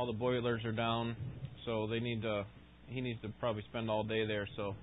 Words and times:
all 0.00 0.06
the 0.06 0.12
boilers 0.14 0.64
are 0.64 0.72
down, 0.72 1.14
so 1.66 1.86
they 1.86 2.00
need 2.00 2.22
to. 2.22 2.46
He 2.86 3.02
needs 3.02 3.20
to 3.20 3.28
probably 3.38 3.62
spend 3.68 3.90
all 3.90 4.02
day 4.02 4.26
there. 4.26 4.48
So 4.56 4.74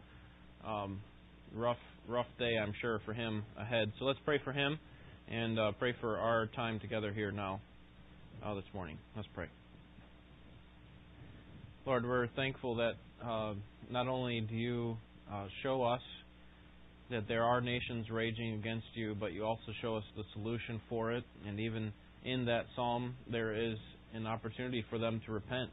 um, 0.63 1.01
rough, 1.55 1.79
rough 2.07 2.27
day, 2.37 2.55
I'm 2.61 2.71
sure, 2.79 3.01
for 3.03 3.13
him 3.13 3.43
ahead. 3.59 3.91
So 3.97 4.05
let's 4.05 4.19
pray 4.23 4.39
for 4.43 4.53
him 4.53 4.77
and 5.27 5.57
uh, 5.57 5.71
pray 5.79 5.95
for 5.99 6.19
our 6.19 6.45
time 6.45 6.79
together 6.79 7.11
here 7.11 7.31
now, 7.31 7.61
uh, 8.45 8.53
this 8.53 8.63
morning. 8.75 8.99
Let's 9.15 9.27
pray. 9.33 9.47
Lord, 11.87 12.05
we're 12.05 12.27
thankful 12.35 12.75
that 12.75 12.93
uh, 13.25 13.55
not 13.89 14.07
only 14.07 14.41
do 14.41 14.55
you 14.55 14.97
uh, 15.33 15.47
show 15.63 15.81
us 15.81 16.01
that 17.09 17.27
there 17.27 17.43
are 17.43 17.59
nations 17.59 18.11
raging 18.11 18.53
against 18.53 18.85
you, 18.93 19.15
but 19.19 19.33
you 19.33 19.43
also 19.45 19.71
show 19.81 19.95
us 19.95 20.03
the 20.15 20.23
solution 20.33 20.79
for 20.87 21.11
it. 21.11 21.23
And 21.47 21.59
even 21.59 21.91
in 22.23 22.45
that 22.45 22.67
psalm, 22.75 23.15
there 23.31 23.55
is 23.55 23.77
an 24.13 24.27
opportunity 24.27 24.83
for 24.89 24.97
them 24.97 25.21
to 25.25 25.31
repent. 25.31 25.71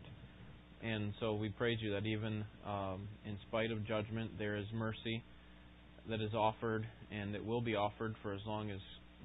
And 0.83 1.15
so 1.19 1.35
we 1.35 1.49
praise 1.49 1.79
you 1.81 1.93
that 1.93 2.05
even 2.05 2.45
um, 2.67 3.09
in 3.25 3.39
spite 3.49 3.71
of 3.71 3.87
judgment, 3.87 4.33
there 4.39 4.57
is 4.57 4.67
mercy 4.75 5.23
that 6.09 6.21
is 6.21 6.35
offered, 6.35 6.87
and 7.11 7.35
it 7.35 7.45
will 7.45 7.63
be 7.63 7.75
offered 7.75 8.15
for 8.23 8.35
as 8.35 8.41
long 8.47 8.71
as 8.71 8.81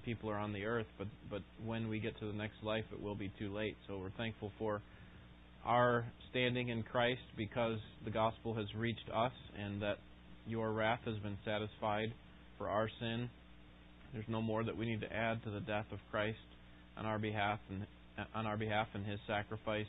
people 0.05 0.29
are 0.29 0.37
on 0.37 0.53
the 0.53 0.65
earth. 0.65 0.85
But 0.97 1.07
but 1.29 1.41
when 1.65 1.89
we 1.89 1.99
get 1.99 2.17
to 2.19 2.25
the 2.25 2.33
next 2.33 2.63
life, 2.63 2.85
it 2.93 3.01
will 3.01 3.15
be 3.15 3.31
too 3.37 3.53
late. 3.53 3.75
So 3.87 3.97
we're 3.97 4.11
thankful 4.11 4.53
for 4.57 4.81
our 5.65 6.05
standing 6.29 6.69
in 6.69 6.83
Christ 6.83 7.21
because 7.35 7.79
the 8.05 8.11
gospel 8.11 8.53
has 8.53 8.67
reached 8.73 9.09
us, 9.13 9.33
and 9.61 9.81
that 9.81 9.97
your 10.47 10.71
wrath 10.71 11.01
has 11.05 11.17
been 11.17 11.37
satisfied 11.43 12.13
for 12.57 12.69
our 12.69 12.89
sin. 12.99 13.29
There's 14.13 14.29
no 14.29 14.41
more 14.41 14.63
that 14.63 14.77
we 14.77 14.85
need 14.85 15.01
to 15.01 15.13
add 15.13 15.43
to 15.43 15.51
the 15.51 15.59
death 15.59 15.85
of 15.91 15.99
Christ 16.09 16.37
on 16.97 17.05
our 17.05 17.19
behalf 17.19 17.59
and 17.69 17.85
on 18.33 18.45
our 18.45 18.57
behalf 18.57 18.87
and 18.93 19.05
His 19.05 19.19
sacrifice. 19.27 19.85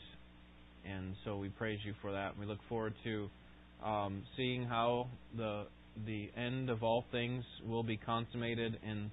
And 0.85 1.15
so 1.25 1.37
we 1.37 1.49
praise 1.49 1.79
you 1.85 1.95
for 2.01 2.13
that. 2.13 2.39
We 2.39 2.47
look 2.47 2.59
forward 2.69 2.95
to 3.05 3.29
um, 3.85 4.23
seeing 4.37 4.65
how 4.65 5.09
the 5.37 5.65
the 6.07 6.31
end 6.37 6.71
of 6.71 6.83
all 6.83 7.05
things 7.11 7.45
will 7.67 7.83
be 7.83 7.97
consummated 7.97 8.79
in 8.89 9.11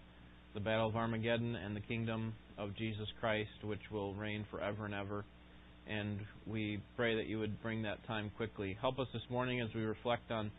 the 0.54 0.60
battle 0.60 0.88
of 0.88 0.96
Armageddon 0.96 1.56
and 1.56 1.76
the 1.76 1.82
kingdom 1.82 2.34
of 2.58 2.76
Jesus 2.76 3.08
Christ, 3.20 3.50
which 3.64 3.82
will 3.92 4.14
reign 4.14 4.46
forever 4.50 4.86
and 4.86 4.94
ever. 4.94 5.26
And 5.90 6.20
we 6.46 6.80
pray 6.96 7.16
that 7.16 7.28
you 7.28 7.40
would 7.40 7.62
bring 7.62 7.84
that 7.84 8.06
time 8.08 8.32
quickly. 8.38 8.78
Help 8.80 9.00
us 9.00 9.08
this 9.14 9.24
morning 9.30 9.62
as 9.62 9.70
we 9.74 9.82
reflect 9.82 10.32
on 10.32 10.52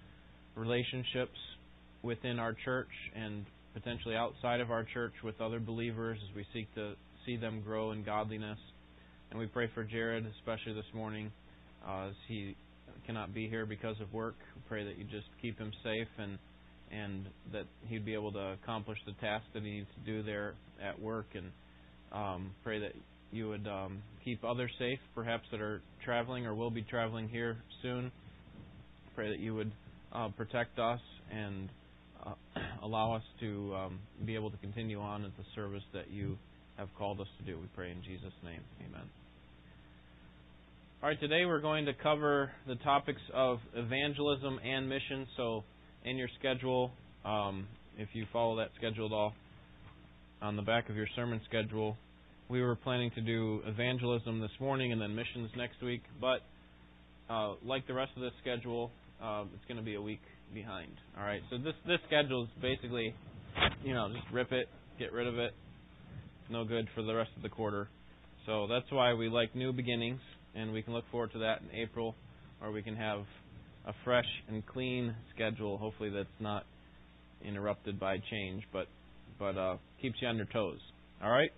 relationships 0.54 1.38
within 2.02 2.38
our 2.38 2.54
church 2.64 2.88
and 3.14 3.44
potentially 3.74 4.16
outside 4.16 4.60
of 4.60 4.70
our 4.70 4.84
church 4.84 5.12
with 5.22 5.40
other 5.40 5.60
believers 5.60 6.18
as 6.28 6.34
we 6.34 6.46
seek 6.52 6.72
to 6.74 6.94
see 7.28 7.36
them 7.36 7.60
grow 7.60 7.92
in 7.92 8.02
godliness. 8.02 8.58
And 9.30 9.38
we 9.38 9.46
pray 9.46 9.68
for 9.74 9.84
Jared, 9.84 10.24
especially 10.38 10.72
this 10.72 10.86
morning, 10.94 11.30
uh, 11.86 12.08
as 12.08 12.14
he 12.26 12.56
cannot 13.06 13.34
be 13.34 13.48
here 13.48 13.66
because 13.66 13.96
of 14.00 14.10
work. 14.14 14.36
We 14.56 14.62
pray 14.66 14.84
that 14.84 14.96
you 14.96 15.04
just 15.04 15.26
keep 15.42 15.58
him 15.58 15.70
safe 15.84 16.08
and 16.18 16.38
and 16.90 17.26
that 17.52 17.64
he'd 17.86 18.06
be 18.06 18.14
able 18.14 18.32
to 18.32 18.56
accomplish 18.62 18.96
the 19.04 19.12
task 19.20 19.44
that 19.52 19.62
he 19.62 19.72
needs 19.72 19.88
to 19.94 20.10
do 20.10 20.22
there 20.22 20.54
at 20.82 20.98
work. 20.98 21.26
And 21.34 21.50
um, 22.12 22.50
pray 22.64 22.80
that 22.80 22.92
you 23.30 23.50
would 23.50 23.66
um, 23.66 23.98
keep 24.24 24.42
others 24.42 24.70
safe, 24.78 24.98
perhaps 25.14 25.44
that 25.50 25.60
are 25.60 25.82
traveling 26.02 26.46
or 26.46 26.54
will 26.54 26.70
be 26.70 26.80
traveling 26.80 27.28
here 27.28 27.58
soon. 27.82 28.10
Pray 29.14 29.28
that 29.28 29.38
you 29.38 29.54
would 29.54 29.70
uh, 30.14 30.28
protect 30.28 30.78
us 30.78 31.00
and 31.30 31.68
uh, 32.24 32.32
allow 32.82 33.14
us 33.14 33.22
to 33.40 33.74
um, 33.76 33.98
be 34.24 34.34
able 34.34 34.50
to 34.50 34.56
continue 34.56 34.98
on 34.98 35.26
at 35.26 35.36
the 35.36 35.44
service 35.54 35.84
that 35.92 36.10
you 36.10 36.38
have 36.78 36.88
called 36.96 37.20
us 37.20 37.26
to 37.38 37.44
do. 37.44 37.58
We 37.58 37.66
pray 37.74 37.90
in 37.90 38.02
Jesus' 38.02 38.32
name. 38.44 38.60
Amen. 38.88 39.04
All 41.02 41.08
right, 41.08 41.20
today 41.20 41.44
we're 41.44 41.60
going 41.60 41.86
to 41.86 41.92
cover 41.92 42.50
the 42.66 42.76
topics 42.76 43.20
of 43.34 43.58
evangelism 43.74 44.58
and 44.64 44.88
mission. 44.88 45.26
So, 45.36 45.64
in 46.04 46.16
your 46.16 46.28
schedule, 46.38 46.90
um, 47.24 47.66
if 47.98 48.08
you 48.12 48.26
follow 48.32 48.56
that 48.56 48.70
scheduled 48.76 49.12
off 49.12 49.32
on 50.40 50.56
the 50.56 50.62
back 50.62 50.88
of 50.88 50.96
your 50.96 51.06
sermon 51.14 51.40
schedule, 51.48 51.96
we 52.48 52.62
were 52.62 52.76
planning 52.76 53.10
to 53.16 53.20
do 53.20 53.60
evangelism 53.66 54.40
this 54.40 54.50
morning 54.60 54.92
and 54.92 55.00
then 55.00 55.14
missions 55.14 55.50
next 55.56 55.82
week. 55.82 56.02
But 56.20 56.40
uh, 57.28 57.54
like 57.64 57.86
the 57.86 57.94
rest 57.94 58.12
of 58.16 58.22
the 58.22 58.30
schedule, 58.40 58.90
uh, 59.22 59.44
it's 59.54 59.64
going 59.66 59.78
to 59.78 59.84
be 59.84 59.96
a 59.96 60.02
week 60.02 60.22
behind. 60.54 60.92
All 61.18 61.24
right. 61.24 61.42
So 61.50 61.58
this 61.58 61.74
this 61.86 61.98
schedule 62.06 62.44
is 62.44 62.48
basically, 62.62 63.14
you 63.84 63.94
know, 63.94 64.08
just 64.12 64.32
rip 64.32 64.52
it, 64.52 64.68
get 64.98 65.12
rid 65.12 65.26
of 65.26 65.38
it. 65.38 65.52
No 66.50 66.64
good 66.64 66.88
for 66.94 67.02
the 67.02 67.14
rest 67.14 67.30
of 67.36 67.42
the 67.42 67.48
quarter. 67.48 67.88
So 68.46 68.66
that's 68.66 68.90
why 68.90 69.12
we 69.12 69.28
like 69.28 69.54
new 69.54 69.72
beginnings, 69.72 70.20
and 70.54 70.72
we 70.72 70.82
can 70.82 70.94
look 70.94 71.04
forward 71.10 71.32
to 71.32 71.38
that 71.40 71.60
in 71.60 71.78
April, 71.78 72.14
or 72.62 72.72
we 72.72 72.82
can 72.82 72.96
have 72.96 73.20
a 73.86 73.92
fresh 74.04 74.24
and 74.48 74.66
clean 74.66 75.14
schedule. 75.34 75.76
Hopefully 75.76 76.10
that's 76.10 76.28
not 76.40 76.64
interrupted 77.44 78.00
by 78.00 78.16
change, 78.30 78.62
but 78.72 78.86
but 79.38 79.56
uh, 79.56 79.76
keeps 80.00 80.16
you 80.20 80.28
on 80.28 80.36
your 80.36 80.46
toes. 80.46 80.78
All 81.22 81.30
right. 81.30 81.50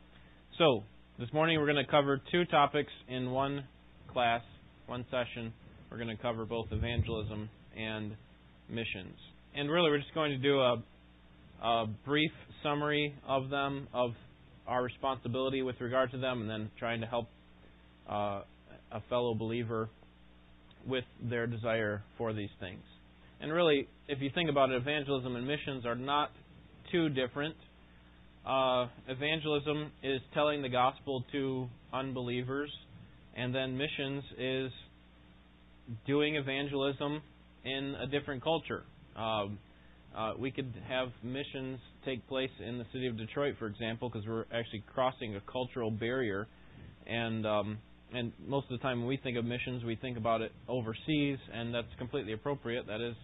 So 0.58 0.82
this 1.18 1.32
morning 1.32 1.58
we're 1.58 1.72
going 1.72 1.84
to 1.84 1.90
cover 1.90 2.20
two 2.32 2.44
topics 2.46 2.92
in 3.08 3.30
one 3.30 3.64
class, 4.12 4.42
one 4.86 5.04
session. 5.10 5.52
We're 5.90 5.98
going 5.98 6.14
to 6.14 6.22
cover 6.22 6.44
both 6.44 6.66
evangelism 6.70 7.48
and 7.76 8.16
missions. 8.68 9.16
And 9.54 9.70
really, 9.70 9.90
we're 9.90 9.98
just 9.98 10.14
going 10.14 10.32
to 10.32 10.38
do 10.38 10.60
a, 10.60 10.82
a 11.62 11.86
brief 12.04 12.30
summary 12.62 13.14
of 13.26 13.50
them, 13.50 13.88
of 13.94 14.10
our 14.66 14.82
responsibility 14.82 15.62
with 15.62 15.80
regard 15.80 16.10
to 16.12 16.18
them, 16.18 16.42
and 16.42 16.50
then 16.50 16.70
trying 16.78 17.00
to 17.00 17.06
help 17.06 17.28
uh, 18.08 18.42
a 18.92 19.00
fellow 19.08 19.34
believer 19.34 19.88
with 20.86 21.04
their 21.22 21.46
desire 21.46 22.02
for 22.16 22.32
these 22.32 22.50
things. 22.60 22.82
And 23.40 23.52
really, 23.52 23.88
if 24.08 24.20
you 24.20 24.30
think 24.34 24.50
about 24.50 24.70
it, 24.70 24.76
evangelism 24.76 25.36
and 25.36 25.46
missions 25.46 25.86
are 25.86 25.94
not 25.94 26.30
too 26.92 27.08
different. 27.08 27.54
Uh, 28.46 28.86
evangelism 29.08 29.90
is 30.02 30.20
telling 30.34 30.62
the 30.62 30.68
gospel 30.68 31.24
to 31.32 31.66
unbelievers, 31.92 32.70
and 33.36 33.54
then 33.54 33.76
missions 33.76 34.24
is 34.38 34.72
doing 36.06 36.36
evangelism 36.36 37.22
in 37.64 37.94
a 38.00 38.06
different 38.06 38.42
culture. 38.42 38.82
Um, 39.16 39.58
uh, 40.16 40.32
we 40.38 40.50
could 40.50 40.72
have 40.88 41.08
missions 41.22 41.78
take 42.04 42.26
place 42.28 42.50
in 42.66 42.78
the 42.78 42.84
city 42.92 43.06
of 43.06 43.16
Detroit, 43.16 43.56
for 43.58 43.66
example, 43.66 44.08
because 44.08 44.26
we're 44.26 44.44
actually 44.52 44.82
crossing 44.92 45.36
a 45.36 45.40
cultural 45.50 45.90
barrier, 45.90 46.46
and 47.06 47.46
um, 47.46 47.78
and 48.12 48.32
most 48.46 48.64
of 48.70 48.78
the 48.78 48.82
time 48.82 49.00
when 49.00 49.08
we 49.08 49.16
think 49.16 49.36
of 49.36 49.44
missions, 49.44 49.84
we 49.84 49.96
think 49.96 50.16
about 50.16 50.40
it 50.40 50.52
overseas, 50.68 51.38
and 51.52 51.74
that's 51.74 51.88
completely 51.98 52.32
appropriate. 52.32 52.86
That 52.86 53.00
is 53.00 53.14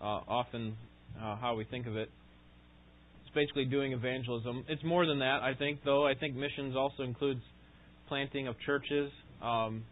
uh, 0.00 0.20
often 0.28 0.76
uh, 1.20 1.36
how 1.36 1.56
we 1.56 1.64
think 1.64 1.86
of 1.86 1.96
it. 1.96 2.10
It's 3.22 3.34
basically 3.34 3.64
doing 3.64 3.92
evangelism. 3.92 4.64
It's 4.68 4.84
more 4.84 5.06
than 5.06 5.18
that, 5.18 5.40
I 5.42 5.54
think, 5.54 5.80
though. 5.84 6.06
I 6.06 6.14
think 6.14 6.36
missions 6.36 6.76
also 6.76 7.02
includes 7.02 7.42
planting 8.08 8.46
of 8.46 8.56
churches. 8.64 9.10
Um, 9.42 9.84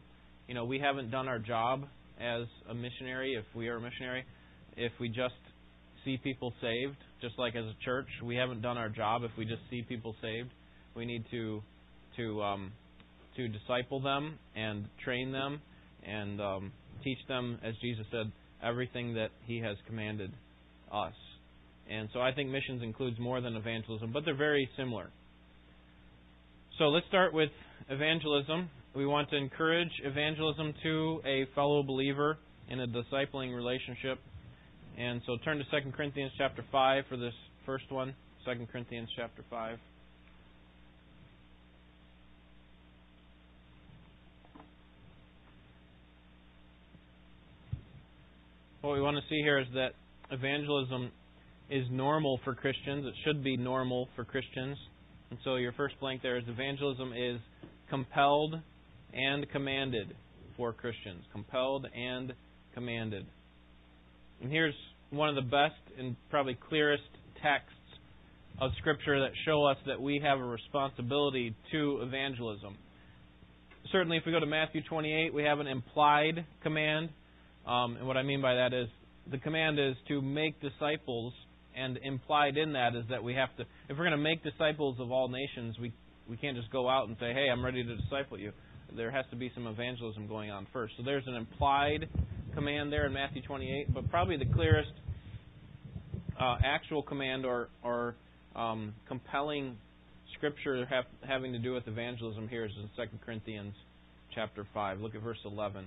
you 0.47 0.55
know, 0.55 0.65
we 0.65 0.79
haven't 0.79 1.11
done 1.11 1.29
our 1.29 1.39
job 1.39 1.85
as 2.21 2.43
a 2.69 2.75
missionary, 2.75 3.35
if 3.35 3.45
we 3.55 3.69
are 3.69 3.77
a 3.77 3.81
missionary, 3.81 4.25
if 4.77 4.93
we 5.01 5.09
just 5.09 5.35
see 6.05 6.19
people 6.23 6.53
saved, 6.61 6.97
just 7.21 7.39
like 7.39 7.57
as 7.57 7.65
a 7.65 7.75
church, 7.85 8.07
we 8.25 8.37
haven't 8.37 8.63
done 8.63 8.79
our 8.79 8.89
job 8.89 9.23
if 9.25 9.31
we 9.37 9.45
just 9.45 9.63
see 9.71 9.83
people 9.83 10.15
saved. 10.23 10.51
We 10.95 11.05
need 11.05 11.25
to 11.31 11.63
to 12.17 12.43
um, 12.43 12.73
to 13.37 13.49
disciple 13.49 14.01
them 14.01 14.39
and 14.57 14.87
train 15.05 15.33
them 15.33 15.61
and 16.05 16.41
um, 16.41 16.73
teach 17.05 17.19
them, 17.29 17.59
as 17.63 17.75
Jesus 17.81 18.07
said, 18.11 18.33
everything 18.63 19.15
that 19.15 19.31
He 19.47 19.61
has 19.61 19.77
commanded 19.87 20.33
us. 20.93 21.15
And 21.91 22.09
so 22.13 22.21
I 22.21 22.33
think 22.33 22.51
missions 22.51 22.83
includes 22.83 23.19
more 23.19 23.41
than 23.41 23.57
evangelism, 23.57 24.13
but 24.13 24.25
they're 24.25 24.37
very 24.37 24.69
similar. 24.77 25.11
So 26.79 26.85
let's 26.85 27.07
start 27.07 27.33
with 27.33 27.51
evangelism 27.89 28.69
we 28.99 29.07
want 29.07 29.31
to 29.31 29.37
encourage 29.37 29.91
evangelism 30.03 30.75
to 30.83 31.21
a 31.25 31.47
fellow 31.55 31.83
believer 31.83 32.37
in 32.69 32.81
a 32.81 32.87
discipling 32.87 33.55
relationship. 33.55 34.19
And 34.99 35.23
so 35.27 35.37
turn 35.45 35.59
to 35.59 35.65
2 35.65 35.93
Corinthians 35.93 36.33
chapter 36.37 36.65
5 36.73 37.05
for 37.09 37.17
this 37.17 37.33
first 37.65 37.85
one. 37.93 38.17
2 38.45 38.67
Corinthians 38.73 39.09
chapter 39.17 39.45
5. 39.49 39.79
What 48.81 48.95
we 48.95 49.01
want 49.01 49.17
to 49.19 49.23
see 49.29 49.41
here 49.41 49.61
is 49.61 49.69
that 49.75 49.91
evangelism 50.33 51.13
is 51.71 51.85
normal 51.93 52.41
for 52.43 52.57
Christians. 52.57 53.07
It 53.07 53.15
should 53.25 53.45
be 53.45 53.57
normal 53.57 54.09
for 54.17 54.25
Christians. 54.25 54.77
And 55.31 55.39
so 55.45 55.57
your 55.57 55.73
first 55.75 55.95
blank 56.01 56.23
there 56.23 56.39
is 56.39 56.45
evangelism 56.49 57.13
is 57.13 57.39
compelled 57.89 58.57
and 59.13 59.49
commanded 59.51 60.17
for 60.57 60.73
Christians. 60.73 61.23
Compelled 61.33 61.87
and 61.95 62.33
commanded. 62.75 63.27
And 64.41 64.53
here's 64.53 64.75
one 65.11 65.29
of 65.29 65.35
the 65.35 65.43
best 65.43 65.75
and 65.99 66.17
probably 66.31 66.57
clearest 66.69 67.03
texts 67.43 67.73
of 68.61 68.71
Scripture 68.79 69.21
that 69.21 69.31
show 69.45 69.65
us 69.65 69.77
that 69.87 70.01
we 70.01 70.21
have 70.23 70.39
a 70.39 70.45
responsibility 70.45 71.55
to 71.73 72.01
evangelism. 72.03 72.77
certainly, 73.91 74.17
if 74.17 74.25
we 74.27 74.33
go 74.33 74.41
to 74.41 74.47
Matthew 74.47 74.83
28, 74.89 75.33
we 75.33 75.45
have 75.45 75.61
an 75.61 75.67
implied 75.67 76.45
command. 76.63 77.09
Um, 77.67 77.97
and 77.97 78.07
what 78.07 78.17
I 78.17 78.23
mean 78.23 78.43
by 78.43 78.55
that 78.55 78.73
is 78.75 78.89
the 79.31 79.39
command 79.39 79.79
is 79.79 79.95
to 80.09 80.21
make 80.21 80.61
disciples, 80.61 81.33
and 81.77 81.99
implied 82.03 82.57
in 82.57 82.73
that 82.73 82.95
is 82.95 83.05
that 83.11 83.23
we 83.23 83.35
have 83.35 83.55
to, 83.57 83.63
if 83.89 83.97
we're 83.97 84.05
going 84.05 84.11
to 84.11 84.17
make 84.17 84.43
disciples 84.43 84.97
of 85.01 85.11
all 85.11 85.29
nations, 85.29 85.77
we 85.81 85.93
we 86.29 86.37
can't 86.37 86.57
just 86.57 86.71
go 86.71 86.89
out 86.89 87.09
and 87.09 87.17
say, 87.19 87.33
"Hey, 87.33 87.49
I'm 87.51 87.65
ready 87.65 87.83
to 87.83 87.97
disciple 87.97 88.39
you." 88.39 88.53
There 88.95 89.11
has 89.11 89.25
to 89.31 89.37
be 89.37 89.51
some 89.55 89.67
evangelism 89.67 90.27
going 90.27 90.51
on 90.51 90.67
first. 90.73 90.95
So 90.97 91.03
there's 91.03 91.27
an 91.27 91.35
implied 91.35 92.09
command 92.55 92.93
there 92.93 93.07
in 93.07 93.13
Matthew 93.13 93.43
28, 93.43 93.95
but 93.95 94.11
probably 94.11 94.37
the 94.37 94.53
clearest 94.53 94.93
uh, 96.41 96.57
actual 96.65 97.03
command 97.03 97.45
or 97.45 97.69
or 97.83 98.15
um, 98.55 98.95
compelling 99.07 99.77
scripture 100.37 100.87
have, 100.87 101.05
having 101.27 101.53
to 101.53 101.59
do 101.59 101.73
with 101.73 101.87
evangelism 101.87 102.49
here 102.49 102.65
is 102.65 102.73
in 102.77 102.89
2 102.97 103.11
Corinthians 103.25 103.75
chapter 104.35 104.67
5. 104.75 105.01
Look 105.01 105.15
at 105.15 105.23
verse 105.23 105.39
11. 105.45 105.87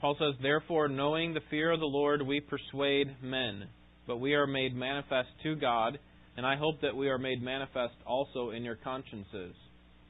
Paul 0.00 0.16
says, 0.18 0.34
Therefore, 0.42 0.88
knowing 0.88 1.32
the 1.32 1.40
fear 1.50 1.70
of 1.70 1.80
the 1.80 1.86
Lord, 1.86 2.22
we 2.22 2.40
persuade 2.40 3.16
men, 3.22 3.64
but 4.06 4.18
we 4.18 4.34
are 4.34 4.46
made 4.46 4.74
manifest 4.74 5.28
to 5.42 5.54
God, 5.54 5.98
and 6.36 6.44
I 6.44 6.56
hope 6.56 6.80
that 6.82 6.96
we 6.96 7.08
are 7.08 7.18
made 7.18 7.42
manifest 7.42 7.94
also 8.06 8.50
in 8.50 8.64
your 8.64 8.76
consciences. 8.76 9.54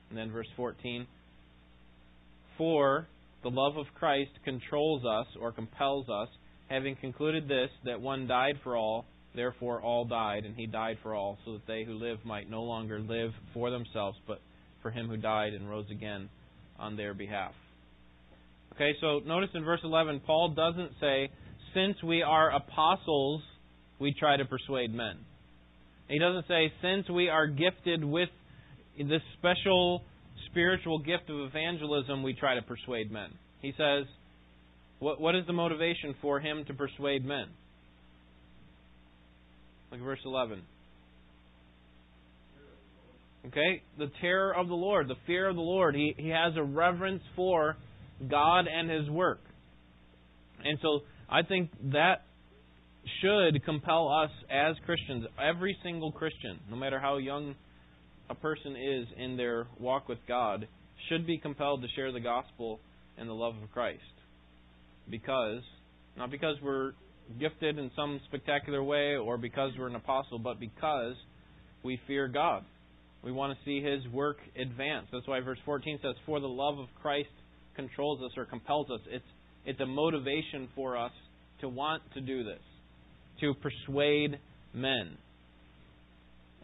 And 0.08 0.18
then 0.18 0.32
verse 0.32 0.48
14 0.56 1.06
For 2.58 3.06
the 3.44 3.50
love 3.50 3.76
of 3.76 3.86
Christ 3.94 4.30
controls 4.44 5.04
us 5.04 5.26
or 5.40 5.52
compels 5.52 6.08
us, 6.08 6.28
having 6.68 6.96
concluded 6.96 7.46
this, 7.46 7.68
that 7.84 8.00
one 8.00 8.26
died 8.26 8.56
for 8.64 8.76
all, 8.76 9.04
therefore 9.36 9.80
all 9.80 10.06
died, 10.06 10.44
and 10.44 10.56
he 10.56 10.66
died 10.66 10.96
for 11.02 11.14
all, 11.14 11.38
so 11.44 11.52
that 11.52 11.66
they 11.66 11.84
who 11.84 11.92
live 11.92 12.18
might 12.24 12.50
no 12.50 12.62
longer 12.62 12.98
live 12.98 13.30
for 13.52 13.70
themselves, 13.70 14.16
but 14.26 14.40
for 14.82 14.90
him 14.90 15.08
who 15.08 15.18
died 15.18 15.52
and 15.52 15.68
rose 15.68 15.86
again 15.90 16.28
on 16.78 16.96
their 16.96 17.14
behalf. 17.14 17.52
Okay, 18.74 18.92
so 19.00 19.20
notice 19.24 19.50
in 19.54 19.62
verse 19.62 19.80
11, 19.84 20.22
Paul 20.26 20.54
doesn't 20.56 20.92
say, 21.00 21.30
since 21.74 22.02
we 22.02 22.22
are 22.22 22.50
apostles, 22.50 23.42
we 24.00 24.14
try 24.18 24.36
to 24.36 24.44
persuade 24.44 24.92
men. 24.92 25.18
He 26.08 26.18
doesn't 26.18 26.46
say, 26.48 26.72
since 26.82 27.08
we 27.08 27.28
are 27.28 27.46
gifted 27.46 28.02
with 28.04 28.28
this 28.98 29.22
special 29.38 30.02
spiritual 30.50 30.98
gift 30.98 31.28
of 31.28 31.40
evangelism, 31.40 32.22
we 32.22 32.34
try 32.34 32.54
to 32.54 32.62
persuade 32.62 33.10
men. 33.10 33.30
He 33.60 33.72
says, 33.76 34.04
what, 34.98 35.20
what 35.20 35.34
is 35.34 35.46
the 35.46 35.52
motivation 35.52 36.14
for 36.20 36.40
him 36.40 36.64
to 36.66 36.74
persuade 36.74 37.24
men? 37.24 37.46
Look 39.90 40.00
at 40.00 40.04
verse 40.04 40.20
11. 40.24 40.62
Okay? 43.46 43.82
The 43.98 44.10
terror 44.20 44.54
of 44.54 44.68
the 44.68 44.74
Lord, 44.74 45.08
the 45.08 45.16
fear 45.26 45.48
of 45.48 45.56
the 45.56 45.62
Lord. 45.62 45.94
He, 45.94 46.14
he 46.16 46.28
has 46.30 46.54
a 46.56 46.62
reverence 46.62 47.22
for 47.36 47.76
God 48.28 48.66
and 48.66 48.90
His 48.90 49.08
work. 49.10 49.40
And 50.64 50.78
so 50.80 51.00
I 51.28 51.42
think 51.42 51.70
that 51.92 52.22
should 53.20 53.64
compel 53.64 54.08
us 54.08 54.30
as 54.50 54.76
Christians, 54.86 55.26
every 55.40 55.76
single 55.82 56.10
Christian, 56.10 56.58
no 56.70 56.76
matter 56.76 56.98
how 56.98 57.18
young 57.18 57.54
a 58.30 58.34
person 58.34 58.76
is 58.76 59.06
in 59.16 59.36
their 59.36 59.66
walk 59.78 60.08
with 60.08 60.18
God, 60.26 60.66
should 61.08 61.26
be 61.26 61.38
compelled 61.38 61.82
to 61.82 61.88
share 61.94 62.12
the 62.12 62.20
gospel 62.20 62.80
and 63.18 63.28
the 63.28 63.34
love 63.34 63.54
of 63.62 63.70
Christ. 63.72 64.00
Because, 65.10 65.60
not 66.16 66.30
because 66.30 66.56
we're 66.62 66.92
gifted 67.38 67.78
in 67.78 67.90
some 67.96 68.20
spectacular 68.28 68.82
way 68.82 69.16
or 69.16 69.36
because 69.36 69.72
we're 69.78 69.88
an 69.88 69.96
apostle, 69.96 70.38
but 70.38 70.58
because 70.58 71.14
we 71.82 72.00
fear 72.06 72.28
God. 72.28 72.64
We 73.22 73.32
want 73.32 73.56
to 73.56 73.64
see 73.64 73.82
His 73.82 74.06
work 74.12 74.36
advance. 74.60 75.06
That's 75.12 75.26
why 75.26 75.40
verse 75.40 75.58
14 75.64 75.98
says, 76.02 76.14
For 76.26 76.40
the 76.40 76.48
love 76.48 76.78
of 76.78 76.88
Christ 77.00 77.28
controls 77.74 78.20
us 78.22 78.32
or 78.36 78.44
compels 78.44 78.90
us. 78.90 79.00
It's 79.10 79.24
it's 79.66 79.80
a 79.80 79.86
motivation 79.86 80.68
for 80.74 80.96
us 80.96 81.12
to 81.60 81.68
want 81.68 82.02
to 82.12 82.20
do 82.20 82.44
this, 82.44 82.60
to 83.40 83.54
persuade 83.54 84.38
men. 84.74 85.16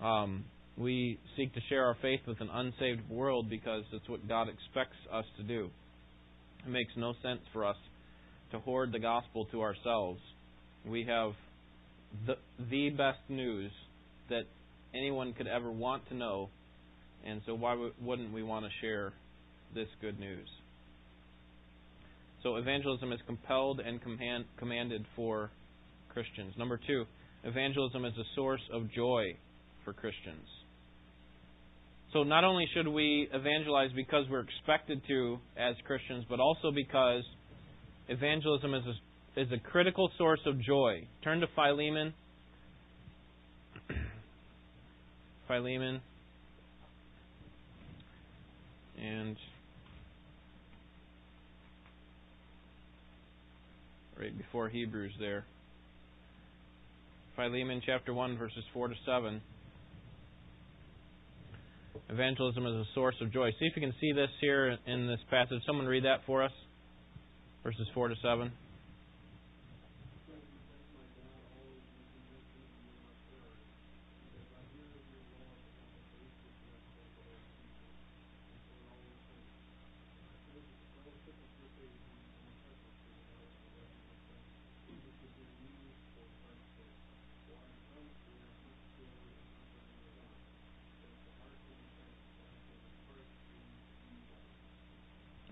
Um, 0.02 0.44
we 0.80 1.18
seek 1.36 1.52
to 1.52 1.60
share 1.68 1.84
our 1.84 1.96
faith 2.00 2.20
with 2.26 2.40
an 2.40 2.48
unsaved 2.50 3.08
world 3.10 3.50
because 3.50 3.84
it's 3.92 4.08
what 4.08 4.26
God 4.26 4.48
expects 4.48 4.96
us 5.12 5.26
to 5.36 5.42
do. 5.42 5.68
It 6.66 6.70
makes 6.70 6.92
no 6.96 7.12
sense 7.22 7.40
for 7.52 7.66
us 7.66 7.76
to 8.52 8.58
hoard 8.60 8.90
the 8.92 8.98
gospel 8.98 9.46
to 9.52 9.60
ourselves. 9.60 10.20
We 10.86 11.04
have 11.04 11.32
the 12.26 12.36
the 12.70 12.90
best 12.90 13.18
news 13.28 13.70
that 14.30 14.44
anyone 14.94 15.34
could 15.34 15.46
ever 15.46 15.70
want 15.70 16.08
to 16.08 16.14
know, 16.14 16.48
and 17.26 17.42
so 17.46 17.54
why 17.54 17.76
wouldn't 18.00 18.32
we 18.32 18.42
want 18.42 18.64
to 18.64 18.70
share 18.80 19.12
this 19.74 19.88
good 20.00 20.18
news? 20.18 20.48
So 22.42 22.56
evangelism 22.56 23.12
is 23.12 23.20
compelled 23.26 23.80
and 23.80 24.00
command, 24.02 24.46
commanded 24.56 25.04
for 25.14 25.50
Christians. 26.08 26.54
Number 26.58 26.80
two, 26.86 27.04
evangelism 27.44 28.06
is 28.06 28.14
a 28.16 28.24
source 28.34 28.62
of 28.72 28.90
joy 28.92 29.36
for 29.84 29.92
Christians. 29.92 30.46
So 32.12 32.24
not 32.24 32.42
only 32.42 32.66
should 32.74 32.88
we 32.88 33.28
evangelize 33.32 33.90
because 33.94 34.24
we're 34.28 34.40
expected 34.40 35.00
to 35.06 35.38
as 35.56 35.76
Christians, 35.86 36.24
but 36.28 36.40
also 36.40 36.72
because 36.72 37.22
evangelism 38.08 38.74
is 38.74 38.82
a, 38.86 39.40
is 39.40 39.48
a 39.52 39.58
critical 39.70 40.10
source 40.18 40.40
of 40.44 40.60
joy. 40.60 41.06
Turn 41.22 41.40
to 41.40 41.46
Philemon. 41.54 42.12
Philemon. 45.46 46.00
And 49.00 49.36
right 54.18 54.36
before 54.36 54.68
Hebrews 54.68 55.12
there. 55.20 55.44
Philemon 57.36 57.80
chapter 57.86 58.12
1, 58.12 58.36
verses 58.36 58.64
4 58.74 58.88
to 58.88 58.94
7. 59.06 59.40
Evangelism 62.08 62.66
is 62.66 62.74
a 62.74 62.84
source 62.94 63.14
of 63.20 63.32
joy. 63.32 63.50
See 63.58 63.66
if 63.66 63.76
you 63.76 63.82
can 63.82 63.94
see 64.00 64.12
this 64.12 64.30
here 64.40 64.76
in 64.86 65.06
this 65.06 65.20
passage. 65.30 65.60
Someone 65.66 65.86
read 65.86 66.04
that 66.04 66.20
for 66.26 66.42
us. 66.42 66.52
Verses 67.62 67.86
4 67.94 68.08
to 68.08 68.14
7. 68.22 68.50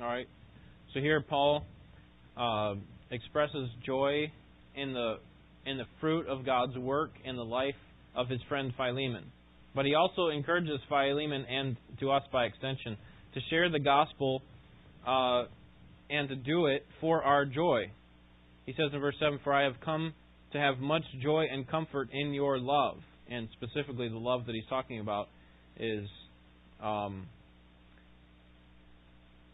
All 0.01 0.07
right. 0.07 0.29
So 0.99 1.03
here 1.03 1.21
Paul 1.21 1.65
uh, 2.37 2.75
expresses 3.13 3.69
joy 3.87 4.33
in 4.75 4.93
the 4.93 5.19
in 5.65 5.79
the 5.79 5.85
fruit 6.01 6.27
of 6.27 6.45
God's 6.45 6.77
work 6.77 7.11
in 7.25 7.37
the 7.37 7.45
life 7.45 7.77
of 8.17 8.29
his 8.29 8.41
friend 8.49 8.73
Philemon. 8.77 9.23
But 9.77 9.85
he 9.85 9.95
also 9.95 10.31
encourages 10.31 10.81
Philemon 10.89 11.45
and 11.49 11.77
to 12.01 12.11
us 12.11 12.25
by 12.33 12.47
extension 12.47 12.97
to 13.35 13.41
share 13.49 13.71
the 13.71 13.79
gospel 13.79 14.43
uh, 15.07 15.45
and 16.11 16.29
to 16.31 16.35
do 16.35 16.67
it 16.67 16.85
for 17.01 17.23
our 17.23 17.45
joy. 17.45 17.93
He 18.67 18.73
says 18.73 18.91
in 18.93 18.99
verse 18.99 19.15
7 19.21 19.39
For 19.45 19.53
I 19.53 19.63
have 19.63 19.81
come 19.85 20.15
to 20.53 20.59
have 20.59 20.79
much 20.79 21.05
joy 21.23 21.47
and 21.49 21.69
comfort 21.69 22.09
in 22.13 22.35
your 22.35 22.59
love. 22.59 22.97
And 23.31 23.47
specifically, 23.53 24.09
the 24.09 24.19
love 24.19 24.47
that 24.47 24.55
he's 24.57 24.69
talking 24.69 24.99
about 24.99 25.29
is 25.79 26.09
um, 26.83 27.29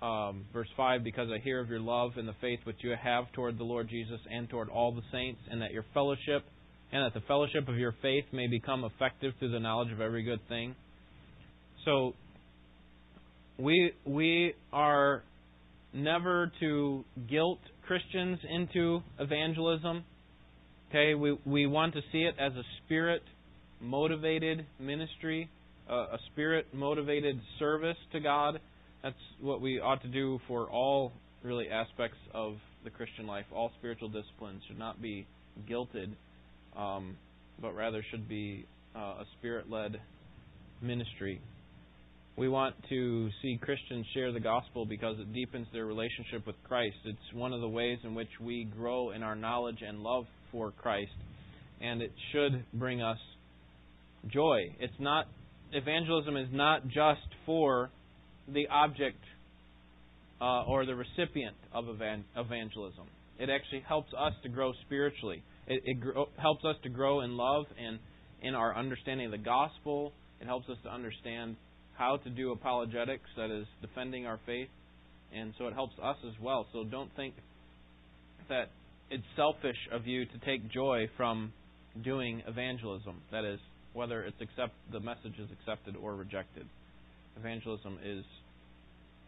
um, 0.04 0.44
verse 0.52 0.68
5 0.76 1.02
because 1.02 1.28
I 1.34 1.38
hear 1.38 1.60
of 1.60 1.70
your 1.70 1.80
love 1.80 2.12
and 2.16 2.28
the 2.28 2.34
faith 2.40 2.60
which 2.64 2.76
you 2.80 2.94
have 3.02 3.32
toward 3.32 3.58
the 3.58 3.64
Lord 3.64 3.88
Jesus 3.88 4.20
and 4.30 4.48
toward 4.50 4.68
all 4.68 4.92
the 4.92 5.02
saints, 5.10 5.40
and 5.50 5.62
that 5.62 5.72
your 5.72 5.84
fellowship 5.94 6.44
and 6.92 7.04
that 7.04 7.14
the 7.14 7.26
fellowship 7.26 7.68
of 7.68 7.76
your 7.76 7.94
faith 8.02 8.24
may 8.30 8.46
become 8.46 8.84
effective 8.84 9.32
through 9.38 9.50
the 9.50 9.58
knowledge 9.58 9.90
of 9.92 10.00
every 10.00 10.22
good 10.22 10.40
thing. 10.48 10.76
So 11.86 12.12
we 13.58 13.92
we 14.04 14.52
are 14.72 15.22
never 15.94 16.52
to 16.60 17.04
guilt 17.28 17.60
Christians 17.86 18.38
into 18.48 19.00
evangelism. 19.18 20.04
Okay, 20.90 21.14
we 21.14 21.38
we 21.46 21.66
want 21.66 21.94
to 21.94 22.00
see 22.12 22.22
it 22.22 22.34
as 22.38 22.52
a 22.52 22.62
spirit 22.84 23.22
motivated 23.80 24.66
ministry, 24.78 25.48
uh, 25.90 25.94
a 25.94 26.18
spirit 26.32 26.66
motivated 26.74 27.40
service 27.58 27.96
to 28.12 28.20
God 28.20 28.60
that's 29.04 29.14
what 29.42 29.60
we 29.60 29.78
ought 29.80 30.00
to 30.00 30.08
do 30.08 30.40
for 30.48 30.68
all 30.70 31.12
really 31.42 31.68
aspects 31.68 32.16
of 32.32 32.54
the 32.84 32.90
Christian 32.90 33.26
life. 33.26 33.44
All 33.54 33.70
spiritual 33.78 34.08
disciplines 34.08 34.62
should 34.66 34.78
not 34.78 35.00
be 35.00 35.26
guilted, 35.70 36.08
um, 36.74 37.18
but 37.60 37.74
rather 37.74 38.02
should 38.10 38.26
be 38.30 38.64
uh, 38.96 38.98
a 39.20 39.24
spirit 39.38 39.70
led 39.70 40.00
ministry. 40.80 41.42
We 42.36 42.48
want 42.48 42.76
to 42.88 43.28
see 43.42 43.58
Christians 43.60 44.06
share 44.14 44.32
the 44.32 44.40
gospel 44.40 44.86
because 44.86 45.16
it 45.20 45.34
deepens 45.34 45.66
their 45.72 45.84
relationship 45.84 46.46
with 46.46 46.56
Christ. 46.66 46.96
It's 47.04 47.34
one 47.34 47.52
of 47.52 47.60
the 47.60 47.68
ways 47.68 47.98
in 48.04 48.14
which 48.14 48.30
we 48.40 48.64
grow 48.64 49.10
in 49.10 49.22
our 49.22 49.36
knowledge 49.36 49.82
and 49.86 50.00
love 50.02 50.24
for 50.50 50.70
Christ, 50.70 51.12
and 51.82 52.00
it 52.00 52.12
should 52.32 52.64
bring 52.72 53.02
us 53.02 53.18
joy. 54.32 54.74
It's 54.80 54.98
not 54.98 55.26
evangelism 55.72 56.38
is 56.38 56.48
not 56.52 56.86
just 56.86 57.28
for 57.44 57.90
the 58.52 58.66
object 58.68 59.18
uh, 60.40 60.64
or 60.64 60.84
the 60.86 60.94
recipient 60.94 61.56
of 61.72 61.86
evangelism. 61.88 63.06
It 63.38 63.50
actually 63.50 63.80
helps 63.86 64.12
us 64.16 64.32
to 64.42 64.48
grow 64.48 64.72
spiritually. 64.86 65.42
It, 65.66 65.82
it 65.84 66.28
helps 66.38 66.64
us 66.64 66.76
to 66.82 66.88
grow 66.88 67.20
in 67.22 67.36
love 67.36 67.64
and 67.78 67.98
in 68.42 68.54
our 68.54 68.76
understanding 68.76 69.26
of 69.26 69.32
the 69.32 69.38
gospel. 69.38 70.12
It 70.40 70.46
helps 70.46 70.68
us 70.68 70.76
to 70.84 70.90
understand 70.90 71.56
how 71.96 72.18
to 72.18 72.30
do 72.30 72.52
apologetics, 72.52 73.28
that 73.36 73.50
is, 73.50 73.66
defending 73.80 74.26
our 74.26 74.38
faith. 74.46 74.68
And 75.34 75.54
so 75.58 75.66
it 75.66 75.74
helps 75.74 75.94
us 76.02 76.16
as 76.26 76.34
well. 76.40 76.66
So 76.72 76.84
don't 76.84 77.10
think 77.16 77.34
that 78.48 78.70
it's 79.10 79.24
selfish 79.36 79.76
of 79.92 80.06
you 80.06 80.26
to 80.26 80.38
take 80.44 80.70
joy 80.70 81.08
from 81.16 81.52
doing 82.02 82.42
evangelism. 82.46 83.16
That 83.32 83.44
is, 83.44 83.58
whether 83.92 84.22
it's 84.22 84.40
accept 84.40 84.74
the 84.92 85.00
message 85.00 85.38
is 85.38 85.48
accepted 85.60 85.96
or 85.96 86.14
rejected. 86.14 86.66
Evangelism 87.38 87.98
is 88.04 88.24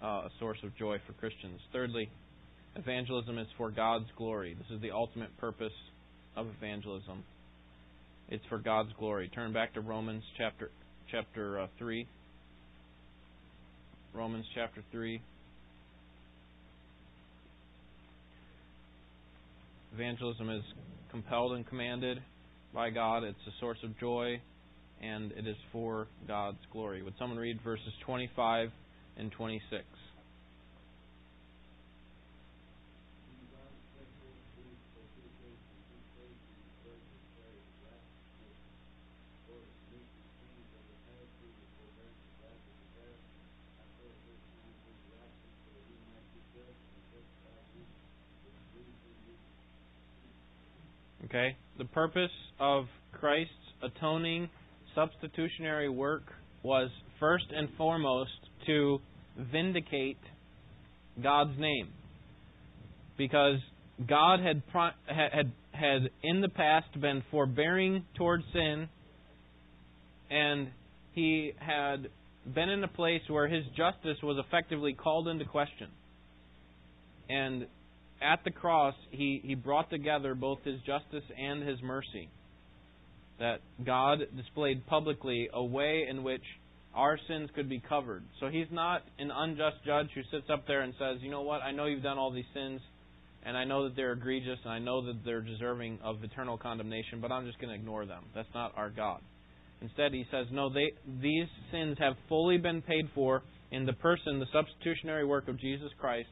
uh, 0.02 0.06
a 0.06 0.30
source 0.38 0.58
of 0.62 0.76
joy 0.76 0.98
for 1.06 1.12
Christians. 1.14 1.60
Thirdly, 1.72 2.08
evangelism 2.76 3.38
is 3.38 3.48
for 3.56 3.70
God's 3.70 4.06
glory. 4.16 4.54
This 4.54 4.76
is 4.76 4.82
the 4.82 4.90
ultimate 4.90 5.36
purpose 5.38 5.72
of 6.36 6.46
evangelism. 6.58 7.24
It's 8.28 8.44
for 8.48 8.58
God's 8.58 8.90
glory. 8.98 9.30
Turn 9.34 9.52
back 9.52 9.74
to 9.74 9.80
Romans 9.80 10.22
chapter 10.36 10.70
chapter 11.10 11.60
uh, 11.60 11.66
three. 11.78 12.06
Romans 14.16 14.46
chapter 14.54 14.82
3. 14.92 15.20
Evangelism 19.94 20.48
is 20.48 20.62
compelled 21.10 21.52
and 21.52 21.66
commanded 21.66 22.22
by 22.72 22.88
God. 22.88 23.24
It's 23.24 23.36
a 23.46 23.60
source 23.60 23.76
of 23.84 23.98
joy, 24.00 24.40
and 25.02 25.32
it 25.32 25.46
is 25.46 25.56
for 25.72 26.06
God's 26.26 26.58
glory. 26.72 27.02
Would 27.02 27.14
someone 27.18 27.38
read 27.38 27.60
verses 27.62 27.92
25 28.04 28.70
and 29.18 29.30
26? 29.32 29.84
Okay? 51.26 51.56
The 51.78 51.84
purpose 51.84 52.30
of 52.58 52.86
Christ's 53.12 53.52
atoning 53.82 54.48
substitutionary 54.96 55.88
work 55.88 56.24
was 56.64 56.90
first 57.20 57.44
and 57.54 57.68
foremost 57.78 58.30
to 58.66 58.98
vindicate 59.38 60.18
God's 61.22 61.56
name. 61.58 61.90
Because 63.16 63.58
God 64.08 64.40
had 64.40 64.62
had 65.06 65.52
had 65.72 66.10
in 66.24 66.40
the 66.40 66.48
past 66.48 67.00
been 67.00 67.22
forbearing 67.30 68.04
toward 68.16 68.42
sin 68.52 68.88
and 70.30 70.68
he 71.12 71.52
had 71.58 72.08
been 72.54 72.68
in 72.68 72.82
a 72.84 72.88
place 72.88 73.22
where 73.28 73.48
his 73.48 73.64
justice 73.76 74.18
was 74.22 74.42
effectively 74.46 74.92
called 74.92 75.28
into 75.28 75.44
question. 75.44 75.88
And 77.28 77.66
at 78.22 78.40
the 78.44 78.50
cross, 78.50 78.94
he, 79.10 79.40
he 79.44 79.54
brought 79.54 79.90
together 79.90 80.34
both 80.34 80.58
his 80.64 80.80
justice 80.86 81.24
and 81.38 81.66
his 81.66 81.80
mercy. 81.82 82.28
That 83.38 83.60
God 83.84 84.20
displayed 84.36 84.86
publicly 84.86 85.48
a 85.52 85.62
way 85.62 86.06
in 86.08 86.22
which 86.22 86.42
our 86.94 87.18
sins 87.28 87.50
could 87.54 87.68
be 87.68 87.82
covered. 87.86 88.22
So 88.40 88.48
he's 88.48 88.68
not 88.72 89.02
an 89.18 89.30
unjust 89.30 89.76
judge 89.84 90.08
who 90.14 90.22
sits 90.30 90.48
up 90.50 90.66
there 90.66 90.80
and 90.80 90.94
says, 90.98 91.18
you 91.20 91.30
know 91.30 91.42
what, 91.42 91.60
I 91.60 91.70
know 91.70 91.84
you've 91.84 92.02
done 92.02 92.16
all 92.16 92.32
these 92.32 92.48
sins, 92.54 92.80
and 93.44 93.54
I 93.54 93.64
know 93.64 93.84
that 93.84 93.94
they're 93.94 94.12
egregious, 94.12 94.58
and 94.64 94.72
I 94.72 94.78
know 94.78 95.04
that 95.04 95.22
they're 95.22 95.42
deserving 95.42 95.98
of 96.02 96.24
eternal 96.24 96.56
condemnation, 96.56 97.20
but 97.20 97.30
I'm 97.30 97.44
just 97.44 97.60
going 97.60 97.68
to 97.68 97.74
ignore 97.74 98.06
them. 98.06 98.24
That's 98.34 98.48
not 98.54 98.72
our 98.76 98.88
God. 98.88 99.20
Instead, 99.82 100.14
he 100.14 100.24
says, 100.30 100.46
no, 100.50 100.72
they, 100.72 100.92
these 101.20 101.48
sins 101.70 101.98
have 101.98 102.14
fully 102.30 102.56
been 102.56 102.80
paid 102.80 103.10
for 103.14 103.42
in 103.70 103.84
the 103.84 103.92
person, 103.92 104.40
the 104.40 104.46
substitutionary 104.50 105.26
work 105.26 105.48
of 105.48 105.60
Jesus 105.60 105.90
Christ, 106.00 106.30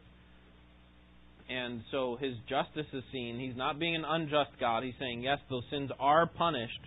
and 1.51 1.83
so 1.91 2.17
his 2.19 2.33
justice 2.49 2.87
is 2.95 3.03
seen. 3.13 3.39
He's 3.39 3.55
not 3.55 3.79
being 3.79 3.95
an 3.95 4.05
unjust 4.07 4.53
God. 4.59 4.83
He's 4.83 4.95
saying, 4.99 5.21
yes, 5.21 5.39
those 5.51 5.65
sins 5.71 5.91
are 6.01 6.27
punished, 6.27 6.81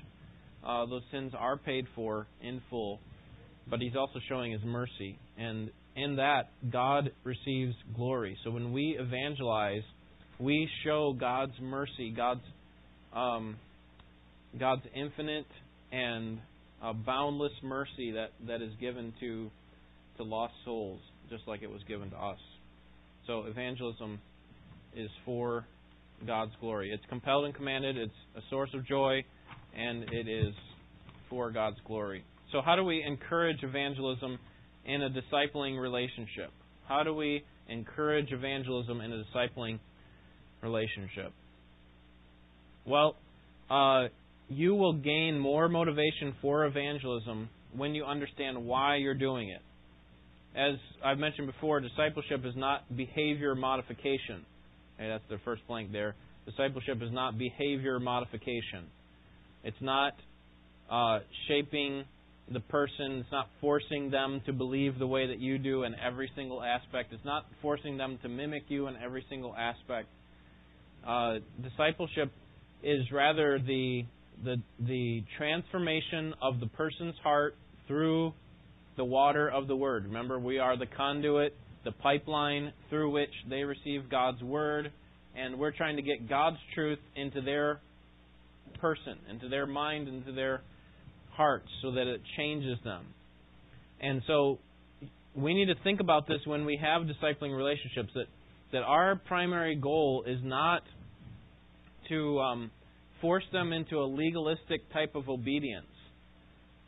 uh, 0.67 0.85
those 0.85 1.03
sins 1.11 1.31
are 1.37 1.57
paid 1.57 1.85
for 1.95 2.27
in 2.41 2.61
full, 2.69 2.99
but 3.69 3.79
he's 3.79 3.95
also 3.95 4.19
showing 4.27 4.51
his 4.51 4.61
mercy. 4.65 5.17
And 5.37 5.71
in 5.95 6.17
that, 6.17 6.49
God 6.71 7.11
receives 7.23 7.73
glory. 7.95 8.37
So 8.43 8.51
when 8.51 8.73
we 8.73 8.97
evangelize, 8.99 9.83
we 10.39 10.69
show 10.83 11.15
God's 11.17 11.53
mercy, 11.61 12.13
God's 12.15 12.41
um, 13.15 13.55
God's 14.59 14.83
infinite 14.95 15.47
and 15.91 16.39
uh, 16.83 16.93
boundless 16.93 17.51
mercy 17.63 18.11
that, 18.11 18.31
that 18.47 18.61
is 18.61 18.71
given 18.79 19.13
to 19.19 19.49
to 20.17 20.23
lost 20.23 20.53
souls, 20.65 20.99
just 21.29 21.43
like 21.47 21.61
it 21.61 21.69
was 21.69 21.81
given 21.87 22.09
to 22.09 22.17
us. 22.17 22.39
So 23.27 23.43
evangelism 23.43 24.19
is 24.95 25.09
for 25.25 25.65
God's 26.25 26.51
glory. 26.59 26.91
It's 26.91 27.03
compelled 27.07 27.45
and 27.45 27.53
commanded, 27.53 27.97
it's 27.97 28.11
a 28.35 28.41
source 28.49 28.71
of 28.73 28.85
joy, 28.87 29.23
and 29.75 30.03
it 30.11 30.27
is 30.27 30.53
for 31.29 31.51
God's 31.51 31.77
glory. 31.85 32.23
So, 32.51 32.61
how 32.63 32.75
do 32.75 32.83
we 32.83 33.03
encourage 33.05 33.63
evangelism 33.63 34.39
in 34.85 35.01
a 35.01 35.09
discipling 35.09 35.79
relationship? 35.79 36.51
How 36.87 37.03
do 37.03 37.13
we 37.13 37.43
encourage 37.67 38.31
evangelism 38.31 39.01
in 39.01 39.11
a 39.11 39.23
discipling 39.23 39.79
relationship? 40.61 41.33
Well, 42.85 43.15
uh, 43.69 44.07
you 44.47 44.75
will 44.75 44.93
gain 44.93 45.37
more 45.37 45.67
motivation 45.67 46.35
for 46.41 46.65
evangelism 46.65 47.49
when 47.75 47.93
you 47.93 48.05
understand 48.05 48.65
why 48.65 48.95
you're 48.95 49.13
doing 49.13 49.49
it. 49.49 49.61
As 50.57 50.75
I've 51.03 51.17
mentioned 51.17 51.47
before, 51.47 51.81
discipleship 51.81 52.45
is 52.45 52.53
not 52.55 52.95
behavior 52.95 53.55
modification. 53.55 54.45
That's 54.97 55.23
the 55.29 55.37
first 55.43 55.61
blank 55.67 55.91
there. 55.91 56.15
Discipleship 56.45 57.01
is 57.01 57.11
not 57.11 57.37
behavior 57.37 57.99
modification. 57.99 58.85
It's 59.63 59.81
not 59.81 60.13
uh, 60.89 61.19
shaping 61.47 62.05
the 62.51 62.59
person. 62.61 63.19
It's 63.19 63.31
not 63.31 63.49
forcing 63.59 64.09
them 64.09 64.41
to 64.45 64.53
believe 64.53 64.99
the 64.99 65.07
way 65.07 65.27
that 65.27 65.39
you 65.39 65.57
do 65.57 65.83
in 65.83 65.95
every 65.95 66.31
single 66.35 66.63
aspect. 66.63 67.13
It's 67.13 67.25
not 67.25 67.45
forcing 67.61 67.97
them 67.97 68.19
to 68.21 68.29
mimic 68.29 68.63
you 68.69 68.87
in 68.87 68.95
every 68.95 69.25
single 69.29 69.55
aspect. 69.55 70.07
Uh, 71.05 71.35
discipleship 71.61 72.31
is 72.83 73.11
rather 73.11 73.59
the 73.59 74.03
the 74.43 74.61
the 74.79 75.23
transformation 75.37 76.33
of 76.41 76.59
the 76.59 76.67
person's 76.67 77.15
heart 77.23 77.55
through 77.87 78.33
the 78.97 79.05
water 79.05 79.49
of 79.49 79.67
the 79.67 79.75
word. 79.75 80.05
Remember, 80.05 80.39
we 80.39 80.59
are 80.59 80.77
the 80.77 80.85
conduit 80.85 81.53
the 81.87 81.91
pipeline 81.93 82.73
through 82.89 83.09
which 83.11 83.29
they 83.49 83.63
receive 83.63 84.09
God's 84.09 84.41
Word, 84.41 84.91
and 85.37 85.57
we're 85.57 85.71
trying 85.71 85.95
to 85.95 86.01
get 86.01 86.27
God's 86.27 86.57
truth 86.75 86.99
into 87.15 87.41
their 87.41 87.79
person, 88.79 89.17
into 89.29 89.49
their 89.49 89.65
mind, 89.65 90.07
into 90.07 90.31
their 90.31 90.61
hearts, 91.31 91.67
so 91.81 91.91
that 91.91 92.07
it 92.07 92.21
changes 92.37 92.77
them. 92.83 93.05
And 93.99 94.21
so 94.27 94.59
we 95.35 95.53
need 95.53 95.67
to 95.67 95.75
think 95.83 95.99
about 95.99 96.27
this 96.27 96.39
when 96.45 96.65
we 96.65 96.79
have 96.81 97.03
discipling 97.03 97.55
relationships 97.55 98.09
that, 98.15 98.25
that 98.71 98.81
our 98.81 99.15
primary 99.27 99.75
goal 99.75 100.23
is 100.27 100.39
not 100.43 100.81
to 102.09 102.39
um, 102.39 102.71
force 103.21 103.43
them 103.51 103.73
into 103.73 103.97
a 103.97 104.05
legalistic 104.05 104.91
type 104.93 105.15
of 105.15 105.29
obedience, 105.29 105.85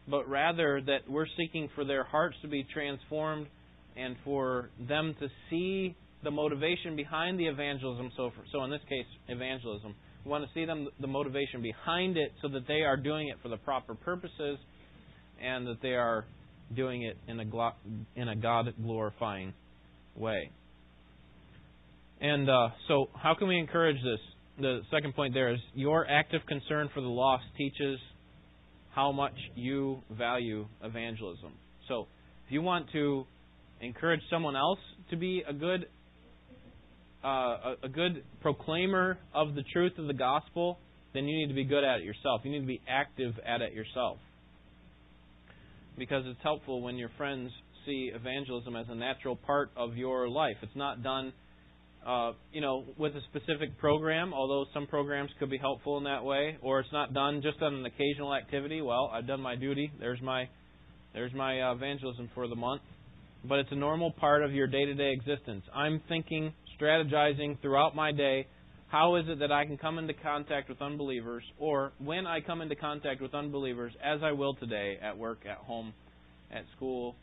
but 0.08 0.27
rather 0.27 0.81
that 0.86 1.10
we're 1.10 1.27
seeking 1.38 1.69
for 1.75 1.86
their 1.86 2.03
hearts 2.03 2.36
to 2.41 2.48
be 2.48 2.65
transformed 2.74 3.48
and 3.96 4.15
for 4.24 4.69
them 4.88 5.15
to 5.19 5.27
see 5.50 5.96
the 6.24 6.31
motivation 6.31 6.96
behind 6.96 7.39
the 7.39 7.46
evangelism. 7.46 8.12
So, 8.17 8.31
for, 8.36 8.43
so 8.51 8.63
in 8.63 8.72
this 8.72 8.81
case, 8.89 9.05
evangelism. 9.27 9.96
We 10.26 10.32
want 10.32 10.44
to 10.44 10.50
see 10.54 10.66
them 10.66 10.88
the 11.00 11.08
motivation 11.08 11.62
behind 11.62 12.18
it, 12.18 12.32
so 12.42 12.48
that 12.50 12.68
they 12.68 12.82
are 12.82 12.98
doing 12.98 13.30
it 13.30 13.38
for 13.42 13.50
the 13.50 13.58
proper 13.58 13.96
purposes, 13.96 14.58
and 15.42 15.66
that 15.68 15.82
they 15.82 15.96
are 15.96 16.26
doing 16.76 17.04
it 17.04 17.18
in 17.28 17.40
a 17.40 17.72
in 18.16 18.28
a 18.28 18.36
God 18.36 18.74
glorifying 18.82 19.54
way. 20.16 20.52
And 22.22 22.50
uh, 22.50 22.70
so, 22.88 23.08
how 23.16 23.34
can 23.34 23.48
we 23.48 23.58
encourage 23.58 23.98
this? 24.04 24.20
The 24.60 24.82
second 24.92 25.16
point 25.16 25.34
there 25.34 25.54
is 25.54 25.60
your 25.74 26.06
active 26.10 26.42
concern 26.48 26.90
for 26.94 27.00
the 27.02 27.08
lost 27.08 27.46
teaches 27.58 27.98
how 28.94 29.12
much 29.14 29.36
you 29.56 30.02
value 30.12 30.66
evangelism. 30.84 31.54
So, 31.88 32.08
If 32.46 32.52
you 32.52 32.62
want 32.62 32.88
to 32.92 33.26
encourage 33.80 34.22
someone 34.30 34.56
else 34.56 34.80
to 35.12 35.16
be 35.16 35.44
a 35.48 35.54
good 35.54 35.86
uh, 37.24 37.76
a, 37.84 37.90
good 37.90 38.24
proclaimer 38.42 39.18
of 39.34 39.56
the 39.56 39.64
truth 39.74 39.94
of 39.98 40.08
the 40.08 40.14
gospel, 40.14 40.78
then 41.14 41.28
you 41.28 41.38
need 41.38 41.48
to 41.48 41.54
be 41.54 41.66
good 41.66 41.84
at 41.84 42.00
it 42.00 42.04
yourself. 42.04 42.42
You 42.44 42.52
need 42.52 42.62
to 42.62 42.68
be 42.68 42.82
active 42.88 43.34
at 43.46 43.62
it 43.62 43.74
yourself. 43.74 44.18
Because 45.98 46.24
it's 46.26 46.40
helpful 46.42 46.82
when 46.82 46.96
your 46.96 47.10
friends 47.18 47.52
see 47.86 48.12
evangelism 48.14 48.76
as 48.76 48.86
a 48.90 48.96
natural 48.96 49.36
part 49.36 49.70
of 49.76 49.98
your 49.98 50.30
life. 50.30 50.56
It's 50.62 50.76
not 50.76 51.04
done 51.04 51.34
uh, 52.06 52.32
you 52.54 52.62
know, 52.62 52.86
with 52.98 53.14
a 53.16 53.22
specific 53.30 53.78
program, 53.78 54.34
although 54.34 54.66
some 54.74 54.88
programs 54.88 55.30
could 55.38 55.50
be 55.50 55.58
helpful 55.58 55.98
in 55.98 56.06
that 56.06 56.24
way, 56.24 56.58
or 56.62 56.80
it's 56.80 56.92
not 56.94 57.14
done 57.14 57.42
just 57.42 57.62
on 57.62 57.74
an 57.74 57.86
occasional 57.86 58.34
activity. 58.34 58.82
Well, 58.82 59.12
I've 59.14 59.28
done 59.28 59.42
my 59.42 59.56
duty. 59.56 59.92
There's 60.00 60.22
my 60.22 60.48
there's 61.14 61.34
my 61.34 61.62
uh, 61.62 61.74
evangelism 61.74 62.30
for 62.34 62.48
the 62.48 62.56
month. 62.56 62.82
But 63.44 63.60
it's 63.60 63.72
a 63.72 63.76
normal 63.76 64.12
part 64.12 64.44
of 64.44 64.54
your 64.54 64.68
day-to-day 64.68 65.12
existence. 65.14 65.64
I'm 65.74 66.02
thinking, 66.10 66.54
strategizing 66.80 67.60
throughout 67.62 67.96
my 67.96 68.12
day. 68.12 68.48
How 68.88 69.18
is 69.18 69.26
it 69.28 69.40
that 69.40 69.52
I 69.52 69.66
can 69.66 69.78
come 69.78 70.00
into 70.00 70.14
contact 70.14 70.68
with 70.68 70.82
unbelievers, 70.82 71.44
or 71.60 71.94
when 72.00 72.26
I 72.26 72.42
come 72.42 72.62
into 72.62 72.76
contact 72.76 73.22
with 73.22 73.36
unbelievers, 73.36 73.94
as 74.04 74.22
I 74.24 74.32
will 74.32 74.56
today, 74.56 74.98
at 75.02 75.18
work, 75.18 75.42
at 75.50 75.58
home, 75.58 75.94
at 76.52 76.64
school, 76.76 77.16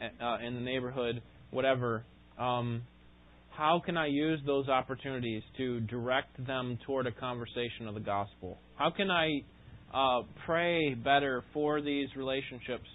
at, 0.00 0.12
uh, 0.24 0.38
in 0.46 0.54
the 0.54 0.60
neighborhood, 0.60 1.20
whatever. 1.50 2.04
Um, 2.38 2.82
how 3.50 3.82
can 3.84 3.96
I 3.96 4.06
use 4.06 4.40
those 4.46 4.68
opportunities 4.68 5.42
to 5.56 5.80
direct 5.80 6.46
them 6.46 6.78
toward 6.86 7.06
a 7.06 7.12
conversation 7.12 7.88
of 7.88 7.94
the 7.94 8.00
gospel? 8.00 8.58
How 8.76 8.90
can 8.90 9.10
I 9.10 9.42
uh, 9.92 10.22
pray 10.46 10.94
better 10.94 11.42
for 11.52 11.82
these 11.82 12.08
relationships 12.16 12.86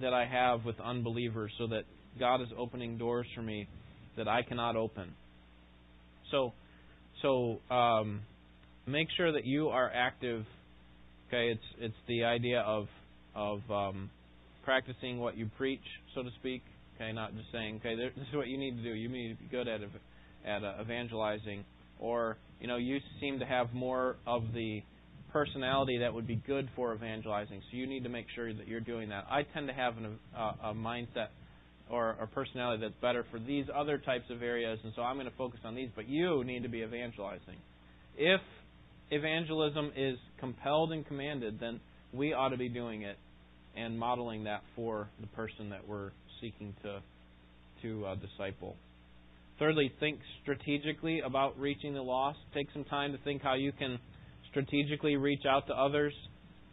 that 0.00 0.14
I 0.14 0.24
have 0.26 0.64
with 0.64 0.78
unbelievers 0.80 1.52
so 1.58 1.66
that 1.66 1.82
God 2.20 2.40
is 2.40 2.48
opening 2.56 2.96
doors 2.98 3.26
for 3.34 3.42
me 3.42 3.66
that 4.16 4.28
I 4.28 4.42
cannot 4.42 4.76
open? 4.76 5.12
So, 6.30 6.52
so 7.22 7.58
um, 7.74 8.20
make 8.86 9.08
sure 9.16 9.32
that 9.32 9.44
you 9.44 9.68
are 9.68 9.90
active. 9.92 10.44
Okay, 11.28 11.50
it's 11.50 11.64
it's 11.78 11.94
the 12.06 12.24
idea 12.24 12.60
of 12.60 12.86
of 13.34 13.60
um, 13.70 14.10
practicing 14.64 15.18
what 15.18 15.36
you 15.36 15.50
preach, 15.56 15.84
so 16.14 16.22
to 16.22 16.30
speak. 16.40 16.62
Okay, 16.96 17.12
not 17.12 17.34
just 17.34 17.46
saying, 17.52 17.76
okay, 17.76 17.94
this 17.96 18.12
is 18.16 18.34
what 18.34 18.48
you 18.48 18.58
need 18.58 18.76
to 18.76 18.82
do. 18.82 18.90
You 18.90 19.08
need 19.08 19.36
to 19.36 19.42
be 19.42 19.48
good 19.50 19.68
at 19.68 19.80
at 20.46 20.64
uh, 20.64 20.74
evangelizing, 20.80 21.64
or 21.98 22.36
you 22.60 22.66
know, 22.66 22.76
you 22.76 22.98
seem 23.20 23.38
to 23.38 23.46
have 23.46 23.72
more 23.72 24.16
of 24.26 24.42
the 24.54 24.82
personality 25.32 25.98
that 25.98 26.12
would 26.12 26.26
be 26.26 26.36
good 26.46 26.68
for 26.74 26.94
evangelizing. 26.94 27.60
So 27.70 27.76
you 27.76 27.86
need 27.86 28.02
to 28.04 28.08
make 28.08 28.26
sure 28.34 28.52
that 28.52 28.66
you're 28.66 28.80
doing 28.80 29.10
that. 29.10 29.26
I 29.30 29.42
tend 29.42 29.68
to 29.68 29.74
have 29.74 29.96
an, 29.98 30.18
uh, 30.36 30.52
a 30.64 30.74
mindset 30.74 31.28
or 31.90 32.14
personality 32.34 32.82
that's 32.82 33.00
better 33.00 33.24
for 33.30 33.38
these 33.38 33.66
other 33.74 33.98
types 33.98 34.30
of 34.30 34.42
areas, 34.42 34.78
and 34.84 34.92
so 34.94 35.02
I'm 35.02 35.16
going 35.16 35.26
to 35.26 35.36
focus 35.36 35.60
on 35.64 35.74
these. 35.74 35.88
But 35.94 36.08
you 36.08 36.44
need 36.44 36.62
to 36.62 36.68
be 36.68 36.82
evangelizing. 36.82 37.56
If 38.16 38.40
evangelism 39.10 39.92
is 39.96 40.18
compelled 40.38 40.92
and 40.92 41.06
commanded, 41.06 41.58
then 41.60 41.80
we 42.12 42.32
ought 42.32 42.50
to 42.50 42.56
be 42.56 42.68
doing 42.68 43.02
it 43.02 43.16
and 43.76 43.98
modeling 43.98 44.44
that 44.44 44.62
for 44.74 45.08
the 45.20 45.26
person 45.28 45.70
that 45.70 45.86
we're 45.86 46.10
seeking 46.40 46.74
to 46.82 47.00
to 47.82 48.06
uh, 48.06 48.14
disciple. 48.16 48.74
Thirdly, 49.58 49.92
think 50.00 50.18
strategically 50.42 51.20
about 51.20 51.58
reaching 51.58 51.94
the 51.94 52.02
lost. 52.02 52.38
Take 52.54 52.68
some 52.72 52.84
time 52.84 53.12
to 53.12 53.18
think 53.18 53.42
how 53.42 53.54
you 53.54 53.72
can 53.72 53.98
strategically 54.50 55.16
reach 55.16 55.42
out 55.48 55.66
to 55.68 55.74
others. 55.74 56.12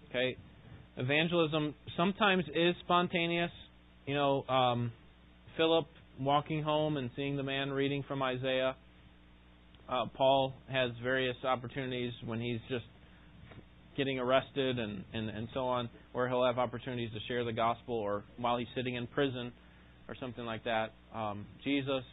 Okay, 0.09 0.37
evangelism 0.97 1.75
sometimes 1.97 2.43
is 2.53 2.75
spontaneous. 2.83 3.51
You 4.05 4.15
know, 4.15 4.43
um, 4.47 4.91
Philip 5.57 5.85
walking 6.19 6.63
home 6.63 6.97
and 6.97 7.09
seeing 7.15 7.37
the 7.37 7.43
man 7.43 7.71
reading 7.71 8.03
from 8.07 8.21
Isaiah. 8.21 8.75
Uh, 9.87 10.05
Paul 10.15 10.53
has 10.71 10.91
various 11.03 11.35
opportunities 11.43 12.11
when 12.25 12.41
he's 12.41 12.59
just 12.69 12.85
getting 13.95 14.19
arrested 14.19 14.79
and, 14.79 15.03
and, 15.13 15.29
and 15.29 15.47
so 15.53 15.61
on, 15.61 15.89
where 16.11 16.27
he'll 16.27 16.45
have 16.45 16.57
opportunities 16.57 17.09
to 17.13 17.19
share 17.27 17.43
the 17.43 17.53
gospel, 17.53 17.95
or 17.95 18.23
while 18.37 18.57
he's 18.57 18.67
sitting 18.75 18.95
in 18.95 19.07
prison, 19.07 19.51
or 20.07 20.15
something 20.19 20.45
like 20.45 20.63
that. 20.63 20.93
Um, 21.13 21.45
Jesus 21.63 22.03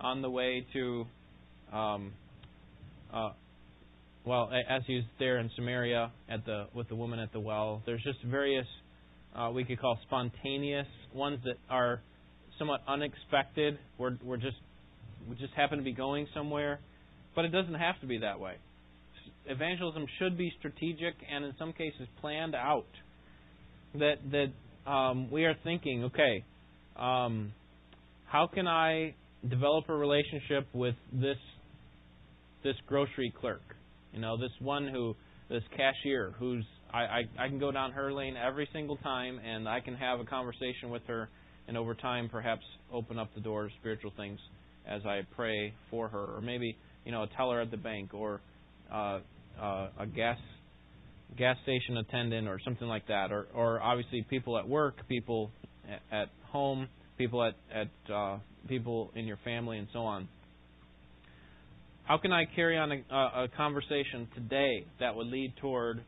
on 0.00 0.22
the 0.22 0.30
way 0.30 0.66
to, 0.72 1.06
um, 1.72 2.12
uh, 3.12 3.30
well, 4.24 4.50
as 4.68 4.82
he's 4.86 5.02
there 5.18 5.38
in 5.38 5.50
Samaria 5.56 6.10
at 6.28 6.44
the 6.44 6.66
with 6.74 6.88
the 6.88 6.94
woman 6.94 7.18
at 7.18 7.32
the 7.32 7.40
well. 7.40 7.82
There's 7.86 8.02
just 8.02 8.22
various 8.24 8.66
uh, 9.34 9.50
we 9.52 9.64
could 9.64 9.80
call 9.80 9.98
spontaneous 10.06 10.86
ones 11.12 11.40
that 11.44 11.56
are 11.68 12.00
somewhat 12.58 12.82
unexpected. 12.86 13.78
We're 13.98 14.16
we're 14.24 14.36
just 14.36 14.56
we 15.28 15.36
just 15.36 15.54
happen 15.54 15.78
to 15.78 15.84
be 15.84 15.92
going 15.92 16.26
somewhere, 16.34 16.80
but 17.34 17.44
it 17.44 17.48
doesn't 17.48 17.74
have 17.74 18.00
to 18.00 18.06
be 18.06 18.18
that 18.18 18.40
way 18.40 18.56
evangelism 19.46 20.06
should 20.18 20.36
be 20.36 20.52
strategic 20.58 21.14
and 21.30 21.44
in 21.44 21.52
some 21.58 21.72
cases 21.72 22.08
planned 22.20 22.54
out. 22.54 22.86
That 23.94 24.16
that 24.32 24.90
um, 24.90 25.30
we 25.30 25.44
are 25.44 25.54
thinking, 25.62 26.04
okay, 26.04 26.44
um, 26.96 27.52
how 28.26 28.48
can 28.52 28.66
I 28.66 29.14
develop 29.48 29.88
a 29.88 29.94
relationship 29.94 30.66
with 30.72 30.96
this 31.12 31.38
this 32.62 32.74
grocery 32.86 33.32
clerk? 33.40 33.62
You 34.12 34.20
know, 34.20 34.36
this 34.36 34.50
one 34.60 34.88
who 34.88 35.14
this 35.48 35.62
cashier 35.76 36.34
who's 36.38 36.64
I, 36.92 36.98
I, 36.98 37.22
I 37.38 37.48
can 37.48 37.58
go 37.58 37.70
down 37.70 37.92
her 37.92 38.12
lane 38.12 38.36
every 38.36 38.68
single 38.72 38.96
time 38.96 39.38
and 39.38 39.68
I 39.68 39.80
can 39.80 39.94
have 39.94 40.20
a 40.20 40.24
conversation 40.24 40.90
with 40.90 41.02
her 41.06 41.28
and 41.68 41.76
over 41.76 41.94
time 41.94 42.28
perhaps 42.28 42.62
open 42.92 43.18
up 43.18 43.34
the 43.34 43.40
door 43.40 43.64
to 43.64 43.70
spiritual 43.80 44.12
things 44.16 44.38
as 44.86 45.04
I 45.06 45.22
pray 45.34 45.72
for 45.90 46.08
her. 46.08 46.36
Or 46.36 46.40
maybe, 46.40 46.76
you 47.04 47.12
know, 47.12 47.22
a 47.22 47.28
teller 47.36 47.60
at 47.60 47.70
the 47.70 47.76
bank 47.76 48.14
or 48.14 48.40
uh, 48.92 49.20
uh, 49.60 49.88
a 49.98 50.06
gas 50.06 50.38
gas 51.36 51.56
station 51.62 51.96
attendant 51.96 52.46
or 52.48 52.60
something 52.64 52.86
like 52.86 53.06
that, 53.08 53.32
or 53.32 53.46
or 53.54 53.80
obviously 53.80 54.24
people 54.28 54.58
at 54.58 54.68
work, 54.68 54.96
people 55.08 55.50
at, 56.10 56.28
home, 56.50 56.88
people 57.18 57.42
at 57.42 57.54
at 57.72 58.12
uh, 58.12 58.38
people 58.68 59.10
in 59.14 59.26
your 59.26 59.38
family, 59.44 59.78
and 59.78 59.88
so 59.92 60.00
on. 60.00 60.28
How 62.04 62.18
can 62.18 62.32
I 62.32 62.44
carry 62.44 62.76
on 62.76 62.92
a, 62.92 63.14
a 63.14 63.48
conversation 63.56 64.28
today 64.34 64.84
that 65.00 65.14
would 65.14 65.26
lead 65.26 65.54
toward 65.56 66.02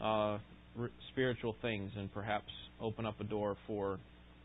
uh, 0.00 0.38
spiritual 1.10 1.56
things 1.60 1.90
and 1.96 2.12
perhaps 2.12 2.52
open 2.80 3.04
up 3.04 3.20
a 3.20 3.24
door 3.24 3.56
for 3.66 3.98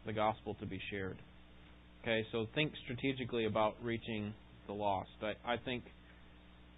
the 0.10 0.13
gospel 0.13 0.56
to 0.56 0.65
be 0.65 0.82
shared? 0.89 1.17
Okay, 2.02 2.26
so 2.32 2.48
think 2.56 2.72
strategically 2.84 3.45
about 3.45 3.76
reaching 3.84 4.34
the 4.65 4.74
lost. 4.74 5.10
I, 5.22 5.54
I 5.54 5.58
think 5.58 5.84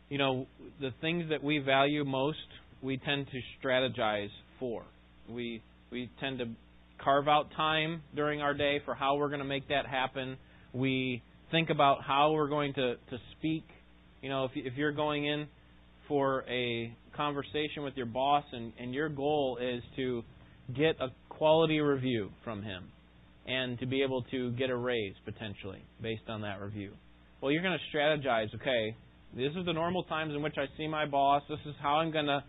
you 0.10 0.18
know, 0.18 0.46
the 0.82 0.90
things 1.00 1.30
that 1.30 1.42
we 1.42 1.60
value 1.60 2.04
most, 2.04 2.38
we 2.82 2.98
tend 2.98 3.28
to 3.32 3.40
strategize 3.66 4.28
for. 4.60 4.84
We 5.30 5.64
we 5.90 6.10
tend 6.20 6.40
to 6.40 6.46
carve 7.02 7.30
out 7.30 7.48
time 7.56 8.02
during 8.14 8.42
our 8.42 8.54
day 8.54 8.82
for 8.84 8.94
how 8.94 9.16
we're 9.16 9.30
going 9.30 9.40
to 9.40 9.46
make 9.46 9.70
that 9.70 9.86
happen. 9.86 10.36
We 10.74 11.24
think 11.50 11.70
about 11.70 12.04
how 12.04 12.34
we're 12.34 12.50
going 12.50 12.74
to 12.74 12.96
to 12.96 13.18
speak. 13.38 13.64
You 14.22 14.30
know, 14.30 14.44
if 14.44 14.52
if 14.56 14.74
you're 14.76 14.92
going 14.92 15.26
in 15.26 15.48
for 16.10 16.44
a 16.50 16.94
conversation 17.16 17.84
with 17.84 17.96
your 17.96 18.08
boss 18.08 18.44
and 18.52 18.74
and 18.78 18.94
your 18.94 19.08
goal 19.08 19.60
is 19.62 19.82
to 19.96 20.24
get 20.76 21.00
a 21.00 21.08
quality 21.30 21.80
review 21.80 22.32
from 22.44 22.64
him 22.64 22.84
and 23.48 23.80
to 23.80 23.86
be 23.86 24.04
able 24.04 24.24
to 24.32 24.52
get 24.52 24.70
a 24.70 24.76
raise 24.76 25.16
potentially 25.26 25.84
based 26.02 26.30
on 26.30 26.42
that 26.42 26.62
review. 26.62 26.92
Well, 27.42 27.52
you're 27.52 27.64
going 27.64 27.78
to 27.78 27.98
strategize, 27.98 28.54
okay, 28.56 28.96
this 29.36 29.52
is 29.58 29.66
the 29.66 29.74
normal 29.74 30.04
times 30.04 30.34
in 30.36 30.42
which 30.42 30.56
I 30.58 30.66
see 30.78 30.88
my 30.88 31.06
boss. 31.06 31.42
This 31.50 31.60
is 31.66 31.74
how 31.82 31.96
I'm 31.96 32.12
going 32.12 32.28
to 32.28 32.44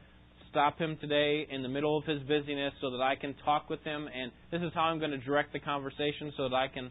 stop 0.51 0.79
him 0.79 0.99
today 1.01 1.47
in 1.51 1.63
the 1.63 1.69
middle 1.69 1.97
of 1.97 2.05
his 2.05 2.21
busyness 2.23 2.75
so 2.81 2.91
that 2.91 3.01
I 3.01 3.17
can 3.17 3.35
talk 3.45 3.71
with 3.71 3.83
him. 3.85 4.07
And 4.15 4.31
this 4.51 4.61
is 4.61 4.71
how 4.75 4.83
I'm 4.83 4.99
going 4.99 5.13
to 5.13 5.19
direct 5.19 5.53
the 5.53 5.61
conversation 5.61 6.33
so 6.37 6.49
that 6.49 6.55
I 6.55 6.69
can 6.69 6.91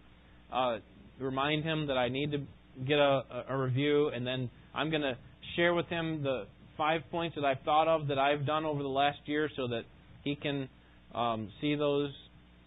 uh, 0.52 0.78
remind 1.20 1.64
him 1.64 1.88
that 1.88 1.98
I 1.98 2.10
need 2.10 2.32
to 2.32 2.40
get 2.88 2.98
a, 2.98 3.46
a 3.50 3.58
review. 3.58 4.08
And 4.08 4.26
then 4.26 4.50
I'm 4.74 4.90
going 4.90 5.04
to 5.04 5.16
share 5.56 5.74
with 5.74 5.88
him 5.88 6.24
the 6.24 6.46
five 6.78 7.02
points 7.12 7.36
that 7.36 7.46
I've 7.46 7.62
thought 7.64 7.88
of 7.88 8.08
that 8.08 8.18
I've 8.18 8.46
done 8.46 8.66
over 8.66 8.82
the 8.82 8.90
last 8.90 9.20
year 9.26 9.50
so 9.56 9.68
that 9.68 9.84
he 10.24 10.36
can 10.36 10.68
um, 11.14 11.50
see 11.62 11.76
those 11.76 12.10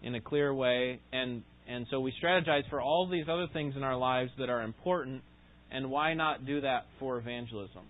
in 0.01 0.15
a 0.15 0.21
clear 0.21 0.53
way. 0.53 0.99
And, 1.11 1.43
and 1.67 1.85
so 1.89 1.99
we 1.99 2.13
strategize 2.23 2.69
for 2.69 2.81
all 2.81 3.07
these 3.09 3.25
other 3.29 3.47
things 3.51 3.75
in 3.75 3.83
our 3.83 3.97
lives 3.97 4.31
that 4.37 4.49
are 4.49 4.61
important 4.61 5.21
and 5.71 5.89
why 5.89 6.13
not 6.13 6.45
do 6.45 6.61
that 6.61 6.85
for 6.99 7.17
evangelism? 7.17 7.83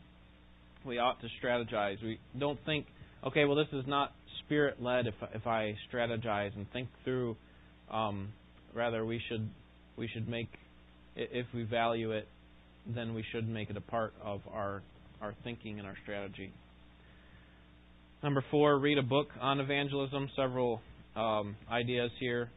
We 0.86 0.98
ought 0.98 1.18
to 1.22 1.28
strategize. 1.42 2.02
We 2.02 2.20
don't 2.40 2.60
think, 2.66 2.86
okay, 3.26 3.46
well, 3.46 3.56
this 3.56 3.68
is 3.74 3.86
not 3.88 4.14
spirit 4.46 4.82
led 4.82 5.08
if, 5.08 5.14
if 5.34 5.46
I 5.46 5.76
strategize 5.92 6.56
and 6.56 6.66
think 6.72 6.90
through. 7.04 7.36
Um, 7.92 8.30
rather, 8.74 9.06
we 9.06 9.22
should, 9.30 9.50
we 9.98 10.08
should 10.08 10.28
make, 10.28 10.50
if 11.16 11.48
we 11.54 11.64
value 11.64 12.12
it, 12.12 12.28
then 12.88 13.14
we 13.14 13.24
should 13.32 13.48
make 13.48 13.70
it 13.70 13.78
a 13.78 13.82
part 13.82 14.14
of 14.24 14.42
our, 14.52 14.82
our 15.22 15.34
thinking 15.44 15.80
and 15.80 15.88
our 15.88 15.96
strategy. 16.04 16.54
Number 18.24 18.44
four, 18.50 18.80
read 18.80 18.98
a 18.98 19.04
book 19.04 19.28
on 19.42 19.60
evangelism. 19.60 20.30
Several 20.36 20.82
um, 21.16 21.56
ideas 21.72 22.12
here. 22.20 22.50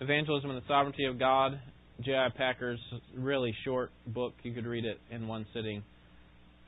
Evangelism 0.00 0.50
and 0.50 0.60
the 0.60 0.66
Sovereignty 0.66 1.04
of 1.04 1.18
God, 1.18 1.60
J.I. 2.00 2.28
Packer's 2.36 2.80
really 3.16 3.54
short 3.64 3.90
book. 4.06 4.32
You 4.42 4.52
could 4.52 4.66
read 4.66 4.84
it 4.84 4.98
in 5.10 5.28
one 5.28 5.46
sitting. 5.52 5.82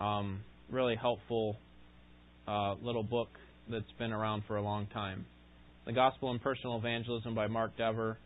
Um, 0.01 0.41
really 0.71 0.97
helpful 0.97 1.57
uh, 2.47 2.75
little 2.83 3.03
book 3.03 3.29
that's 3.71 3.91
been 3.99 4.13
around 4.13 4.43
for 4.47 4.57
a 4.57 4.63
long 4.63 4.87
time. 4.89 5.25
The 5.87 5.93
Gospel 5.93 6.31
and 6.31 6.41
Personal 6.43 6.77
Evangelism 6.77 7.35
by 7.35 7.47
Mark 7.47 7.77
Dever 7.77 8.19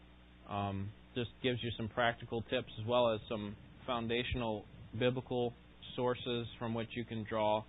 um, 0.51 0.89
just 1.15 1.31
gives 1.43 1.59
you 1.63 1.71
some 1.77 1.89
practical 1.89 2.43
tips 2.43 2.73
as 2.81 2.87
well 2.87 3.13
as 3.13 3.21
some 3.29 3.55
foundational 3.87 4.65
biblical 4.99 5.53
sources 5.95 6.47
from 6.59 6.75
which 6.75 6.89
you 6.95 7.05
can 7.05 7.25
draw 7.29 7.63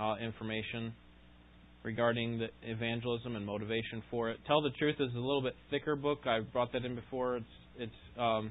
uh, 0.00 0.16
information 0.16 0.92
regarding 1.82 2.38
the 2.38 2.48
evangelism 2.62 3.36
and 3.36 3.44
motivation 3.44 4.02
for 4.10 4.30
it. 4.30 4.38
Tell 4.46 4.60
the 4.60 4.70
Truth 4.70 4.96
is 5.00 5.14
a 5.14 5.18
little 5.18 5.42
bit 5.42 5.56
thicker 5.70 5.96
book. 5.96 6.26
I've 6.26 6.52
brought 6.52 6.72
that 6.72 6.84
in 6.84 6.94
before. 6.94 7.36
It's 7.36 7.46
it's 7.78 8.18
um, 8.18 8.50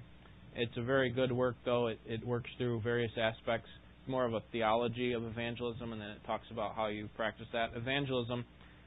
it's 0.56 0.76
a 0.78 0.84
very 0.84 1.10
good 1.12 1.32
work 1.32 1.56
though. 1.66 1.88
It, 1.88 2.00
it 2.06 2.26
works 2.26 2.50
through 2.58 2.82
various 2.82 3.12
aspects. 3.18 3.70
It's 4.02 4.10
more 4.10 4.26
of 4.26 4.34
a 4.34 4.42
theology 4.52 5.14
of 5.14 5.24
evangelism, 5.24 5.94
and 5.94 6.02
then 6.02 6.10
it 6.10 6.26
talks 6.26 6.48
about 6.52 6.76
how 6.76 6.88
you 6.88 7.08
practice 7.16 7.48
that. 7.54 7.72
Evangelism 7.76 8.46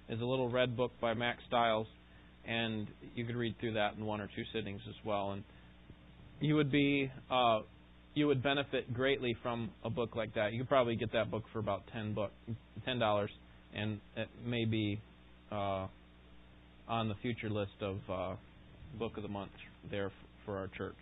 is 0.09 0.21
a 0.21 0.25
little 0.25 0.51
red 0.51 0.77
book 0.77 0.93
by 1.01 1.15
Mack 1.15 1.39
Stiles, 1.47 1.87
and 2.47 2.89
you 3.15 3.25
could 3.25 3.37
read 3.37 3.55
through 3.61 3.75
that 3.75 3.95
in 3.97 4.05
one 4.05 4.21
or 4.21 4.29
two 4.35 4.43
sittings 4.53 4.81
as 4.89 4.97
well. 5.05 5.33
And 5.33 5.45
you 6.41 6.57
would 6.57 6.73
be 6.73 7.11
uh, 7.31 7.61
you 8.15 8.27
would 8.27 8.43
benefit 8.43 8.93
greatly 8.93 9.37
from 9.43 9.71
a 9.85 9.91
book 9.91 10.17
like 10.17 10.35
that. 10.35 10.53
You 10.53 10.61
could 10.61 10.69
probably 10.69 10.97
get 10.97 11.13
that 11.13 11.31
book 11.31 11.45
for 11.53 11.61
about 11.61 11.83
ten 11.93 12.13
book 12.13 12.33
ten 12.85 12.99
dollars 12.99 13.31
and 13.75 14.01
it 14.17 14.29
may 14.45 14.65
be 14.65 15.01
uh, 15.51 15.87
on 16.89 17.09
the 17.09 17.15
future 17.23 17.51
list 17.51 17.73
of 17.81 17.97
uh, 18.11 18.35
book 18.99 19.17
of 19.17 19.23
the 19.23 19.29
month 19.29 19.53
there 19.91 20.11
for 20.45 20.59
our 20.59 20.69
church. 20.69 20.97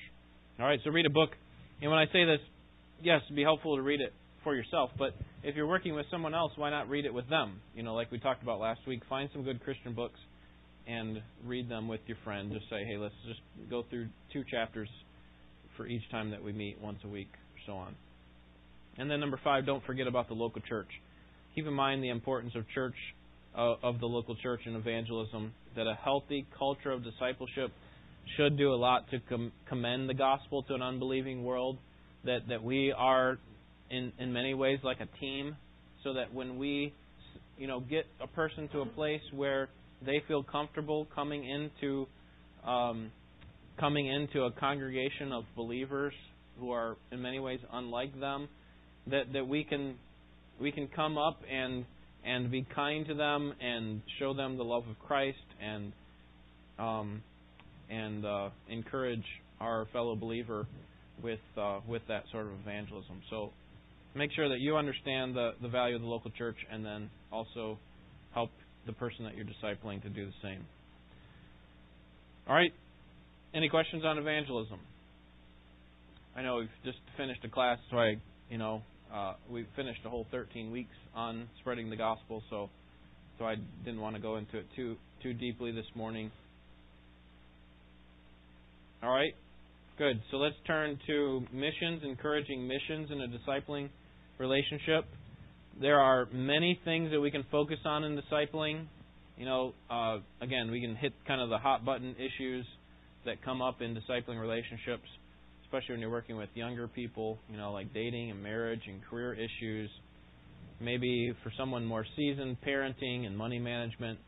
All 0.58 0.66
right, 0.66 0.78
so 0.84 0.90
read 0.90 1.06
a 1.06 1.10
book. 1.10 1.30
And 1.80 1.90
when 1.90 1.98
I 1.98 2.06
say 2.06 2.24
this, 2.24 2.40
yes, 3.02 3.20
it'd 3.26 3.36
be 3.36 3.42
helpful 3.42 3.76
to 3.76 3.82
read 3.82 4.00
it 4.00 4.12
for 4.44 4.54
yourself, 4.54 4.90
but 4.98 5.14
if 5.42 5.54
you're 5.54 5.66
working 5.66 5.94
with 5.94 6.06
someone 6.10 6.34
else, 6.34 6.52
why 6.56 6.70
not 6.70 6.88
read 6.88 7.04
it 7.04 7.12
with 7.12 7.28
them? 7.28 7.60
You 7.74 7.82
know, 7.82 7.94
like 7.94 8.10
we 8.10 8.18
talked 8.18 8.42
about 8.42 8.58
last 8.58 8.80
week, 8.86 9.02
find 9.08 9.28
some 9.32 9.42
good 9.42 9.62
Christian 9.62 9.94
books 9.94 10.18
and 10.86 11.20
read 11.46 11.68
them 11.68 11.88
with 11.88 12.00
your 12.06 12.16
friend. 12.24 12.50
Just 12.52 12.68
say, 12.70 12.84
hey, 12.84 12.96
let's 12.96 13.14
just 13.26 13.40
go 13.68 13.84
through 13.90 14.08
two 14.32 14.42
chapters 14.50 14.88
for 15.76 15.86
each 15.86 16.02
time 16.10 16.30
that 16.30 16.42
we 16.42 16.52
meet 16.52 16.80
once 16.80 16.98
a 17.04 17.08
week, 17.08 17.28
or 17.32 17.60
so 17.66 17.72
on. 17.72 17.94
And 18.98 19.10
then 19.10 19.20
number 19.20 19.38
five, 19.42 19.66
don't 19.66 19.84
forget 19.84 20.06
about 20.06 20.28
the 20.28 20.34
local 20.34 20.62
church 20.62 20.88
keep 21.54 21.66
in 21.66 21.74
mind 21.74 22.02
the 22.02 22.10
importance 22.10 22.54
of 22.54 22.68
church, 22.74 22.94
uh, 23.56 23.74
of 23.82 24.00
the 24.00 24.06
local 24.06 24.36
church 24.36 24.60
and 24.66 24.76
evangelism, 24.76 25.52
that 25.76 25.86
a 25.86 25.94
healthy 25.94 26.46
culture 26.58 26.90
of 26.90 27.04
discipleship 27.04 27.72
should 28.36 28.56
do 28.56 28.72
a 28.72 28.76
lot 28.76 29.10
to 29.10 29.20
com- 29.28 29.52
commend 29.68 30.08
the 30.08 30.14
gospel 30.14 30.62
to 30.64 30.74
an 30.74 30.82
unbelieving 30.82 31.44
world, 31.44 31.78
that, 32.24 32.40
that 32.48 32.62
we 32.62 32.92
are 32.96 33.38
in, 33.90 34.12
in 34.18 34.32
many 34.32 34.54
ways 34.54 34.78
like 34.82 34.98
a 35.00 35.18
team, 35.18 35.56
so 36.04 36.14
that 36.14 36.32
when 36.32 36.58
we 36.58 36.92
you 37.58 37.66
know 37.66 37.80
get 37.80 38.06
a 38.22 38.26
person 38.26 38.68
to 38.68 38.80
a 38.80 38.86
place 38.86 39.20
where 39.34 39.68
they 40.04 40.22
feel 40.26 40.42
comfortable 40.42 41.06
coming 41.14 41.44
into 41.44 42.06
um, 42.66 43.10
coming 43.78 44.06
into 44.06 44.42
a 44.42 44.50
congregation 44.52 45.32
of 45.32 45.44
believers 45.56 46.12
who 46.58 46.70
are 46.70 46.96
in 47.10 47.22
many 47.22 47.40
ways 47.40 47.60
unlike 47.72 48.18
them, 48.20 48.48
that, 49.06 49.32
that 49.32 49.48
we 49.48 49.64
can 49.64 49.94
we 50.60 50.72
can 50.72 50.88
come 50.88 51.18
up 51.18 51.40
and 51.50 51.84
and 52.24 52.50
be 52.50 52.66
kind 52.74 53.06
to 53.06 53.14
them 53.14 53.54
and 53.60 54.02
show 54.18 54.34
them 54.34 54.58
the 54.58 54.64
love 54.64 54.84
of 54.88 54.98
Christ 54.98 55.38
and 55.62 55.92
um, 56.78 57.22
and 57.88 58.24
uh, 58.24 58.50
encourage 58.68 59.24
our 59.60 59.86
fellow 59.92 60.14
believer 60.14 60.66
with 61.22 61.40
uh, 61.56 61.80
with 61.88 62.02
that 62.08 62.24
sort 62.30 62.46
of 62.46 62.52
evangelism. 62.62 63.22
So 63.30 63.50
make 64.14 64.32
sure 64.32 64.48
that 64.48 64.60
you 64.60 64.76
understand 64.76 65.34
the, 65.34 65.52
the 65.62 65.68
value 65.68 65.96
of 65.96 66.02
the 66.02 66.08
local 66.08 66.30
church 66.30 66.56
and 66.70 66.84
then 66.84 67.10
also 67.32 67.78
help 68.34 68.50
the 68.86 68.92
person 68.92 69.24
that 69.24 69.34
you're 69.36 69.46
discipling 69.46 70.02
to 70.02 70.08
do 70.08 70.26
the 70.26 70.32
same. 70.42 70.64
All 72.48 72.54
right. 72.54 72.72
Any 73.54 73.68
questions 73.68 74.04
on 74.04 74.18
evangelism? 74.18 74.78
I 76.36 76.42
know 76.42 76.56
we've 76.56 76.68
just 76.84 76.98
finished 77.16 77.44
a 77.44 77.48
class, 77.48 77.78
so 77.90 77.98
I, 77.98 78.16
you 78.48 78.58
know, 78.58 78.82
uh, 79.14 79.34
we 79.50 79.66
finished 79.76 80.00
a 80.04 80.08
whole 80.08 80.26
13 80.30 80.70
weeks 80.70 80.94
on 81.14 81.48
spreading 81.60 81.90
the 81.90 81.96
gospel, 81.96 82.42
so 82.50 82.70
so 83.38 83.46
I 83.46 83.56
didn't 83.84 84.00
want 84.00 84.16
to 84.16 84.22
go 84.22 84.36
into 84.36 84.58
it 84.58 84.66
too 84.76 84.96
too 85.22 85.32
deeply 85.32 85.72
this 85.72 85.86
morning. 85.94 86.30
All 89.02 89.10
right, 89.10 89.32
good. 89.98 90.20
So 90.30 90.36
let's 90.36 90.56
turn 90.66 90.98
to 91.06 91.42
missions, 91.52 92.02
encouraging 92.04 92.68
missions 92.68 93.10
in 93.10 93.20
a 93.20 93.26
discipling 93.28 93.88
relationship. 94.38 95.06
There 95.80 95.98
are 95.98 96.26
many 96.32 96.78
things 96.84 97.10
that 97.12 97.20
we 97.20 97.30
can 97.30 97.44
focus 97.50 97.78
on 97.86 98.04
in 98.04 98.20
discipling. 98.20 98.86
You 99.38 99.46
know, 99.46 99.74
uh, 99.90 100.18
again, 100.42 100.70
we 100.70 100.82
can 100.82 100.94
hit 100.94 101.14
kind 101.26 101.40
of 101.40 101.48
the 101.48 101.58
hot 101.58 101.84
button 101.84 102.14
issues 102.16 102.66
that 103.24 103.42
come 103.42 103.62
up 103.62 103.80
in 103.80 103.94
discipling 103.94 104.38
relationships 104.38 105.08
especially 105.70 105.94
when 105.94 106.00
you're 106.00 106.10
working 106.10 106.36
with 106.36 106.48
younger 106.54 106.88
people, 106.88 107.38
you 107.48 107.56
know, 107.56 107.72
like 107.72 107.94
dating 107.94 108.32
and 108.32 108.42
marriage 108.42 108.80
and 108.88 109.00
career 109.08 109.34
issues. 109.34 109.88
Maybe 110.80 111.32
for 111.44 111.52
someone 111.56 111.84
more 111.84 112.04
seasoned, 112.16 112.56
parenting 112.66 113.24
and 113.24 113.38
money 113.38 113.60
management. 113.60 114.18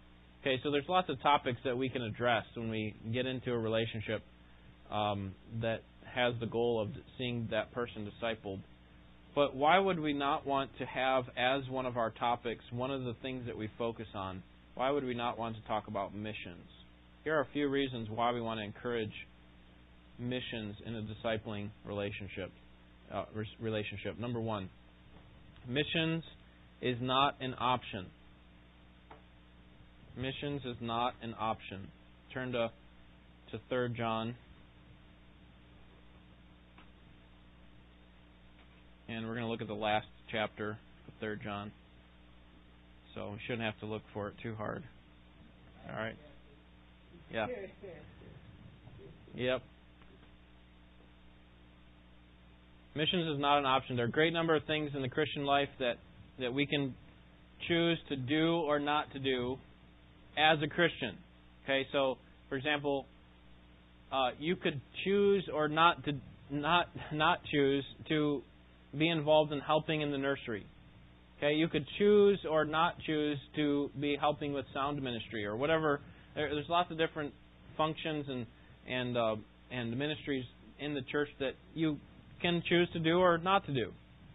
Okay, 0.41 0.57
so 0.63 0.71
there's 0.71 0.85
lots 0.89 1.09
of 1.09 1.21
topics 1.21 1.59
that 1.65 1.77
we 1.77 1.89
can 1.89 2.03
address 2.03 2.45
when 2.55 2.71
we 2.71 2.95
get 3.13 3.27
into 3.27 3.51
a 3.51 3.59
relationship 3.59 4.23
um, 4.91 5.33
that 5.61 5.81
has 6.15 6.35
the 6.39 6.47
goal 6.47 6.81
of 6.81 6.89
seeing 7.19 7.49
that 7.51 7.73
person 7.73 8.09
discipled. 8.09 8.61
But 9.35 9.57
why 9.57 9.79
would 9.81 9.99
we 9.99 10.13
not 10.13 10.47
want 10.47 10.71
to 10.79 10.85
have 10.85 11.25
as 11.37 11.69
one 11.69 11.87
of 11.87 11.97
our 11.97 12.11
topics 12.11 12.63
one 12.71 12.93
of 12.93 13.03
the 13.03 13.15
things 13.21 13.47
that 13.47 13.57
we 13.57 13.69
focus 13.79 14.07
on? 14.15 14.45
Why 14.75 14.91
would 14.91 15.05
we 15.05 15.15
not 15.15 15.39
want 15.39 15.57
to 15.57 15.63
talk 15.67 15.89
about 15.89 16.15
missions? 16.15 16.69
Here 17.25 17.37
are 17.37 17.43
a 17.43 17.49
few 17.53 17.69
reasons 17.69 18.09
why 18.11 18.31
we 18.33 18.41
want 18.41 18.61
to 18.61 18.65
encourage 18.65 19.13
missions 20.19 20.77
in 20.85 20.95
a 20.95 21.03
discipling 21.03 21.71
relationship. 21.85 22.51
Uh, 23.13 23.25
relationship. 23.61 24.19
Number 24.19 24.41
one, 24.41 24.71
missions 25.69 26.25
is 26.81 26.97
not 27.01 27.37
an 27.41 27.55
option. 27.59 28.07
Missions 30.17 30.63
is 30.65 30.77
not 30.81 31.15
an 31.23 31.35
option. 31.39 31.89
Turn 32.33 32.53
to 32.53 32.71
to 33.51 33.59
Third 33.69 33.95
John, 33.95 34.35
and 39.09 39.27
we're 39.27 39.35
going 39.35 39.45
to 39.45 39.51
look 39.51 39.61
at 39.61 39.69
the 39.69 39.75
last 39.75 40.07
chapter 40.31 40.71
of 40.71 41.15
Third 41.21 41.41
John. 41.45 41.71
So 43.15 43.33
we 43.33 43.39
shouldn't 43.47 43.63
have 43.63 43.79
to 43.81 43.87
look 43.87 44.03
for 44.15 44.29
it 44.29 44.35
too 44.43 44.55
hard. 44.55 44.83
All 45.91 45.97
right. 45.97 46.17
Yeah. 47.33 47.47
Yep. 49.35 49.63
Missions 52.95 53.35
is 53.35 53.41
not 53.41 53.59
an 53.59 53.67
option. 53.67 53.97
There 53.97 54.05
are 54.05 54.09
a 54.09 54.13
great 54.13 54.33
number 54.33 54.55
of 54.55 54.65
things 54.65 54.91
in 54.95 55.03
the 55.03 55.09
Christian 55.09 55.45
life 55.45 55.69
that, 55.79 55.95
that 56.39 56.53
we 56.53 56.67
can 56.67 56.95
choose 57.69 57.99
to 58.09 58.17
do 58.17 58.57
or 58.57 58.79
not 58.79 59.11
to 59.13 59.19
do 59.19 59.57
as 60.37 60.59
a 60.63 60.69
Christian. 60.69 61.17
Okay, 61.65 61.87
so 61.93 62.19
for 62.49 62.57
example, 62.57 63.07
uh, 64.13 64.31
you 64.39 64.57
could 64.57 64.81
choose 65.05 65.49
or 65.53 65.69
not 65.69 66.05
to 66.05 66.13
not 66.51 66.89
not 67.13 67.39
choose 67.51 67.85
to 68.09 68.43
be 68.97 69.09
involved 69.09 69.53
in 69.53 69.61
helping 69.61 70.03
in 70.03 70.11
the 70.11 70.19
nursery. 70.19 70.67
Okay, 71.39 71.55
you 71.55 71.69
could 71.69 71.87
choose 71.99 72.39
or 72.49 72.65
not 72.65 72.95
choose 73.07 73.39
to 73.57 73.91
be 73.99 74.17
helping 74.21 74.53
with 74.53 74.67
sound 74.75 75.01
ministry 75.03 75.47
or 75.47 75.57
whatever. 75.57 76.01
There, 76.35 76.55
there's 76.55 76.69
lots 76.69 76.91
of 76.91 76.99
different 76.99 77.33
functions 77.77 78.27
and 78.29 78.47
and 78.89 79.17
uh, 79.17 79.37
and 79.71 79.97
ministries 79.97 80.45
in 80.79 80.95
the 80.95 81.03
church 81.11 81.29
that 81.41 81.53
you 81.75 81.97
can 82.43 82.63
choose 82.69 82.89
to 82.93 82.99
do 82.99 83.19
or 83.19 83.39
not 83.39 83.65
to 83.67 83.73
do. 83.73 83.93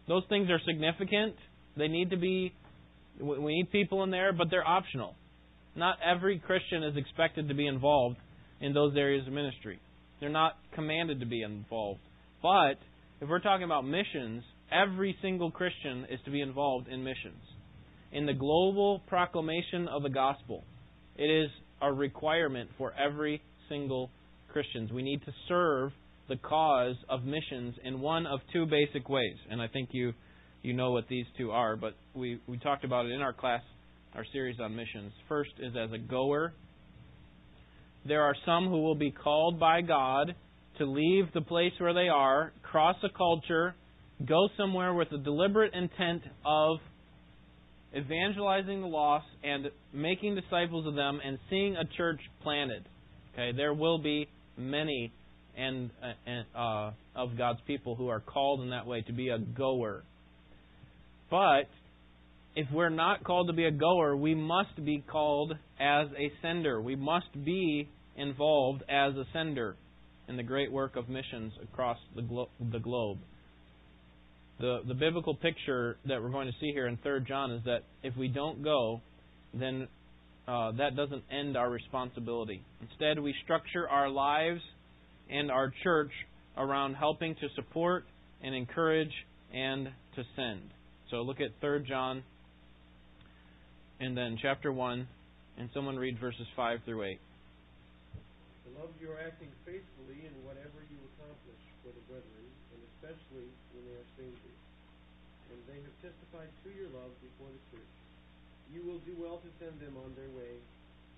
Those 0.08 0.24
things 0.30 0.50
are 0.50 0.60
significant. 0.66 1.36
They 1.76 1.88
need 1.88 2.10
to 2.12 2.18
be, 2.18 2.54
we 3.22 3.56
need 3.56 3.72
people 3.72 4.04
in 4.04 4.10
there, 4.10 4.34
but 4.34 4.48
they're 4.50 4.68
optional. 4.68 5.16
Not 5.76 5.98
every 6.04 6.40
Christian 6.40 6.84
is 6.84 6.98
expected 6.98 7.50
to 7.50 7.54
be 7.54 7.68
involved 7.68 8.18
in 8.62 8.74
those 8.74 8.96
areas 8.96 9.28
of 9.28 9.34
ministry. 9.34 9.80
They're 10.20 10.30
not 10.30 10.54
commanded 10.74 11.20
to 11.20 11.26
be 11.26 11.44
involved. 11.44 12.00
But 12.42 12.80
if 13.22 13.30
we're 13.30 13.42
talking 13.42 13.66
about 13.66 13.86
missions, 13.86 14.44
every 14.72 15.16
single 15.22 15.52
Christian 15.52 16.06
is 16.10 16.20
to 16.26 16.32
be 16.32 16.42
involved 16.42 16.88
in 16.88 17.04
missions. 17.04 17.44
In 18.12 18.26
the 18.26 18.34
global 18.34 19.02
proclamation 19.08 19.88
of 19.88 20.02
the 20.02 20.10
gospel, 20.10 20.64
it 21.18 21.30
is 21.30 21.50
a 21.82 21.92
requirement 21.92 22.70
for 22.78 22.94
every 22.94 23.42
single 23.70 24.10
Christian. 24.52 24.90
We 24.94 25.04
need 25.04 25.24
to 25.26 25.32
serve 25.48 25.92
the 26.30 26.38
cause 26.38 26.96
of 27.10 27.24
missions 27.24 27.76
in 27.84 28.00
one 28.00 28.26
of 28.26 28.40
two 28.52 28.66
basic 28.66 29.10
ways. 29.10 29.38
And 29.50 29.62
I 29.62 29.68
think 29.68 29.90
you 29.92 30.14
you 30.62 30.74
know 30.74 30.92
what 30.92 31.08
these 31.08 31.26
two 31.38 31.52
are, 31.52 31.76
but 31.76 31.94
we, 32.14 32.42
we 32.48 32.58
talked 32.58 32.84
about 32.84 33.06
it 33.06 33.12
in 33.12 33.22
our 33.22 33.34
class, 33.34 33.62
our 34.16 34.26
series 34.34 34.60
on 34.60 34.76
missions. 34.76 35.12
First 35.30 35.52
is 35.60 35.74
as 35.82 35.92
a 35.94 35.98
goer. 35.98 36.54
there 38.06 38.24
are 38.24 38.36
some 38.46 38.68
who 38.68 38.82
will 38.82 38.96
be 38.96 39.12
called 39.12 39.60
by 39.60 39.82
God 39.82 40.36
to 40.80 40.86
leave 40.86 41.26
the 41.34 41.42
place 41.42 41.72
where 41.78 41.94
they 41.94 42.10
are, 42.10 42.52
cross 42.64 42.96
a 43.04 43.10
culture, 43.16 43.76
go 44.28 44.50
somewhere 44.58 44.94
with 44.94 45.10
the 45.10 45.18
deliberate 45.20 45.74
intent 45.74 46.24
of 46.46 46.78
evangelizing 47.96 48.82
the 48.82 48.88
lost 48.88 49.28
and 49.44 49.68
making 49.94 50.36
disciples 50.36 50.86
of 50.86 50.96
them 50.96 51.20
and 51.24 51.38
seeing 51.50 51.76
a 51.78 51.86
church 51.96 52.20
planted. 52.42 52.84
Okay, 53.34 53.56
there 53.56 53.74
will 53.74 54.00
be 54.00 54.28
many 54.58 55.14
and, 55.58 55.90
uh, 56.04 56.58
uh, 56.58 56.92
of 57.16 57.38
God's 57.38 57.60
people 57.66 57.96
who 57.96 58.08
are 58.10 58.20
called 58.20 58.62
in 58.62 58.70
that 58.70 58.86
way 58.86 59.02
to 59.02 59.14
be 59.14 59.30
a 59.30 59.40
goer. 59.40 60.04
But 61.30 61.68
if 62.56 62.68
we're 62.72 62.90
not 62.90 63.24
called 63.24 63.48
to 63.48 63.54
be 63.54 63.66
a 63.66 63.72
goer, 63.72 64.16
we 64.16 64.36
must 64.36 64.84
be 64.84 65.04
called 65.12 65.54
as 65.80 66.08
a 66.18 66.32
sender. 66.42 66.82
We 66.82 66.96
must 66.96 67.34
be 67.44 67.90
involved 68.16 68.84
as 68.90 69.16
a 69.16 69.26
sender 69.34 69.76
in 70.28 70.38
the 70.38 70.44
great 70.44 70.72
work 70.72 70.96
of 70.96 71.10
missions 71.10 71.54
across 71.64 71.98
the, 72.16 72.22
glo- 72.22 72.50
the 72.72 72.80
globe. 72.80 73.18
The, 74.60 74.80
the 74.88 74.96
biblical 74.96 75.36
picture 75.36 75.98
that 76.06 76.22
we're 76.22 76.32
going 76.32 76.48
to 76.48 76.54
see 76.60 76.72
here 76.74 76.88
in 76.88 76.98
3 76.98 77.22
John 77.28 77.52
is 77.52 77.64
that 77.66 77.84
if 78.04 78.16
we 78.18 78.28
don't 78.28 78.64
go, 78.64 79.02
then 79.54 79.88
uh, 80.48 80.72
that 80.74 80.96
doesn't 80.96 81.24
end 81.32 81.56
our 81.56 81.70
responsibility. 81.70 82.64
Instead, 82.82 83.20
we 83.20 83.36
structure 83.44 83.88
our 83.88 84.10
lives 84.10 84.62
and 85.30 85.52
our 85.52 85.74
church 85.84 86.12
around 86.58 86.96
helping 86.96 87.36
to 87.36 87.48
support 87.56 88.06
and 88.42 88.56
encourage 88.56 89.14
and 89.54 89.90
to 90.16 90.24
send. 90.36 90.62
So 91.10 91.22
look 91.22 91.40
at 91.40 91.52
3 91.62 91.84
John 91.88 92.24
and 94.00 94.16
then 94.16 94.38
chapter 94.42 94.72
1, 94.72 95.08
and 95.58 95.70
someone 95.74 95.98
read 95.98 96.20
verses 96.20 96.46
5 96.56 96.86
through 96.86 97.18
8. 97.18 97.20
Beloved, 98.70 98.94
you 99.02 99.10
are 99.10 99.22
acting 99.26 99.50
faithfully 99.66 100.22
in 100.22 100.34
whatever 100.46 100.86
you 100.86 101.02
accomplish 101.18 101.62
for 101.82 101.90
the 101.90 102.04
brethren, 102.06 102.46
and 102.78 102.80
especially 102.94 103.50
when 103.74 103.82
they 103.90 103.98
are 103.98 104.10
strangers. 104.14 104.60
And 105.50 105.58
they 105.66 105.82
have 105.82 105.98
testified 106.06 106.52
to 106.62 106.70
your 106.78 106.94
love 106.94 107.10
before 107.26 107.50
the 107.50 107.64
church. 107.74 107.94
You 108.70 108.86
will 108.86 109.02
do 109.02 109.18
well 109.18 109.42
to 109.42 109.50
send 109.58 109.82
them 109.82 109.98
on 109.98 110.14
their 110.14 110.30
way 110.38 110.62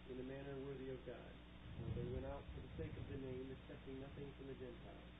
in 0.07 0.15
a 0.21 0.25
manner 0.29 0.55
worthy 0.63 0.87
of 0.93 0.99
God. 1.03 1.31
For 1.79 1.89
they 1.95 2.07
went 2.11 2.27
out 2.27 2.43
for 2.51 2.59
the 2.59 2.73
sake 2.75 2.93
of 2.93 3.05
the 3.07 3.19
name, 3.23 3.47
accepting 3.51 3.99
nothing 4.03 4.27
from 4.35 4.51
the 4.51 4.57
Gentiles. 4.59 5.13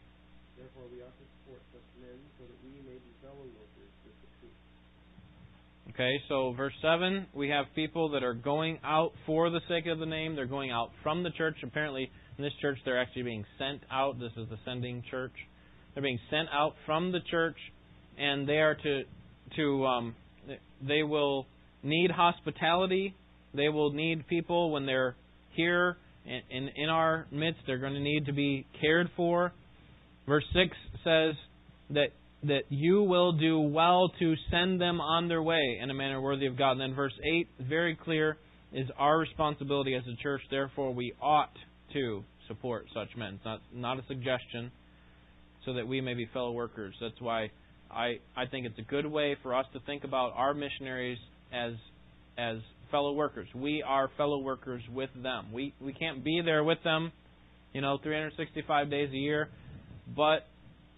Therefore 0.59 0.91
we 0.91 0.99
ought 0.99 1.15
to 1.15 1.27
support 1.39 1.61
such 1.71 1.87
men, 2.03 2.19
so 2.35 2.43
that 2.43 2.59
we 2.63 2.83
may 2.83 2.99
be 2.99 3.11
fellow 3.23 3.47
workers 3.47 3.93
with 4.03 4.17
the 4.19 4.29
truth. 4.43 4.59
Okay, 5.95 6.19
so 6.27 6.53
verse 6.53 6.73
7, 6.81 7.27
we 7.33 7.49
have 7.49 7.65
people 7.75 8.09
that 8.11 8.23
are 8.23 8.33
going 8.33 8.79
out 8.83 9.11
for 9.25 9.49
the 9.49 9.61
sake 9.67 9.87
of 9.87 9.99
the 9.99 10.05
name. 10.05 10.35
They're 10.35 10.45
going 10.45 10.71
out 10.71 10.91
from 11.01 11.23
the 11.23 11.31
church. 11.31 11.55
Apparently, 11.63 12.11
in 12.37 12.43
this 12.43 12.53
church, 12.61 12.77
they're 12.85 12.99
actually 12.99 13.23
being 13.23 13.45
sent 13.57 13.81
out. 13.91 14.19
This 14.19 14.31
is 14.37 14.47
the 14.49 14.57
sending 14.65 15.03
church. 15.09 15.33
They're 15.93 16.03
being 16.03 16.19
sent 16.29 16.47
out 16.53 16.75
from 16.85 17.11
the 17.11 17.19
church, 17.31 17.57
and 18.17 18.47
they 18.47 18.59
are 18.59 18.75
to, 18.75 19.03
to 19.55 19.85
um, 19.85 20.15
they 20.87 21.03
will 21.03 21.47
need 21.83 22.11
hospitality. 22.11 23.15
They 23.53 23.69
will 23.69 23.91
need 23.91 24.27
people 24.27 24.71
when 24.71 24.85
they're 24.85 25.15
here 25.55 25.97
in, 26.29 26.41
in, 26.49 26.69
in 26.75 26.89
our 26.89 27.27
midst. 27.31 27.61
They're 27.67 27.79
going 27.79 27.93
to 27.93 27.99
need 27.99 28.27
to 28.27 28.33
be 28.33 28.65
cared 28.79 29.09
for. 29.17 29.51
Verse 30.27 30.45
6 30.53 30.75
says 31.03 31.35
that 31.89 32.09
that 32.43 32.63
you 32.69 33.03
will 33.03 33.33
do 33.33 33.59
well 33.59 34.11
to 34.19 34.33
send 34.49 34.79
them 34.79 35.01
on 35.01 35.27
their 35.27 35.43
way 35.43 35.77
in 35.81 35.89
a 35.89 35.93
manner 35.93 36.21
worthy 36.21 36.45
of 36.45 36.57
God. 36.57 36.73
And 36.73 36.81
then 36.81 36.95
verse 36.95 37.13
8, 37.21 37.47
very 37.67 37.95
clear, 37.95 38.37
is 38.71 38.87
our 38.97 39.17
responsibility 39.17 39.93
as 39.95 40.03
a 40.07 40.15
church. 40.23 40.41
Therefore, 40.49 40.93
we 40.93 41.13
ought 41.21 41.51
to 41.93 42.23
support 42.47 42.85
such 42.93 43.09
men. 43.17 43.35
It's 43.35 43.45
not, 43.45 43.61
not 43.73 43.99
a 43.99 44.03
suggestion, 44.07 44.71
so 45.65 45.73
that 45.73 45.87
we 45.87 45.99
may 45.99 46.13
be 46.13 46.29
fellow 46.31 46.51
workers. 46.51 46.95
That's 47.01 47.19
why 47.19 47.51
I, 47.91 48.19
I 48.37 48.45
think 48.49 48.65
it's 48.65 48.79
a 48.79 48.89
good 48.89 49.05
way 49.05 49.35
for 49.43 49.53
us 49.53 49.65
to 49.73 49.79
think 49.81 50.03
about 50.05 50.33
our 50.35 50.53
missionaries 50.53 51.17
as, 51.51 51.73
as 52.37 52.57
fellow 52.91 53.13
workers. 53.13 53.47
We 53.55 53.83
are 53.85 54.09
fellow 54.17 54.39
workers 54.39 54.81
with 54.91 55.09
them. 55.21 55.47
We, 55.53 55.73
we 55.81 55.93
can't 55.93 56.23
be 56.23 56.41
there 56.43 56.63
with 56.63 56.79
them, 56.83 57.11
you 57.73 57.81
know, 57.81 57.97
365 58.01 58.89
days 58.89 59.09
a 59.11 59.17
year, 59.17 59.49
but 60.15 60.47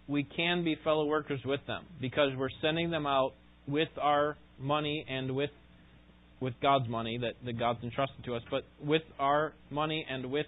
we 0.07 0.23
can 0.23 0.63
be 0.63 0.75
fellow 0.83 1.05
workers 1.05 1.39
with 1.45 1.61
them 1.67 1.85
because 1.99 2.31
we're 2.37 2.49
sending 2.61 2.91
them 2.91 3.05
out 3.05 3.33
with 3.67 3.89
our 3.99 4.37
money 4.59 5.05
and 5.07 5.35
with 5.35 5.49
with 6.39 6.53
God's 6.59 6.89
money 6.89 7.19
that, 7.19 7.33
that 7.45 7.59
God's 7.59 7.83
entrusted 7.83 8.25
to 8.25 8.33
us, 8.33 8.41
but 8.49 8.63
with 8.83 9.03
our 9.19 9.53
money 9.69 10.03
and 10.09 10.31
with 10.31 10.47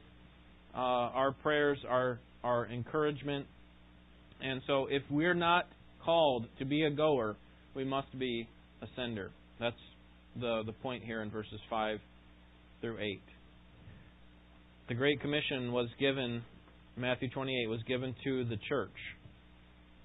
uh, 0.74 0.80
our 0.80 1.32
prayers, 1.32 1.78
our 1.88 2.20
our 2.44 2.66
encouragement. 2.68 3.46
And 4.42 4.62
so, 4.68 4.88
if 4.90 5.04
we're 5.10 5.36
not 5.36 5.68
called 6.04 6.48
to 6.60 6.66
be 6.66 6.84
a 6.84 6.90
goer, 6.90 7.36
we 7.76 7.86
must 7.86 8.18
be 8.18 8.48
a 8.82 8.88
sender. 8.96 9.32
That's 9.60 9.76
the 10.40 10.64
the 10.66 10.74
point 10.74 11.04
here 11.04 11.22
in 11.22 11.30
verses 11.30 11.60
five 11.70 12.00
through 12.82 13.00
eight. 13.00 13.24
The 14.90 14.96
Great 14.96 15.22
Commission 15.22 15.72
was 15.72 15.88
given, 16.00 16.44
Matthew 16.98 17.30
28 17.30 17.70
was 17.70 17.82
given 17.88 18.14
to 18.26 18.44
the 18.46 18.58
church 18.68 18.92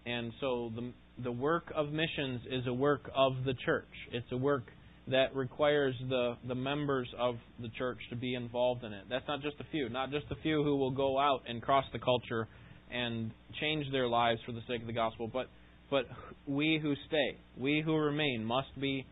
and 0.08 0.32
so 0.40 0.72
the 0.74 0.92
the 1.22 1.32
work 1.32 1.72
of 1.74 1.90
missions 1.92 2.40
is 2.50 2.66
a 2.66 2.72
work 2.72 3.10
of 3.14 3.44
the 3.44 3.54
church. 3.66 3.88
It's 4.12 4.30
a 4.32 4.36
work 4.36 4.64
that 5.08 5.34
requires 5.34 5.94
the 6.08 6.36
the 6.46 6.54
members 6.54 7.08
of 7.18 7.36
the 7.60 7.68
church 7.76 7.98
to 8.10 8.16
be 8.16 8.34
involved 8.34 8.84
in 8.84 8.92
it. 8.92 9.04
That's 9.10 9.26
not 9.28 9.42
just 9.42 9.56
a 9.60 9.64
few, 9.70 9.88
not 9.88 10.10
just 10.10 10.26
a 10.30 10.36
few 10.42 10.62
who 10.62 10.76
will 10.76 10.92
go 10.92 11.18
out 11.18 11.42
and 11.46 11.60
cross 11.60 11.84
the 11.92 11.98
culture 11.98 12.48
and 12.90 13.30
change 13.60 13.86
their 13.92 14.08
lives 14.08 14.40
for 14.46 14.52
the 14.52 14.62
sake 14.68 14.80
of 14.80 14.86
the 14.86 14.92
gospel, 14.92 15.28
but 15.30 15.48
but 15.90 16.04
we 16.46 16.78
who 16.80 16.94
stay, 17.06 17.38
we 17.58 17.82
who 17.84 17.96
remain 17.96 18.44
must 18.44 18.78
be 18.80 19.06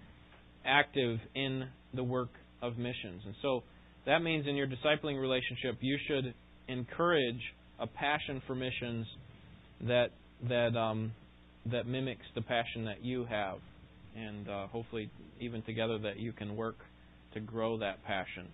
active 0.66 1.18
in 1.34 1.66
the 1.94 2.04
work 2.04 2.30
of 2.62 2.78
missions. 2.78 3.22
And 3.24 3.34
so 3.42 3.62
that 4.06 4.22
means 4.22 4.46
in 4.46 4.56
your 4.56 4.66
discipling 4.66 5.20
relationship, 5.20 5.78
you 5.80 5.98
should 6.06 6.34
encourage 6.68 7.40
a 7.78 7.86
passion 7.86 8.42
for 8.46 8.54
missions 8.54 9.06
that 9.82 10.08
that 10.48 10.76
um, 10.76 11.12
that 11.70 11.86
mimics 11.86 12.24
the 12.34 12.42
passion 12.42 12.84
that 12.84 13.04
you 13.04 13.24
have, 13.24 13.58
and 14.16 14.48
uh, 14.48 14.66
hopefully 14.68 15.10
even 15.40 15.62
together 15.62 15.98
that 15.98 16.18
you 16.18 16.32
can 16.32 16.56
work 16.56 16.76
to 17.34 17.40
grow 17.40 17.78
that 17.78 18.02
passion. 18.04 18.46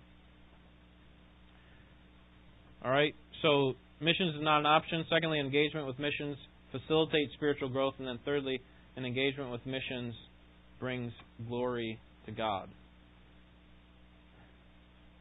All 2.83 2.91
right. 2.91 3.15
So 3.41 3.73
missions 4.01 4.35
is 4.35 4.41
not 4.41 4.59
an 4.59 4.65
option. 4.65 5.05
Secondly, 5.09 5.39
engagement 5.39 5.87
with 5.87 5.99
missions 5.99 6.37
facilitates 6.71 7.33
spiritual 7.35 7.69
growth, 7.69 7.93
and 7.99 8.07
then 8.07 8.19
thirdly, 8.25 8.59
an 8.97 9.05
engagement 9.05 9.51
with 9.51 9.65
missions 9.65 10.15
brings 10.83 11.13
glory 11.47 11.97
to 12.25 12.31
God. 12.33 12.67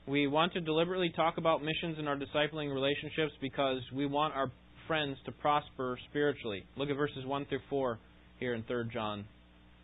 We 0.09 0.27
want 0.27 0.53
to 0.55 0.61
deliberately 0.61 1.13
talk 1.15 1.39
about 1.39 1.63
missions 1.63 2.01
in 2.01 2.09
our 2.09 2.17
discipling 2.17 2.75
relationships 2.75 3.33
because 3.41 3.79
we 3.95 4.05
want 4.05 4.35
our 4.35 4.51
friends 4.89 5.19
to 5.25 5.31
prosper 5.31 5.97
spiritually. 6.11 6.65
Look 6.77 6.91
at 6.91 6.97
verses 6.97 7.25
1 7.25 7.45
through 7.45 7.61
4 7.71 7.97
here 8.41 8.55
in 8.55 8.65
3 8.65 8.89
John 8.93 9.25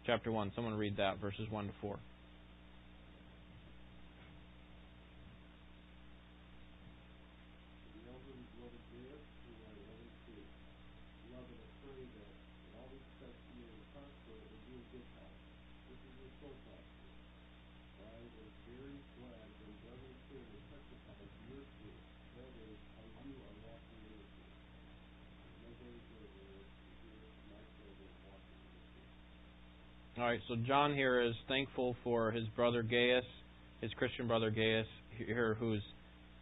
chapter 0.04 0.32
1. 0.32 0.50
Someone 0.56 0.74
read 0.74 0.96
that, 0.96 1.20
verses 1.20 1.46
1 1.48 1.66
to 1.66 1.72
4. 1.80 1.96
All 30.18 30.24
right, 30.24 30.40
so 30.48 30.56
John 30.66 30.94
here 30.94 31.20
is 31.20 31.34
thankful 31.46 31.94
for 32.02 32.32
his 32.32 32.44
brother 32.56 32.82
Gaius, 32.82 33.24
his 33.80 33.92
Christian 33.94 34.26
brother 34.26 34.50
Gaius 34.50 34.86
here, 35.16 35.56
who's 35.60 35.80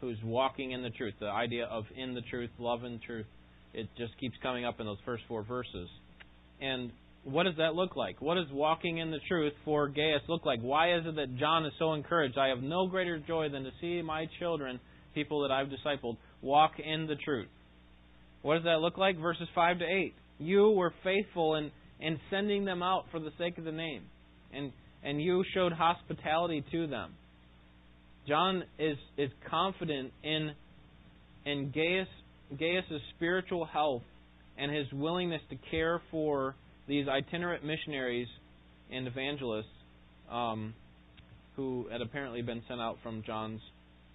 who's 0.01 0.17
walking 0.25 0.71
in 0.71 0.83
the 0.83 0.89
truth. 0.89 1.13
The 1.21 1.29
idea 1.29 1.67
of 1.67 1.85
in 1.95 2.15
the 2.15 2.23
truth, 2.23 2.49
love 2.59 2.85
in 2.85 2.99
truth, 3.01 3.27
it 3.75 3.87
just 3.99 4.17
keeps 4.19 4.35
coming 4.43 4.65
up 4.65 4.81
in 4.81 4.87
those 4.87 4.97
first 5.05 5.25
four 5.29 5.43
verses. 5.43 5.89
And 6.59 6.91
what 7.27 7.43
does 7.43 7.57
that 7.57 7.75
look 7.75 7.97
like? 7.97 8.23
What 8.23 8.37
does 8.37 8.47
walking 8.53 8.99
in 8.99 9.11
the 9.11 9.19
truth 9.27 9.53
for 9.65 9.89
Gaius 9.89 10.23
look 10.29 10.47
like? 10.47 10.61
Why 10.61 10.97
is 10.97 11.05
it 11.07 11.17
that 11.17 11.37
John 11.37 11.67
is 11.67 11.73
so 11.77 11.93
encouraged? 11.93 12.39
I 12.39 12.49
have 12.49 12.63
no 12.63 12.87
greater 12.87 13.19
joy 13.19 13.49
than 13.49 13.65
to 13.65 13.71
see 13.81 14.01
my 14.01 14.27
children, 14.39 14.79
people 15.13 15.43
that 15.43 15.51
I've 15.51 15.67
discipled, 15.67 16.19
walk 16.41 16.73
in 16.79 17.09
the 17.09 17.17
truth. 17.17 17.49
What 18.43 18.55
does 18.55 18.65
that 18.65 18.81
look 18.81 18.97
like? 18.97 19.19
Verses 19.19 19.49
5 19.57 19.81
to 19.81 19.85
8. 19.85 20.15
You 20.39 20.71
were 20.71 20.95
faithful 21.03 21.57
in 21.57 21.73
and 22.01 22.19
sending 22.31 22.65
them 22.65 22.83
out 22.83 23.07
for 23.11 23.19
the 23.19 23.31
sake 23.39 23.59
of 23.59 23.65
the 23.65 23.73
name. 23.73 24.03
And 24.53 24.71
and 25.03 25.21
you 25.21 25.45
showed 25.55 25.73
hospitality 25.73 26.65
to 26.73 26.87
them. 26.87 27.13
John 28.29 28.63
is 28.79 28.97
is 29.17 29.31
confident 29.51 30.13
in 30.23 30.53
and 31.45 31.73
Gaius 31.73 32.09
Gaius's 32.57 33.01
spiritual 33.17 33.65
health 33.65 34.03
and 34.57 34.73
his 34.73 34.87
willingness 34.93 35.43
to 35.51 35.57
care 35.71 36.01
for 36.11 36.55
these 36.87 37.09
itinerant 37.09 37.65
missionaries 37.65 38.29
and 38.91 39.07
evangelists 39.07 39.67
um, 40.31 40.75
who 41.57 41.87
had 41.91 42.01
apparently 42.01 42.43
been 42.43 42.63
sent 42.69 42.81
out 42.81 42.99
from 43.03 43.23
John's 43.27 43.61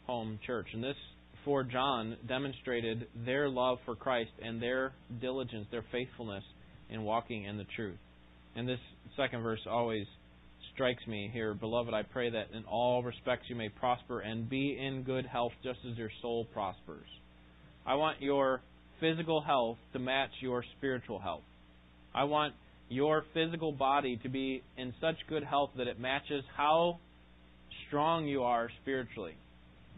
home 0.05 0.39
church. 0.45 0.67
And 0.73 0.83
this, 0.83 0.95
for 1.43 1.63
John, 1.63 2.17
demonstrated 2.27 3.07
their 3.25 3.49
love 3.49 3.79
for 3.85 3.95
Christ 3.95 4.31
and 4.43 4.61
their 4.61 4.93
diligence, 5.19 5.67
their 5.71 5.85
faithfulness 5.91 6.43
in 6.89 7.03
walking 7.03 7.45
in 7.45 7.57
the 7.57 7.65
truth. 7.75 7.97
And 8.55 8.67
this 8.67 8.79
second 9.15 9.41
verse 9.41 9.61
always 9.69 10.05
strikes 10.73 11.05
me 11.07 11.29
here. 11.33 11.53
Beloved, 11.53 11.93
I 11.93 12.03
pray 12.03 12.29
that 12.29 12.47
in 12.53 12.63
all 12.65 13.03
respects 13.03 13.45
you 13.49 13.55
may 13.55 13.69
prosper 13.69 14.19
and 14.19 14.49
be 14.49 14.77
in 14.79 15.03
good 15.03 15.25
health 15.25 15.51
just 15.63 15.79
as 15.89 15.97
your 15.97 16.11
soul 16.21 16.45
prospers. 16.53 17.07
I 17.85 17.95
want 17.95 18.21
your 18.21 18.61
physical 18.99 19.41
health 19.41 19.77
to 19.93 19.99
match 19.99 20.29
your 20.41 20.63
spiritual 20.77 21.19
health. 21.19 21.43
I 22.13 22.25
want 22.25 22.53
your 22.89 23.23
physical 23.33 23.71
body 23.71 24.19
to 24.23 24.29
be 24.29 24.61
in 24.77 24.93
such 24.99 25.15
good 25.29 25.43
health 25.43 25.71
that 25.77 25.87
it 25.87 25.99
matches 25.99 26.43
how 26.55 26.99
strong 27.87 28.27
you 28.27 28.43
are 28.43 28.69
spiritually. 28.81 29.35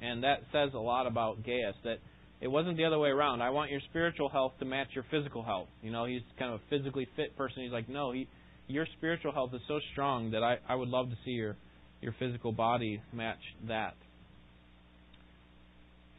And 0.01 0.23
that 0.23 0.41
says 0.51 0.71
a 0.73 0.79
lot 0.79 1.07
about 1.07 1.43
Gaius 1.43 1.75
that 1.83 1.97
it 2.41 2.47
wasn't 2.47 2.77
the 2.77 2.85
other 2.85 2.99
way 2.99 3.09
around. 3.09 3.41
I 3.41 3.49
want 3.51 3.71
your 3.71 3.79
spiritual 3.89 4.29
health 4.29 4.53
to 4.59 4.65
match 4.65 4.89
your 4.93 5.05
physical 5.09 5.43
health. 5.43 5.69
You 5.81 5.91
know, 5.91 6.05
he's 6.05 6.21
kind 6.37 6.53
of 6.53 6.59
a 6.59 6.63
physically 6.69 7.07
fit 7.15 7.37
person. 7.37 7.63
He's 7.63 7.71
like, 7.71 7.87
no, 7.89 8.11
he, 8.11 8.27
your 8.67 8.85
spiritual 8.97 9.31
health 9.31 9.51
is 9.53 9.61
so 9.67 9.79
strong 9.93 10.31
that 10.31 10.43
I, 10.43 10.57
I 10.67 10.75
would 10.75 10.89
love 10.89 11.09
to 11.09 11.15
see 11.25 11.31
your, 11.31 11.55
your 12.01 12.13
physical 12.19 12.51
body 12.51 13.01
match 13.13 13.39
that. 13.67 13.95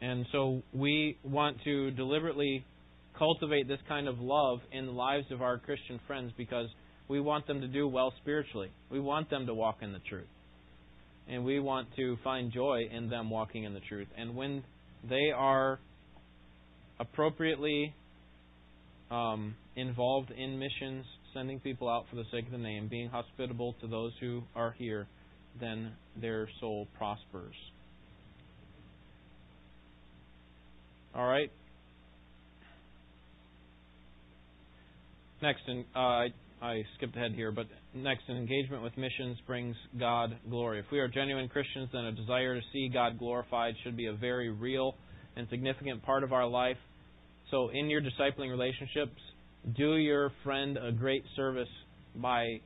And 0.01 0.25
so 0.31 0.61
we 0.73 1.17
want 1.23 1.57
to 1.63 1.91
deliberately 1.91 2.65
cultivate 3.17 3.67
this 3.67 3.79
kind 3.87 4.07
of 4.07 4.19
love 4.19 4.59
in 4.71 4.85
the 4.85 4.91
lives 4.91 5.25
of 5.31 5.41
our 5.41 5.57
Christian 5.57 5.99
friends 6.07 6.31
because 6.37 6.67
we 7.07 7.19
want 7.19 7.47
them 7.47 7.61
to 7.61 7.67
do 7.67 7.87
well 7.87 8.13
spiritually. 8.21 8.71
We 8.89 8.99
want 8.99 9.29
them 9.29 9.45
to 9.45 9.53
walk 9.53 9.77
in 9.81 9.93
the 9.93 9.99
truth. 9.99 10.27
And 11.27 11.43
we 11.43 11.59
want 11.59 11.87
to 11.95 12.17
find 12.23 12.51
joy 12.51 12.83
in 12.91 13.09
them 13.09 13.29
walking 13.29 13.63
in 13.63 13.73
the 13.73 13.79
truth. 13.79 14.07
And 14.17 14.35
when 14.35 14.63
they 15.09 15.31
are 15.35 15.79
appropriately 16.99 17.93
um, 19.11 19.55
involved 19.75 20.31
in 20.31 20.59
missions, 20.59 21.05
sending 21.33 21.59
people 21.59 21.89
out 21.89 22.05
for 22.09 22.15
the 22.15 22.25
sake 22.31 22.45
of 22.45 22.51
the 22.51 22.57
name, 22.57 22.87
being 22.87 23.09
hospitable 23.09 23.75
to 23.81 23.87
those 23.87 24.11
who 24.19 24.43
are 24.55 24.75
here, 24.77 25.07
then 25.59 25.91
their 26.19 26.47
soul 26.59 26.87
prospers. 26.97 27.55
All 31.15 31.27
right. 31.27 31.51
Next, 35.41 35.61
in, 35.67 35.85
uh, 35.95 35.99
I, 35.99 36.27
I 36.61 36.83
skipped 36.97 37.15
ahead 37.15 37.33
here, 37.33 37.51
but 37.51 37.67
next, 37.93 38.23
an 38.27 38.37
engagement 38.37 38.83
with 38.83 38.97
missions 38.97 39.37
brings 39.45 39.75
God 39.99 40.37
glory. 40.49 40.79
If 40.79 40.85
we 40.91 40.99
are 40.99 41.07
genuine 41.07 41.49
Christians, 41.49 41.89
then 41.93 42.05
a 42.05 42.11
desire 42.11 42.55
to 42.55 42.61
see 42.71 42.89
God 42.91 43.19
glorified 43.19 43.75
should 43.83 43.97
be 43.97 44.07
a 44.07 44.13
very 44.13 44.49
real 44.49 44.95
and 45.35 45.47
significant 45.49 46.03
part 46.03 46.23
of 46.23 46.31
our 46.31 46.47
life. 46.47 46.77
So, 47.51 47.69
in 47.73 47.89
your 47.89 48.01
discipling 48.01 48.49
relationships, 48.49 49.19
do 49.77 49.97
your 49.97 50.31
friend 50.43 50.77
a 50.77 50.91
great 50.91 51.23
service 51.35 51.69
by 52.15 52.61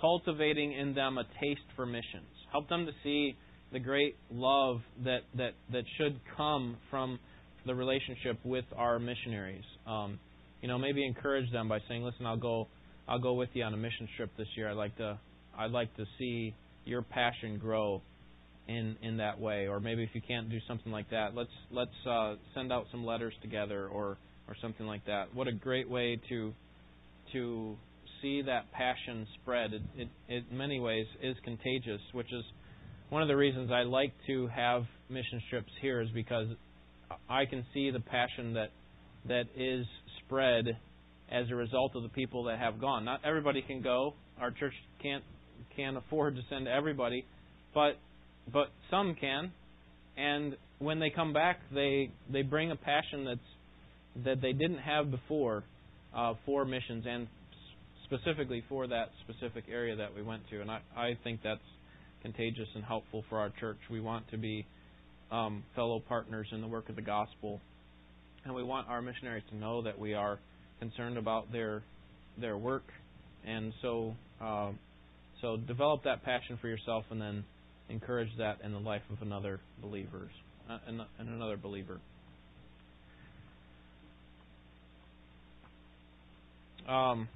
cultivating 0.00 0.72
in 0.72 0.94
them 0.94 1.18
a 1.18 1.24
taste 1.40 1.60
for 1.76 1.86
missions. 1.86 2.26
Help 2.50 2.68
them 2.68 2.86
to 2.86 2.92
see 3.02 3.36
the 3.72 3.78
great 3.78 4.16
love 4.30 4.80
that 5.04 5.20
that 5.36 5.52
that 5.70 5.84
should 5.96 6.20
come 6.36 6.76
from 6.90 7.18
the 7.64 7.74
relationship 7.74 8.38
with 8.44 8.64
our 8.76 8.98
missionaries. 8.98 9.64
Um, 9.86 10.18
you 10.62 10.68
know, 10.68 10.78
maybe 10.78 11.04
encourage 11.04 11.50
them 11.52 11.68
by 11.68 11.80
saying, 11.88 12.02
"Listen, 12.02 12.24
I'll 12.24 12.36
go, 12.36 12.68
I'll 13.06 13.18
go 13.18 13.34
with 13.34 13.50
you 13.52 13.64
on 13.64 13.74
a 13.74 13.76
mission 13.76 14.08
trip 14.16 14.30
this 14.38 14.48
year. 14.56 14.70
I'd 14.70 14.76
like 14.76 14.96
to, 14.96 15.18
I'd 15.58 15.72
like 15.72 15.94
to 15.96 16.06
see 16.18 16.54
your 16.84 17.02
passion 17.02 17.58
grow 17.58 18.00
in 18.68 18.96
in 19.02 19.18
that 19.18 19.38
way." 19.38 19.66
Or 19.68 19.80
maybe 19.80 20.02
if 20.02 20.10
you 20.14 20.22
can't 20.26 20.48
do 20.48 20.58
something 20.66 20.92
like 20.92 21.10
that, 21.10 21.34
let's 21.34 21.50
let's 21.70 22.06
uh, 22.08 22.36
send 22.54 22.72
out 22.72 22.86
some 22.90 23.04
letters 23.04 23.34
together, 23.42 23.88
or 23.88 24.16
or 24.48 24.56
something 24.62 24.86
like 24.86 25.04
that. 25.06 25.34
What 25.34 25.48
a 25.48 25.52
great 25.52 25.90
way 25.90 26.20
to 26.28 26.54
to 27.32 27.76
see 28.20 28.42
that 28.42 28.70
passion 28.72 29.26
spread. 29.40 29.72
It, 29.72 29.82
it, 29.96 30.08
it 30.28 30.44
in 30.50 30.56
many 30.56 30.80
ways 30.80 31.06
is 31.22 31.36
contagious, 31.44 32.00
which 32.12 32.32
is 32.32 32.44
one 33.10 33.20
of 33.20 33.28
the 33.28 33.36
reasons 33.36 33.70
I 33.70 33.82
like 33.82 34.12
to 34.28 34.46
have 34.48 34.84
mission 35.10 35.42
trips 35.50 35.70
here 35.82 36.00
is 36.00 36.08
because 36.14 36.46
I 37.28 37.44
can 37.46 37.66
see 37.74 37.90
the 37.90 38.00
passion 38.00 38.54
that 38.54 38.70
that 39.28 39.44
is 39.56 39.84
spread 40.26 40.76
as 41.30 41.50
a 41.50 41.54
result 41.54 41.96
of 41.96 42.02
the 42.02 42.08
people 42.10 42.44
that 42.44 42.58
have 42.58 42.80
gone. 42.80 43.04
Not 43.04 43.20
everybody 43.24 43.62
can 43.62 43.82
go. 43.82 44.14
Our 44.40 44.50
church 44.50 44.74
can't 45.02 45.24
can't 45.76 45.96
afford 45.96 46.36
to 46.36 46.42
send 46.50 46.68
everybody, 46.68 47.24
but 47.74 47.98
but 48.52 48.68
some 48.90 49.14
can. 49.14 49.52
And 50.16 50.56
when 50.78 50.98
they 50.98 51.10
come 51.10 51.32
back, 51.32 51.60
they 51.74 52.10
they 52.30 52.42
bring 52.42 52.70
a 52.70 52.76
passion 52.76 53.24
that's 53.24 54.24
that 54.24 54.42
they 54.42 54.52
didn't 54.52 54.78
have 54.78 55.10
before 55.10 55.64
uh, 56.14 56.34
for 56.44 56.64
missions 56.64 57.04
and 57.08 57.26
specifically 58.04 58.62
for 58.68 58.86
that 58.86 59.08
specific 59.24 59.64
area 59.70 59.96
that 59.96 60.14
we 60.14 60.22
went 60.22 60.42
to. 60.50 60.60
And 60.60 60.70
I, 60.70 60.80
I 60.94 61.18
think 61.24 61.40
that's 61.42 61.60
contagious 62.20 62.68
and 62.74 62.84
helpful 62.84 63.24
for 63.30 63.38
our 63.38 63.50
church. 63.58 63.78
We 63.90 64.00
want 64.00 64.30
to 64.30 64.36
be 64.36 64.66
um, 65.30 65.64
fellow 65.74 66.00
partners 66.06 66.46
in 66.52 66.60
the 66.60 66.66
work 66.66 66.90
of 66.90 66.96
the 66.96 67.02
gospel, 67.02 67.60
and 68.44 68.54
we 68.54 68.62
want 68.62 68.88
our 68.88 69.02
missionaries 69.02 69.44
to 69.50 69.56
know 69.56 69.82
that 69.82 69.98
we 69.98 70.14
are 70.14 70.38
concerned 70.78 71.16
about 71.16 71.52
their 71.52 71.82
their 72.40 72.56
work, 72.56 72.84
and 73.46 73.72
so 73.82 74.14
uh, 74.40 74.70
so 75.40 75.56
develop 75.56 76.04
that 76.04 76.24
passion 76.24 76.58
for 76.60 76.68
yourself, 76.68 77.04
and 77.10 77.20
then 77.20 77.44
encourage 77.88 78.30
that 78.38 78.58
in 78.64 78.72
the 78.72 78.78
life 78.78 79.02
of 79.12 79.20
another 79.22 79.60
believers 79.80 80.30
uh, 80.70 80.78
and, 80.86 81.00
another 81.18 81.56
believer. 81.56 82.00
Um, 86.88 87.28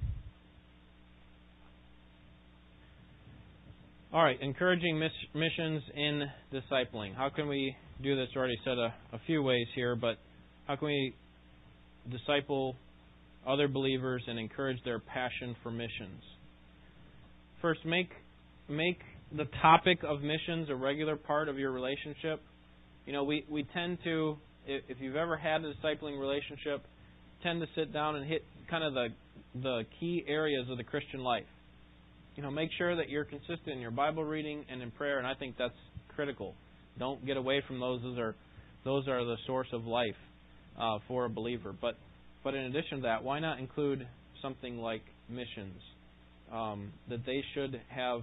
all 4.11 4.23
right, 4.23 4.37
encouraging 4.41 4.99
miss, 4.99 5.11
missions 5.33 5.83
in 5.95 6.23
discipling. 6.51 7.15
How 7.15 7.29
can 7.29 7.47
we 7.47 7.75
do 8.01 8.15
this. 8.15 8.27
I 8.35 8.39
already 8.39 8.59
said 8.63 8.77
a, 8.77 8.93
a 9.13 9.19
few 9.25 9.41
ways 9.41 9.67
here, 9.75 9.95
but 9.95 10.17
how 10.67 10.75
can 10.75 10.87
we 10.87 11.15
disciple 12.11 12.75
other 13.47 13.69
believers 13.69 14.21
and 14.27 14.37
encourage 14.37 14.77
their 14.83 14.99
passion 14.99 15.55
for 15.63 15.71
missions? 15.71 16.21
First, 17.61 17.85
make 17.85 18.09
make 18.69 18.99
the 19.35 19.45
topic 19.61 19.99
of 20.03 20.21
missions 20.21 20.69
a 20.69 20.75
regular 20.75 21.15
part 21.15 21.47
of 21.47 21.57
your 21.57 21.71
relationship. 21.71 22.41
You 23.05 23.13
know, 23.13 23.23
we, 23.23 23.45
we 23.49 23.65
tend 23.73 23.97
to, 24.03 24.37
if 24.65 24.97
you've 24.99 25.15
ever 25.15 25.37
had 25.37 25.63
a 25.63 25.73
discipling 25.73 26.19
relationship, 26.19 26.85
tend 27.41 27.61
to 27.61 27.67
sit 27.73 27.93
down 27.93 28.17
and 28.17 28.27
hit 28.27 28.43
kind 28.69 28.83
of 28.83 28.93
the 28.93 29.07
the 29.61 29.83
key 29.99 30.23
areas 30.27 30.67
of 30.69 30.77
the 30.77 30.83
Christian 30.83 31.21
life. 31.21 31.45
You 32.35 32.43
know, 32.43 32.51
make 32.51 32.69
sure 32.77 32.95
that 32.95 33.09
you're 33.09 33.25
consistent 33.25 33.69
in 33.69 33.79
your 33.79 33.91
Bible 33.91 34.23
reading 34.23 34.65
and 34.69 34.81
in 34.81 34.91
prayer, 34.91 35.17
and 35.17 35.25
I 35.25 35.33
think 35.33 35.55
that's 35.57 35.73
critical. 36.13 36.53
Don't 36.99 37.25
get 37.25 37.37
away 37.37 37.63
from 37.65 37.79
those. 37.79 38.01
Those 38.01 38.17
are 38.19 38.35
those 38.83 39.07
are 39.07 39.23
the 39.23 39.37
source 39.47 39.67
of 39.71 39.85
life 39.85 40.15
uh, 40.77 40.99
for 41.07 41.25
a 41.25 41.29
believer. 41.29 41.73
But 41.79 41.95
but 42.43 42.53
in 42.53 42.63
addition 42.63 42.97
to 42.97 43.03
that, 43.03 43.23
why 43.23 43.39
not 43.39 43.59
include 43.59 44.07
something 44.41 44.77
like 44.77 45.01
missions? 45.29 45.81
Um, 46.51 46.93
that 47.09 47.25
they 47.25 47.43
should 47.53 47.81
have 47.89 48.21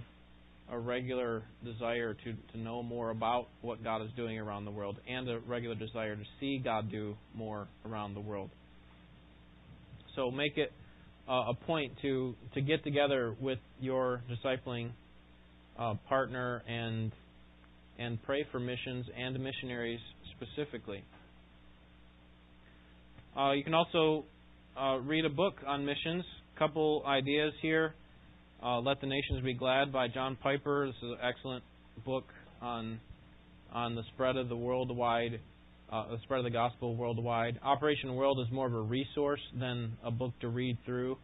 a 0.71 0.79
regular 0.79 1.43
desire 1.63 2.15
to, 2.15 2.33
to 2.53 2.57
know 2.57 2.81
more 2.81 3.11
about 3.11 3.47
what 3.61 3.83
God 3.83 4.01
is 4.01 4.09
doing 4.15 4.39
around 4.39 4.65
the 4.65 4.71
world 4.71 4.97
and 5.07 5.29
a 5.29 5.39
regular 5.41 5.75
desire 5.75 6.15
to 6.15 6.23
see 6.39 6.57
God 6.57 6.89
do 6.89 7.15
more 7.35 7.67
around 7.85 8.15
the 8.15 8.19
world. 8.19 8.49
So 10.15 10.31
make 10.31 10.57
it 10.57 10.71
uh, 11.29 11.51
a 11.51 11.53
point 11.53 11.91
to, 12.01 12.33
to 12.55 12.61
get 12.61 12.83
together 12.83 13.35
with 13.39 13.59
your 13.79 14.23
discipling 14.27 14.89
uh, 15.77 15.95
partner 16.07 16.63
and 16.67 17.11
and 17.97 18.21
pray 18.23 18.45
for 18.51 18.59
missions 18.59 19.05
and 19.17 19.39
missionaries 19.39 20.01
specifically. 20.35 21.01
Uh, 23.37 23.51
you 23.51 23.65
can 23.65 23.73
also 23.73 24.23
uh, 24.79 24.97
read 24.99 25.25
a 25.25 25.29
book 25.29 25.55
on 25.67 25.85
missions. 25.85 26.23
Couple 26.57 27.03
ideas 27.05 27.51
here. 27.61 27.93
Uh, 28.63 28.79
Let 28.79 29.01
the 29.01 29.07
Nations 29.07 29.43
Be 29.43 29.53
Glad 29.53 29.91
by 29.91 30.07
John 30.07 30.37
Piper. 30.41 30.87
This 30.87 30.95
is 31.03 31.11
an 31.11 31.17
excellent 31.21 31.63
book 32.05 32.23
on 32.61 32.99
on 33.73 33.93
the 33.93 34.03
spread 34.13 34.37
of 34.37 34.47
the 34.47 34.55
worldwide, 34.55 35.41
uh, 35.91 36.07
the 36.11 36.17
spread 36.23 36.39
of 36.39 36.45
the 36.45 36.49
gospel 36.49 36.95
worldwide. 36.95 37.59
Operation 37.61 38.15
World 38.15 38.39
is 38.39 38.49
more 38.53 38.67
of 38.67 38.73
a 38.73 38.79
resource 38.79 39.41
than 39.59 39.97
a 40.01 40.11
book 40.11 40.31
to 40.39 40.47
read 40.47 40.77
through, 40.85 41.17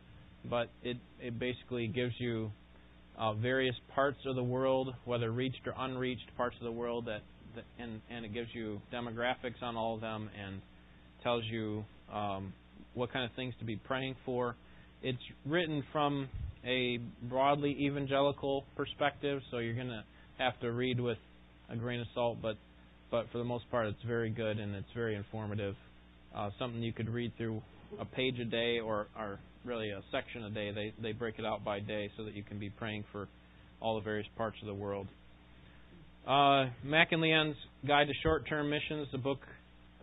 but 0.50 0.70
it 0.84 0.98
it 1.22 1.40
basically 1.40 1.88
gives 1.88 2.14
you 2.20 2.52
uh, 3.18 3.34
various 3.36 3.76
parts 3.96 4.20
of 4.26 4.36
the 4.36 4.44
world, 4.44 4.94
whether 5.06 5.32
reached 5.32 5.66
or 5.66 5.74
unreached 5.78 6.30
parts 6.36 6.58
of 6.60 6.66
the 6.66 6.72
world, 6.74 7.06
that, 7.06 7.22
that 7.56 7.64
and, 7.80 8.02
and 8.10 8.26
it 8.26 8.34
gives 8.34 8.50
you 8.54 8.82
demographics 8.92 9.62
on 9.62 9.78
all 9.78 9.96
of 9.96 10.02
them 10.02 10.30
and 10.38 10.62
tells 11.24 11.44
you 11.46 11.86
um, 12.12 12.54
what 12.94 13.12
kind 13.12 13.26
of 13.26 13.32
things 13.36 13.54
to 13.60 13.66
be 13.66 13.76
praying 13.76 14.16
for. 14.26 14.56
It's 15.02 15.22
written 15.46 15.84
from 15.92 16.30
a 16.66 17.00
broadly 17.24 17.76
evangelical 17.80 18.66
perspective, 18.76 19.42
so 19.50 19.58
you're 19.58 19.76
going 19.76 19.88
to 19.88 20.04
have 20.38 20.60
to 20.62 20.72
read 20.72 21.00
with 21.00 21.18
a 21.70 21.76
grain 21.76 22.00
of 22.02 22.08
salt, 22.14 22.38
but 22.42 22.58
but 23.10 23.26
for 23.32 23.40
the 23.40 23.44
most 23.44 23.70
part, 23.70 23.88
it's 23.88 24.02
very 24.08 24.30
good 24.30 24.58
and 24.58 24.74
it's 24.74 24.88
very 24.96 25.16
informative. 25.16 25.76
Uh, 26.34 26.50
something 26.58 26.82
you 26.82 26.94
could 26.94 27.10
read 27.10 27.34
through 27.38 27.62
a 28.00 28.06
page 28.06 28.40
a 28.40 28.46
day 28.46 28.80
or, 28.80 29.08
or 29.20 29.38
really 29.66 29.90
a 29.90 30.02
section 30.12 30.46
a 30.46 30.50
day. 30.50 30.72
They 30.72 30.94
they 31.02 31.12
break 31.12 31.36
it 31.38 31.46
out 31.46 31.64
by 31.64 31.80
day 31.80 32.10
so 32.16 32.24
that 32.24 32.36
you 32.36 32.44
can 32.44 32.58
be 32.58 32.70
praying 32.70 33.04
for 33.12 33.28
all 33.82 33.96
the 33.96 34.02
various 34.02 34.28
parts 34.38 34.58
of 34.62 34.68
the 34.68 34.74
world. 34.74 35.08
Uh, 36.26 36.68
Mack 36.84 37.12
and 37.12 37.22
Leeann's 37.22 37.58
Guide 37.86 38.08
to 38.08 38.14
Short-Term 38.22 38.70
Missions, 38.70 39.08
the 39.12 39.18
book 39.18 39.40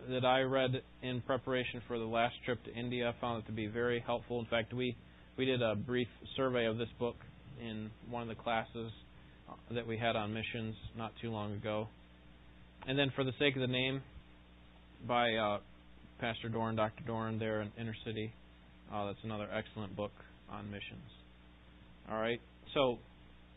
that 0.08 0.24
I 0.24 0.40
read 0.42 0.82
in 1.02 1.20
preparation 1.22 1.82
for 1.86 1.98
the 1.98 2.04
last 2.04 2.34
trip 2.44 2.62
to 2.64 2.74
India, 2.74 3.14
found 3.20 3.42
it 3.42 3.46
to 3.46 3.52
be 3.52 3.66
very 3.66 4.02
helpful. 4.04 4.40
In 4.40 4.46
fact, 4.46 4.72
we 4.72 4.96
we 5.36 5.44
did 5.44 5.62
a 5.62 5.76
brief 5.76 6.08
survey 6.36 6.66
of 6.66 6.78
this 6.78 6.88
book 6.98 7.16
in 7.60 7.90
one 8.10 8.22
of 8.22 8.28
the 8.28 8.34
classes 8.34 8.90
that 9.70 9.86
we 9.86 9.96
had 9.96 10.16
on 10.16 10.34
missions 10.34 10.74
not 10.96 11.12
too 11.22 11.30
long 11.30 11.52
ago. 11.54 11.88
And 12.86 12.98
then, 12.98 13.12
for 13.14 13.24
the 13.24 13.32
sake 13.38 13.54
of 13.54 13.60
the 13.60 13.68
name, 13.68 14.02
by 15.06 15.34
uh, 15.34 15.58
Pastor 16.20 16.48
Doran, 16.48 16.76
Dr. 16.76 17.04
Doran, 17.06 17.38
there 17.38 17.60
in 17.60 17.70
Inner 17.78 17.94
City. 18.04 18.32
Uh, 18.92 19.06
that's 19.06 19.18
another 19.22 19.48
excellent 19.52 19.94
book 19.94 20.12
on 20.50 20.70
missions. 20.70 21.10
All 22.10 22.20
right, 22.20 22.40
so 22.74 22.98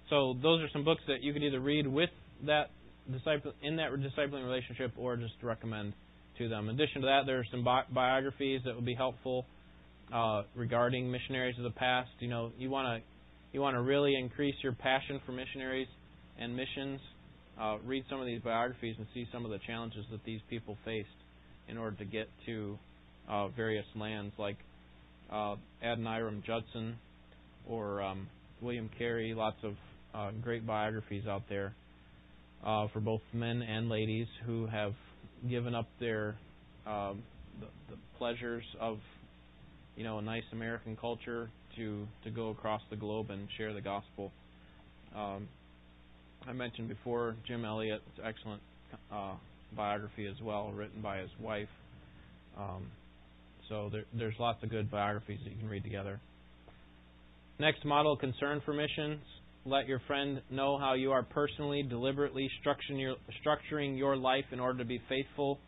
so 0.09 0.35
those 0.41 0.61
are 0.61 0.69
some 0.73 0.83
books 0.83 1.01
that 1.07 1.23
you 1.23 1.31
could 1.31 1.43
either 1.43 1.59
read 1.59 1.87
with 1.87 2.09
that 2.45 2.69
disciple 3.11 3.53
in 3.63 3.77
that 3.77 3.91
discipling 3.91 4.43
relationship, 4.43 4.91
or 4.97 5.15
just 5.15 5.33
recommend 5.41 5.93
to 6.37 6.49
them. 6.49 6.69
In 6.69 6.75
addition 6.75 7.01
to 7.01 7.07
that, 7.07 7.21
there 7.25 7.39
are 7.39 7.45
some 7.51 7.63
bi- 7.63 7.83
biographies 7.93 8.61
that 8.65 8.75
would 8.75 8.85
be 8.85 8.95
helpful 8.95 9.45
uh, 10.13 10.43
regarding 10.55 11.11
missionaries 11.11 11.57
of 11.57 11.63
the 11.63 11.71
past. 11.71 12.09
You 12.19 12.29
know, 12.29 12.51
you 12.57 12.69
want 12.69 12.87
to 12.87 13.07
you 13.53 13.61
want 13.61 13.75
to 13.75 13.81
really 13.81 14.15
increase 14.15 14.55
your 14.63 14.73
passion 14.73 15.19
for 15.25 15.31
missionaries 15.33 15.87
and 16.39 16.55
missions. 16.55 16.99
Uh, 17.59 17.77
read 17.85 18.03
some 18.09 18.19
of 18.19 18.25
these 18.25 18.41
biographies 18.41 18.95
and 18.97 19.05
see 19.13 19.27
some 19.31 19.45
of 19.45 19.51
the 19.51 19.59
challenges 19.67 20.05
that 20.11 20.23
these 20.23 20.39
people 20.49 20.77
faced 20.85 21.07
in 21.67 21.77
order 21.77 21.95
to 21.97 22.05
get 22.05 22.27
to 22.45 22.77
uh, 23.29 23.49
various 23.49 23.85
lands, 23.95 24.33
like 24.37 24.57
uh, 25.31 25.55
Adoniram 25.83 26.43
Judson 26.45 26.95
or 27.69 28.01
um, 28.01 28.27
William 28.61 28.89
Carey. 28.97 29.33
Lots 29.35 29.57
of 29.63 29.73
uh, 30.13 30.31
great 30.41 30.65
biographies 30.65 31.27
out 31.27 31.43
there 31.49 31.73
uh, 32.65 32.87
for 32.93 32.99
both 32.99 33.21
men 33.33 33.61
and 33.61 33.89
ladies 33.89 34.27
who 34.45 34.67
have 34.67 34.93
given 35.49 35.75
up 35.75 35.87
their 35.99 36.35
uh, 36.85 37.13
the, 37.59 37.67
the 37.89 37.97
pleasures 38.17 38.63
of 38.79 38.97
you 39.95 40.03
know 40.03 40.19
a 40.19 40.21
nice 40.21 40.43
American 40.51 40.95
culture 40.95 41.49
to 41.75 42.07
to 42.23 42.29
go 42.29 42.49
across 42.49 42.81
the 42.89 42.95
globe 42.95 43.29
and 43.29 43.47
share 43.57 43.73
the 43.73 43.81
gospel. 43.81 44.31
Um, 45.15 45.47
I 46.47 46.53
mentioned 46.53 46.87
before 46.87 47.35
Jim 47.47 47.65
Elliot's 47.65 48.03
excellent 48.23 48.61
uh, 49.11 49.33
biography 49.75 50.27
as 50.27 50.41
well, 50.41 50.71
written 50.71 51.01
by 51.01 51.19
his 51.19 51.29
wife. 51.39 51.69
Um, 52.57 52.87
so 53.69 53.89
there, 53.91 54.05
there's 54.13 54.35
lots 54.39 54.61
of 54.63 54.69
good 54.69 54.89
biographies 54.89 55.39
that 55.43 55.51
you 55.51 55.57
can 55.57 55.69
read 55.69 55.83
together. 55.83 56.19
Next 57.59 57.85
model, 57.85 58.17
concern 58.17 58.61
for 58.65 58.73
missions. 58.73 59.19
Let 59.65 59.87
your 59.87 60.01
friend 60.07 60.41
know 60.49 60.79
how 60.79 60.93
you 60.93 61.11
are 61.11 61.21
personally, 61.21 61.83
deliberately 61.83 62.49
structuring 62.65 62.99
your, 62.99 63.15
structuring 63.45 63.95
your 63.95 64.17
life 64.17 64.45
in 64.51 64.59
order 64.59 64.79
to 64.79 64.85
be 64.85 64.99
faithful 65.07 65.59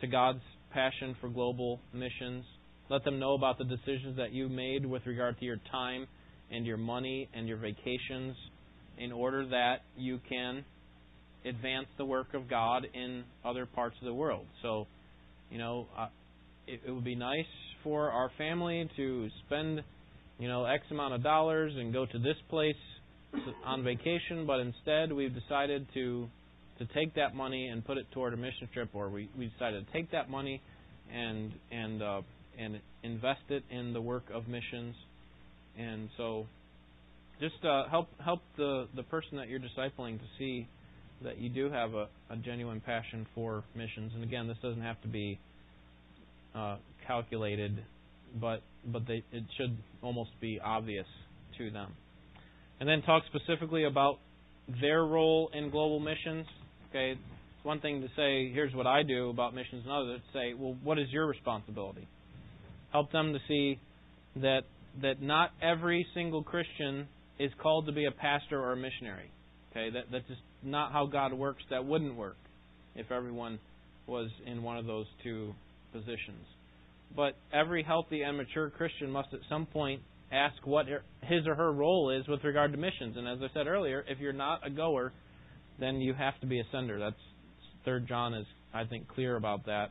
to 0.00 0.06
God's 0.06 0.40
passion 0.72 1.14
for 1.20 1.28
global 1.28 1.78
missions. 1.92 2.44
Let 2.88 3.04
them 3.04 3.18
know 3.18 3.34
about 3.34 3.58
the 3.58 3.64
decisions 3.64 4.16
that 4.16 4.32
you 4.32 4.48
made 4.48 4.86
with 4.86 5.04
regard 5.04 5.38
to 5.38 5.44
your 5.44 5.58
time 5.70 6.06
and 6.50 6.64
your 6.64 6.78
money 6.78 7.28
and 7.34 7.46
your 7.46 7.58
vacations 7.58 8.36
in 8.98 9.12
order 9.12 9.46
that 9.46 9.82
you 9.98 10.18
can 10.30 10.64
advance 11.44 11.86
the 11.98 12.06
work 12.06 12.32
of 12.32 12.48
God 12.48 12.86
in 12.94 13.24
other 13.44 13.66
parts 13.66 13.96
of 14.00 14.06
the 14.06 14.14
world. 14.14 14.46
So, 14.62 14.86
you 15.50 15.58
know, 15.58 15.88
uh, 15.98 16.06
it, 16.66 16.80
it 16.86 16.90
would 16.90 17.04
be 17.04 17.16
nice 17.16 17.44
for 17.84 18.10
our 18.10 18.30
family 18.38 18.88
to 18.96 19.28
spend, 19.46 19.82
you 20.38 20.48
know, 20.48 20.64
X 20.64 20.84
amount 20.90 21.12
of 21.12 21.22
dollars 21.22 21.72
and 21.76 21.92
go 21.92 22.06
to 22.06 22.18
this 22.18 22.36
place 22.48 22.74
on 23.64 23.82
vacation, 23.82 24.46
but 24.46 24.60
instead 24.60 25.12
we've 25.12 25.34
decided 25.34 25.86
to 25.94 26.28
to 26.78 26.86
take 26.94 27.14
that 27.14 27.34
money 27.34 27.68
and 27.68 27.84
put 27.84 27.98
it 27.98 28.06
toward 28.12 28.32
a 28.32 28.36
mission 28.36 28.68
trip, 28.72 28.88
or 28.92 29.08
we, 29.08 29.28
we 29.38 29.46
decided 29.46 29.86
to 29.86 29.92
take 29.92 30.10
that 30.10 30.30
money 30.30 30.60
and 31.12 31.52
and 31.70 32.02
uh, 32.02 32.22
and 32.58 32.80
invest 33.02 33.42
it 33.48 33.62
in 33.70 33.92
the 33.92 34.00
work 34.00 34.24
of 34.32 34.48
missions. 34.48 34.94
And 35.78 36.08
so, 36.16 36.46
just 37.40 37.64
uh, 37.64 37.88
help 37.88 38.08
help 38.22 38.40
the 38.56 38.88
the 38.94 39.02
person 39.04 39.36
that 39.36 39.48
you're 39.48 39.60
discipling 39.60 40.18
to 40.18 40.24
see 40.38 40.66
that 41.22 41.38
you 41.38 41.48
do 41.48 41.70
have 41.70 41.94
a, 41.94 42.08
a 42.30 42.36
genuine 42.36 42.80
passion 42.80 43.26
for 43.34 43.62
missions. 43.76 44.12
And 44.14 44.24
again, 44.24 44.48
this 44.48 44.56
doesn't 44.62 44.82
have 44.82 45.00
to 45.02 45.08
be 45.08 45.38
uh, 46.54 46.76
calculated, 47.06 47.82
but 48.40 48.62
but 48.86 49.06
they, 49.06 49.22
it 49.32 49.44
should 49.56 49.76
almost 50.02 50.30
be 50.40 50.60
obvious 50.62 51.06
to 51.58 51.70
them. 51.70 51.92
And 52.82 52.88
then 52.88 53.02
talk 53.02 53.22
specifically 53.32 53.84
about 53.84 54.18
their 54.80 55.04
role 55.04 55.50
in 55.54 55.70
global 55.70 56.00
missions. 56.00 56.44
Okay, 56.90 57.12
it's 57.12 57.64
one 57.64 57.78
thing 57.78 58.00
to 58.00 58.08
say, 58.16 58.52
here's 58.52 58.74
what 58.74 58.88
I 58.88 59.04
do 59.04 59.30
about 59.30 59.54
missions, 59.54 59.84
another 59.86 60.16
to 60.16 60.22
say, 60.32 60.54
well, 60.58 60.74
what 60.82 60.98
is 60.98 61.06
your 61.12 61.28
responsibility? 61.28 62.08
Help 62.90 63.12
them 63.12 63.34
to 63.34 63.38
see 63.46 63.78
that 64.34 64.62
that 65.00 65.22
not 65.22 65.50
every 65.62 66.04
single 66.12 66.42
Christian 66.42 67.06
is 67.38 67.52
called 67.62 67.86
to 67.86 67.92
be 67.92 68.06
a 68.06 68.10
pastor 68.10 68.60
or 68.60 68.72
a 68.72 68.76
missionary. 68.76 69.30
Okay, 69.70 69.90
that 69.90 70.06
that's 70.10 70.26
just 70.26 70.40
not 70.64 70.90
how 70.90 71.06
God 71.06 71.32
works. 71.32 71.62
That 71.70 71.84
wouldn't 71.84 72.16
work 72.16 72.36
if 72.96 73.12
everyone 73.12 73.60
was 74.08 74.28
in 74.44 74.64
one 74.64 74.76
of 74.76 74.86
those 74.86 75.06
two 75.22 75.54
positions. 75.92 76.44
But 77.14 77.36
every 77.52 77.84
healthy 77.84 78.22
and 78.22 78.36
mature 78.36 78.70
Christian 78.70 79.08
must 79.08 79.32
at 79.32 79.40
some 79.48 79.66
point 79.66 80.02
ask 80.32 80.54
what 80.64 80.86
his 81.22 81.46
or 81.46 81.54
her 81.54 81.72
role 81.72 82.10
is 82.10 82.26
with 82.26 82.42
regard 82.42 82.72
to 82.72 82.78
missions. 82.78 83.16
And 83.16 83.28
as 83.28 83.38
I 83.42 83.52
said 83.54 83.66
earlier, 83.66 84.04
if 84.08 84.18
you're 84.18 84.32
not 84.32 84.66
a 84.66 84.70
goer, 84.70 85.12
then 85.78 85.96
you 85.96 86.14
have 86.14 86.38
to 86.40 86.46
be 86.46 86.58
a 86.60 86.64
sender. 86.72 86.98
That's 86.98 87.16
Third 87.84 88.06
John 88.08 88.34
is, 88.34 88.46
I 88.72 88.84
think, 88.84 89.08
clear 89.08 89.36
about 89.36 89.66
that. 89.66 89.90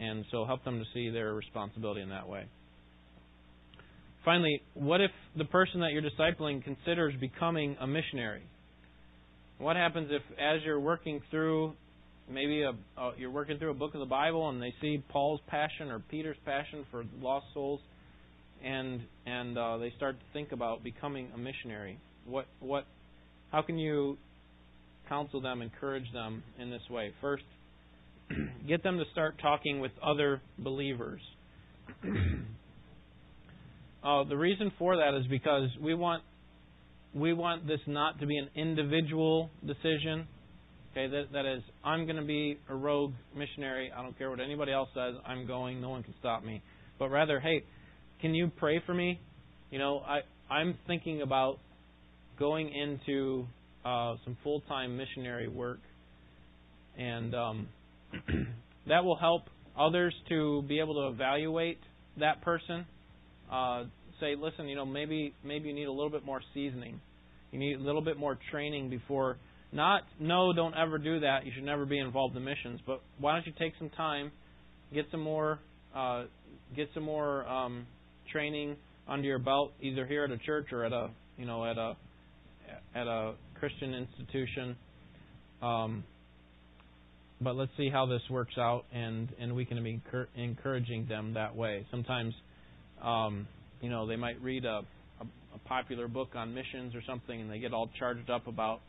And 0.00 0.24
so 0.30 0.44
help 0.44 0.64
them 0.64 0.78
to 0.78 0.84
see 0.94 1.10
their 1.10 1.34
responsibility 1.34 2.00
in 2.00 2.08
that 2.08 2.28
way. 2.28 2.46
Finally, 4.24 4.62
what 4.74 5.00
if 5.00 5.10
the 5.36 5.44
person 5.44 5.80
that 5.80 5.90
you're 5.92 6.02
discipling 6.02 6.62
considers 6.62 7.14
becoming 7.20 7.76
a 7.80 7.86
missionary? 7.86 8.42
What 9.58 9.76
happens 9.76 10.08
if, 10.10 10.22
as 10.38 10.60
you're 10.64 10.80
working 10.80 11.20
through, 11.30 11.74
maybe 12.30 12.62
a, 12.62 12.70
uh, 13.00 13.12
you're 13.16 13.30
working 13.30 13.58
through 13.58 13.70
a 13.70 13.74
book 13.74 13.94
of 13.94 14.00
the 14.00 14.06
Bible 14.06 14.48
and 14.48 14.62
they 14.62 14.72
see 14.80 15.02
Paul's 15.08 15.40
passion 15.48 15.90
or 15.90 16.00
Peter's 16.00 16.36
passion 16.44 16.84
for 16.90 17.04
lost 17.20 17.46
souls, 17.52 17.80
and 18.64 19.00
and 19.26 19.58
uh, 19.58 19.78
they 19.78 19.92
start 19.96 20.18
to 20.18 20.24
think 20.32 20.52
about 20.52 20.82
becoming 20.82 21.28
a 21.34 21.38
missionary? 21.38 21.98
What 22.26 22.46
what? 22.60 22.86
How 23.50 23.62
can 23.62 23.78
you 23.78 24.16
counsel 25.08 25.40
them, 25.40 25.62
encourage 25.62 26.10
them 26.12 26.42
in 26.58 26.70
this 26.70 26.82
way? 26.90 27.12
First, 27.20 27.44
get 28.68 28.82
them 28.82 28.98
to 28.98 29.04
start 29.12 29.34
talking 29.40 29.80
with 29.80 29.92
other 30.02 30.40
believers. 30.58 31.20
uh, 34.04 34.24
the 34.24 34.36
reason 34.36 34.72
for 34.78 34.96
that 34.96 35.14
is 35.18 35.26
because 35.28 35.68
we 35.82 35.94
want 35.94 36.22
we 37.14 37.32
want 37.32 37.66
this 37.66 37.80
not 37.86 38.20
to 38.20 38.26
be 38.26 38.38
an 38.38 38.48
individual 38.54 39.50
decision. 39.66 40.26
Okay, 40.92 41.08
that, 41.08 41.32
that 41.32 41.46
is, 41.46 41.62
I'm 41.82 42.04
going 42.04 42.16
to 42.16 42.24
be 42.24 42.58
a 42.68 42.74
rogue 42.74 43.12
missionary. 43.34 43.90
I 43.96 44.02
don't 44.02 44.16
care 44.18 44.28
what 44.30 44.40
anybody 44.40 44.72
else 44.72 44.90
says. 44.94 45.14
I'm 45.26 45.46
going. 45.46 45.80
No 45.80 45.88
one 45.90 46.02
can 46.02 46.14
stop 46.20 46.44
me. 46.44 46.62
But 46.98 47.10
rather, 47.10 47.40
hey, 47.40 47.64
can 48.22 48.34
you 48.34 48.50
pray 48.56 48.80
for 48.86 48.94
me? 48.94 49.20
You 49.70 49.78
know, 49.78 49.98
I 49.98 50.20
I'm 50.50 50.78
thinking 50.86 51.22
about 51.22 51.58
going 52.38 52.72
into 52.72 53.46
uh, 53.84 54.14
some 54.24 54.38
full-time 54.44 54.96
missionary 54.96 55.48
work, 55.48 55.80
and 56.96 57.34
um, 57.34 57.68
that 58.86 59.04
will 59.04 59.16
help 59.16 59.42
others 59.78 60.14
to 60.28 60.62
be 60.68 60.78
able 60.78 60.94
to 60.94 61.08
evaluate 61.12 61.80
that 62.18 62.40
person. 62.42 62.86
Uh, 63.50 63.84
say, 64.20 64.36
listen, 64.38 64.68
you 64.68 64.76
know, 64.76 64.86
maybe 64.86 65.34
maybe 65.44 65.68
you 65.68 65.74
need 65.74 65.88
a 65.88 65.92
little 65.92 66.10
bit 66.10 66.24
more 66.24 66.40
seasoning. 66.54 67.00
You 67.50 67.58
need 67.58 67.74
a 67.74 67.82
little 67.82 68.02
bit 68.02 68.16
more 68.16 68.38
training 68.50 68.88
before. 68.88 69.36
Not 69.72 70.02
no, 70.20 70.52
don't 70.52 70.74
ever 70.76 70.98
do 70.98 71.20
that. 71.20 71.44
You 71.44 71.52
should 71.54 71.64
never 71.64 71.84
be 71.86 71.98
involved 71.98 72.36
in 72.36 72.44
missions. 72.44 72.80
But 72.86 73.02
why 73.18 73.32
don't 73.34 73.46
you 73.46 73.52
take 73.58 73.72
some 73.80 73.90
time, 73.90 74.30
get 74.94 75.06
some 75.10 75.20
more, 75.20 75.58
uh, 75.94 76.24
get 76.76 76.88
some 76.94 77.02
more 77.02 77.46
um, 77.48 77.86
training 78.32 78.76
under 79.08 79.26
your 79.26 79.38
belt, 79.38 79.72
either 79.80 80.06
here 80.06 80.24
at 80.24 80.30
a 80.30 80.38
church 80.38 80.66
or 80.72 80.84
at 80.84 80.92
a 80.92 81.10
you 81.36 81.46
know 81.46 81.64
at 81.64 81.78
a 81.78 81.96
at 82.94 83.06
a 83.06 83.34
Christian 83.58 83.94
institution. 83.94 84.76
Um, 85.62 86.04
but 87.40 87.56
let's 87.56 87.72
see 87.76 87.90
how 87.90 88.06
this 88.06 88.22
works 88.30 88.54
out, 88.58 88.84
and 88.92 89.28
and 89.40 89.54
we 89.54 89.64
can 89.64 89.82
be 89.82 90.00
encouraging 90.36 91.06
them 91.08 91.34
that 91.34 91.54
way. 91.54 91.86
Sometimes, 91.90 92.34
um, 93.02 93.46
you 93.80 93.90
know, 93.90 94.06
they 94.06 94.16
might 94.16 94.40
read 94.40 94.64
a, 94.64 94.82
a 95.20 95.26
a 95.54 95.58
popular 95.68 96.08
book 96.08 96.30
on 96.34 96.54
missions 96.54 96.94
or 96.94 97.02
something, 97.06 97.40
and 97.40 97.50
they 97.50 97.58
get 97.58 97.72
all 97.72 97.90
charged 97.98 98.30
up 98.30 98.46
about 98.46 98.80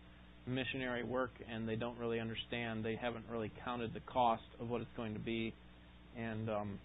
missionary 0.46 1.04
work, 1.04 1.32
and 1.52 1.68
they 1.68 1.76
don't 1.76 1.98
really 1.98 2.20
understand. 2.20 2.84
They 2.84 2.96
haven't 2.96 3.26
really 3.32 3.52
counted 3.64 3.94
the 3.94 4.02
cost 4.02 4.44
of 4.60 4.70
what 4.70 4.82
it's 4.82 4.90
going 4.96 5.14
to 5.14 5.20
be, 5.20 5.54
and 6.18 6.50
um, 6.50 6.80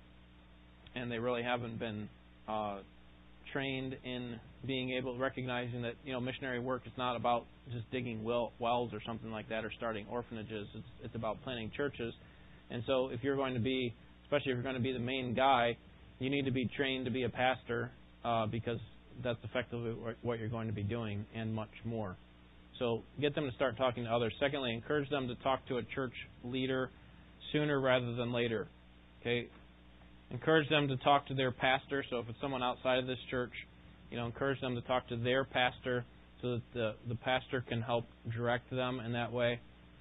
and 0.94 1.10
they 1.10 1.18
really 1.18 1.42
haven't 1.42 1.78
been 1.78 2.08
uh, 2.48 2.78
trained 3.52 3.96
in 4.04 4.38
being 4.66 4.90
able 4.90 5.16
recognizing 5.16 5.82
that 5.82 5.94
you 6.04 6.12
know 6.12 6.20
missionary 6.20 6.58
work 6.58 6.82
is 6.86 6.92
not 6.96 7.16
about 7.16 7.46
just 7.72 7.90
digging 7.90 8.24
well, 8.24 8.52
wells 8.58 8.90
or 8.92 9.00
something 9.06 9.30
like 9.30 9.48
that 9.48 9.64
or 9.64 9.72
starting 9.76 10.06
orphanages. 10.10 10.66
It's 10.74 10.86
it's 11.04 11.14
about 11.14 11.42
planting 11.44 11.70
churches. 11.76 12.12
And 12.70 12.82
so 12.86 13.08
if 13.08 13.22
you're 13.22 13.36
going 13.36 13.54
to 13.54 13.60
be, 13.60 13.94
especially 14.24 14.52
if 14.52 14.56
you're 14.56 14.62
going 14.62 14.74
to 14.74 14.82
be 14.82 14.92
the 14.92 14.98
main 14.98 15.34
guy, 15.34 15.76
you 16.18 16.28
need 16.30 16.44
to 16.44 16.50
be 16.50 16.68
trained 16.76 17.04
to 17.06 17.10
be 17.10 17.24
a 17.24 17.28
pastor 17.28 17.90
uh, 18.24 18.46
because 18.46 18.78
that's 19.22 19.38
effectively 19.44 19.94
what 20.22 20.38
you're 20.38 20.48
going 20.48 20.66
to 20.66 20.74
be 20.74 20.82
doing 20.82 21.24
and 21.34 21.54
much 21.54 21.70
more. 21.84 22.16
So 22.78 23.02
get 23.20 23.34
them 23.34 23.48
to 23.48 23.54
start 23.56 23.76
talking 23.76 24.04
to 24.04 24.10
others. 24.10 24.32
Secondly, 24.38 24.72
encourage 24.72 25.08
them 25.10 25.28
to 25.28 25.34
talk 25.36 25.66
to 25.68 25.78
a 25.78 25.82
church 25.82 26.12
leader 26.44 26.90
sooner 27.52 27.80
rather 27.80 28.14
than 28.14 28.32
later. 28.32 28.68
Okay, 29.20 29.48
encourage 30.30 30.68
them 30.68 30.88
to 30.88 30.96
talk 30.98 31.26
to 31.28 31.34
their 31.34 31.50
pastor. 31.50 32.04
So 32.10 32.18
if 32.18 32.28
it's 32.28 32.40
someone 32.40 32.62
outside 32.62 32.98
of 32.98 33.06
this 33.06 33.18
church, 33.30 33.52
you 34.10 34.16
know, 34.16 34.26
encourage 34.26 34.60
them 34.60 34.74
to 34.74 34.80
talk 34.82 35.08
to 35.08 35.16
their 35.16 35.44
pastor 35.44 36.04
so 36.40 36.52
that 36.52 36.62
the 36.74 36.94
the 37.08 37.14
pastor 37.16 37.64
can 37.68 37.82
help 37.82 38.04
direct 38.34 38.70
them 38.70 39.00
in 39.00 39.12
that 39.12 39.32
way. 39.32 39.60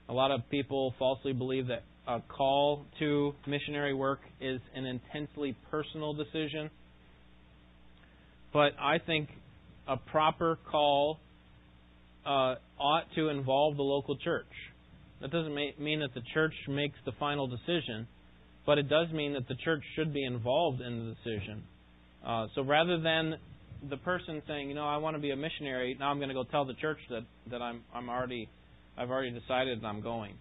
A 0.10 0.14
lot 0.14 0.32
of 0.32 0.42
people 0.50 0.94
falsely 0.98 1.34
believe 1.34 1.68
that 1.68 1.84
a 2.08 2.22
call 2.22 2.86
to 3.00 3.34
missionary 3.46 3.94
work 3.94 4.20
is 4.40 4.62
an 4.74 4.86
intensely 4.86 5.56
personal 5.70 6.14
decision. 6.14 6.70
But 8.54 8.72
I 8.80 8.98
think 9.00 9.30
a 9.88 9.98
proper 9.98 10.58
call 10.72 11.20
uh, 12.26 12.56
ought 12.80 13.06
to 13.16 13.30
involve 13.30 13.76
the 13.76 13.84
local 13.84 14.18
church. 14.18 14.46
That 15.22 15.32
doesn't 15.32 15.54
mean 15.54 16.00
that 16.00 16.14
the 16.14 16.22
church 16.34 16.54
makes 16.68 16.96
the 17.06 17.12
final 17.20 17.48
decision, 17.48 18.08
but 18.68 18.78
it 18.78 18.90
does 18.90 19.10
mean 19.12 19.34
that 19.34 19.48
the 19.48 19.56
church 19.56 19.82
should 19.96 20.14
be 20.14 20.24
involved 20.24 20.82
in 20.82 21.00
the 21.00 21.16
decision. 21.16 21.64
Uh, 22.24 22.48
so 22.54 22.62
rather 22.62 23.00
than 23.00 23.38
the 23.90 23.98
person 23.98 24.42
saying, 24.46 24.68
you 24.68 24.76
know, 24.76 24.86
I 24.86 24.98
want 24.98 25.16
to 25.16 25.22
be 25.22 25.32
a 25.32 25.36
missionary, 25.38 25.96
now 25.98 26.12
I'm 26.12 26.18
going 26.18 26.28
to 26.28 26.36
go 26.36 26.44
tell 26.44 26.66
the 26.66 26.74
church 26.74 27.00
that 27.10 27.24
that 27.50 27.62
I'm 27.62 27.82
I'm 27.96 28.10
already 28.10 28.50
I've 28.98 29.10
already 29.10 29.32
decided 29.32 29.78
and 29.78 29.88
I'm 29.88 30.02
going. 30.02 30.34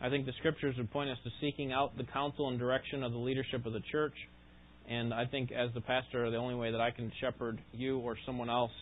I 0.00 0.08
think 0.08 0.24
the 0.24 0.32
scriptures 0.38 0.76
would 0.78 0.90
point 0.92 1.10
us 1.10 1.18
to 1.24 1.30
seeking 1.40 1.72
out 1.72 1.96
the 1.96 2.04
counsel 2.04 2.48
and 2.48 2.58
direction 2.58 3.02
of 3.02 3.12
the 3.12 3.18
leadership 3.18 3.66
of 3.66 3.72
the 3.72 3.82
church. 3.90 4.14
And 4.88 5.12
I 5.12 5.24
think 5.24 5.50
as 5.50 5.70
the 5.74 5.80
pastor, 5.80 6.30
the 6.30 6.36
only 6.36 6.54
way 6.54 6.70
that 6.70 6.80
I 6.80 6.90
can 6.90 7.10
shepherd 7.20 7.58
you 7.72 7.98
or 7.98 8.16
someone 8.26 8.50
else 8.50 8.72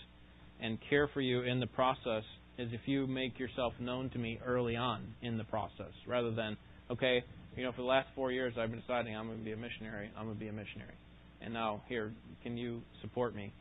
and 0.61 0.79
care 0.91 1.09
for 1.15 1.21
you 1.21 1.43
in 1.43 1.61
the 1.61 1.67
process 1.67 2.25
is 2.59 2.69
if 2.73 2.81
you 2.87 3.07
make 3.07 3.39
yourself 3.39 3.73
known 3.79 4.11
to 4.11 4.19
me 4.19 4.41
early 4.45 4.77
on 4.77 5.15
in 5.23 5.39
the 5.39 5.45
process, 5.45 5.93
rather 6.07 6.33
than, 6.35 6.57
okay, 6.91 7.23
you 7.57 7.65
know, 7.65 7.73
for 7.73 7.83
the 7.83 7.89
last 7.89 8.09
four 8.15 8.33
years, 8.33 8.55
I've 8.59 8.71
been 8.71 8.81
deciding 8.81 9.17
I'm 9.17 9.27
going 9.27 9.39
to 9.39 9.45
be 9.45 9.53
a 9.53 9.57
missionary. 9.57 10.11
I'm 10.17 10.25
going 10.25 10.37
to 10.37 10.41
be 10.41 10.49
a 10.49 10.53
missionary. 10.53 10.95
And 11.41 11.53
now, 11.53 11.83
here, 11.89 12.13
can 12.43 12.57
you 12.57 12.83
support 13.01 13.35
me? 13.35 13.53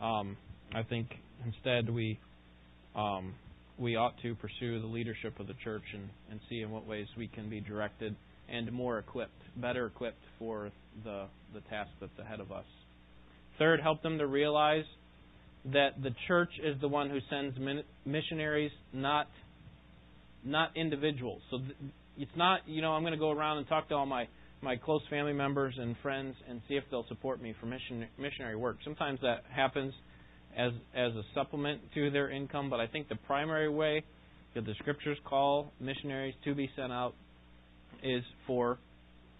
Um, 0.00 0.36
I 0.74 0.82
think 0.82 1.08
instead 1.44 1.88
we 1.88 2.18
um, 2.94 3.34
we 3.78 3.96
ought 3.96 4.14
to 4.22 4.34
pursue 4.34 4.80
the 4.80 4.86
leadership 4.86 5.38
of 5.38 5.46
the 5.46 5.54
church 5.62 5.84
and, 5.94 6.08
and 6.30 6.40
see 6.48 6.60
in 6.60 6.70
what 6.70 6.86
ways 6.86 7.06
we 7.16 7.28
can 7.28 7.48
be 7.48 7.60
directed 7.60 8.16
and 8.48 8.72
more 8.72 8.98
equipped, 8.98 9.40
better 9.56 9.86
equipped 9.86 10.22
for 10.38 10.70
the 11.04 11.26
the 11.54 11.60
task 11.70 11.90
that's 12.00 12.18
ahead 12.18 12.40
of 12.40 12.52
us. 12.52 12.64
Third, 13.58 13.80
help 13.80 14.02
them 14.02 14.18
to 14.18 14.26
realize 14.26 14.84
that 15.72 16.02
the 16.02 16.14
church 16.26 16.50
is 16.62 16.80
the 16.80 16.88
one 16.88 17.10
who 17.10 17.18
sends 17.30 17.56
missionaries, 18.04 18.72
not 18.92 19.28
not 20.44 20.76
individuals. 20.76 21.42
So 21.50 21.58
it's 22.18 22.36
not, 22.36 22.60
you 22.66 22.82
know, 22.82 22.92
I'm 22.92 23.02
going 23.02 23.12
to 23.12 23.18
go 23.18 23.30
around 23.30 23.58
and 23.58 23.68
talk 23.68 23.88
to 23.88 23.94
all 23.94 24.06
my 24.06 24.28
my 24.60 24.74
close 24.74 25.02
family 25.08 25.32
members 25.32 25.74
and 25.78 25.94
friends 26.02 26.34
and 26.48 26.60
see 26.68 26.74
if 26.74 26.82
they'll 26.90 27.06
support 27.06 27.40
me 27.40 27.54
for 27.60 27.66
mission, 27.66 28.04
missionary 28.18 28.56
work. 28.56 28.76
Sometimes 28.82 29.20
that 29.22 29.44
happens 29.54 29.94
as 30.56 30.72
as 30.94 31.12
a 31.14 31.22
supplement 31.34 31.80
to 31.94 32.10
their 32.10 32.30
income, 32.30 32.68
but 32.68 32.80
I 32.80 32.88
think 32.88 33.08
the 33.08 33.16
primary 33.16 33.68
way 33.68 34.02
that 34.54 34.66
the 34.66 34.74
scriptures 34.80 35.16
call 35.24 35.72
missionaries 35.80 36.34
to 36.44 36.54
be 36.54 36.68
sent 36.74 36.92
out 36.92 37.14
is 38.02 38.24
for, 38.46 38.78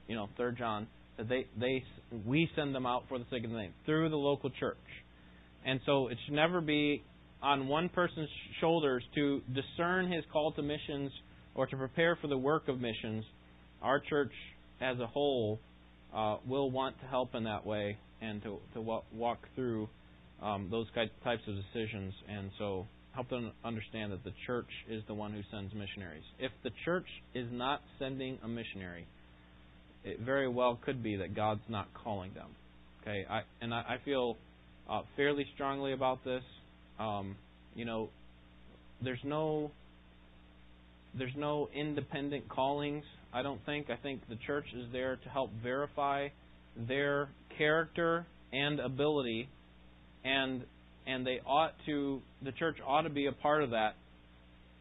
you 0.07 0.15
know, 0.15 0.29
Third 0.37 0.57
John 0.57 0.87
that 1.17 1.29
they 1.29 1.47
they 1.59 1.83
we 2.25 2.49
send 2.55 2.75
them 2.75 2.87
out 2.87 3.03
for 3.09 3.19
the 3.19 3.25
sake 3.31 3.45
of 3.45 3.51
the 3.51 3.57
name 3.57 3.75
through 3.87 4.11
the 4.11 4.17
local 4.17 4.51
church, 4.51 4.77
and 5.67 5.81
so 5.85 6.09
it 6.09 6.19
should 6.25 6.35
never 6.35 6.61
be 6.61 7.03
on 7.43 7.67
one 7.67 7.89
person's 7.89 8.29
shoulders 8.61 9.03
to 9.17 9.43
discern 9.53 10.11
his 10.11 10.25
call 10.33 10.53
to 10.53 10.63
missions 10.63 11.11
or 11.59 11.67
to 11.67 11.77
prepare 11.77 12.15
for 12.15 12.29
the 12.29 12.39
work 12.39 12.69
of 12.69 12.81
missions, 12.81 13.25
our 13.83 13.99
church 13.99 14.31
as 14.81 14.97
a 15.01 15.07
whole 15.09 15.59
uh, 16.15 16.37
will 16.47 16.71
want 16.71 16.99
to 17.01 17.07
help 17.09 17.35
in 17.35 17.43
that 17.43 17.67
way 17.67 17.99
and 18.23 18.41
to, 18.45 18.59
to 18.75 18.81
walk 19.13 19.39
through 19.57 19.89
um, 20.41 20.69
those 20.71 20.87
types 20.95 21.43
of 21.49 21.55
decisions. 21.57 22.15
And 22.29 22.53
so 22.61 22.87
help 23.13 23.29
them 23.29 23.51
understand 23.65 24.13
that 24.13 24.23
the 24.23 24.31
church 24.47 24.69
is 24.89 25.03
the 25.09 25.15
one 25.15 25.33
who 25.33 25.41
sends 25.51 25.75
missionaries. 25.75 26.23
If 26.39 26.53
the 26.63 26.71
church 26.85 27.07
is 27.35 27.49
not 27.51 27.83
sending 27.99 28.39
a 28.45 28.49
missionary, 28.49 29.05
it 30.05 30.21
very 30.21 30.49
well 30.49 30.79
could 30.85 31.03
be 31.03 31.17
that 31.17 31.35
God's 31.35 31.69
not 31.69 31.89
calling 31.93 32.31
them. 32.35 32.51
Okay, 33.03 33.27
I, 33.29 33.41
and 33.61 33.75
I, 33.75 33.79
I 33.79 33.97
feel 34.05 34.37
uh, 34.89 35.03
fairly 35.17 35.45
strongly 35.57 35.93
about 35.93 36.25
this. 36.25 36.45
Um, 37.01 37.35
you 37.75 37.85
know, 37.85 38.11
there's 39.03 39.19
no 39.25 39.73
there's 41.17 41.35
no 41.37 41.69
independent 41.75 42.49
callings, 42.49 43.05
I 43.33 43.43
don't 43.43 43.65
think. 43.65 43.91
I 43.91 43.97
think 43.97 44.21
the 44.29 44.39
church 44.47 44.67
is 44.75 44.87
there 44.93 45.17
to 45.17 45.29
help 45.29 45.51
verify 45.63 46.29
their 46.87 47.29
character 47.57 48.27
and 48.53 48.81
ability 48.81 49.49
and 50.25 50.63
and 51.07 51.27
they 51.27 51.41
ought 51.47 51.73
to 51.87 52.21
the 52.43 52.53
church 52.53 52.77
ought 52.87 53.03
to 53.03 53.11
be 53.11 53.27
a 53.27 53.33
part 53.33 53.63
of 53.63 53.71
that 53.71 53.95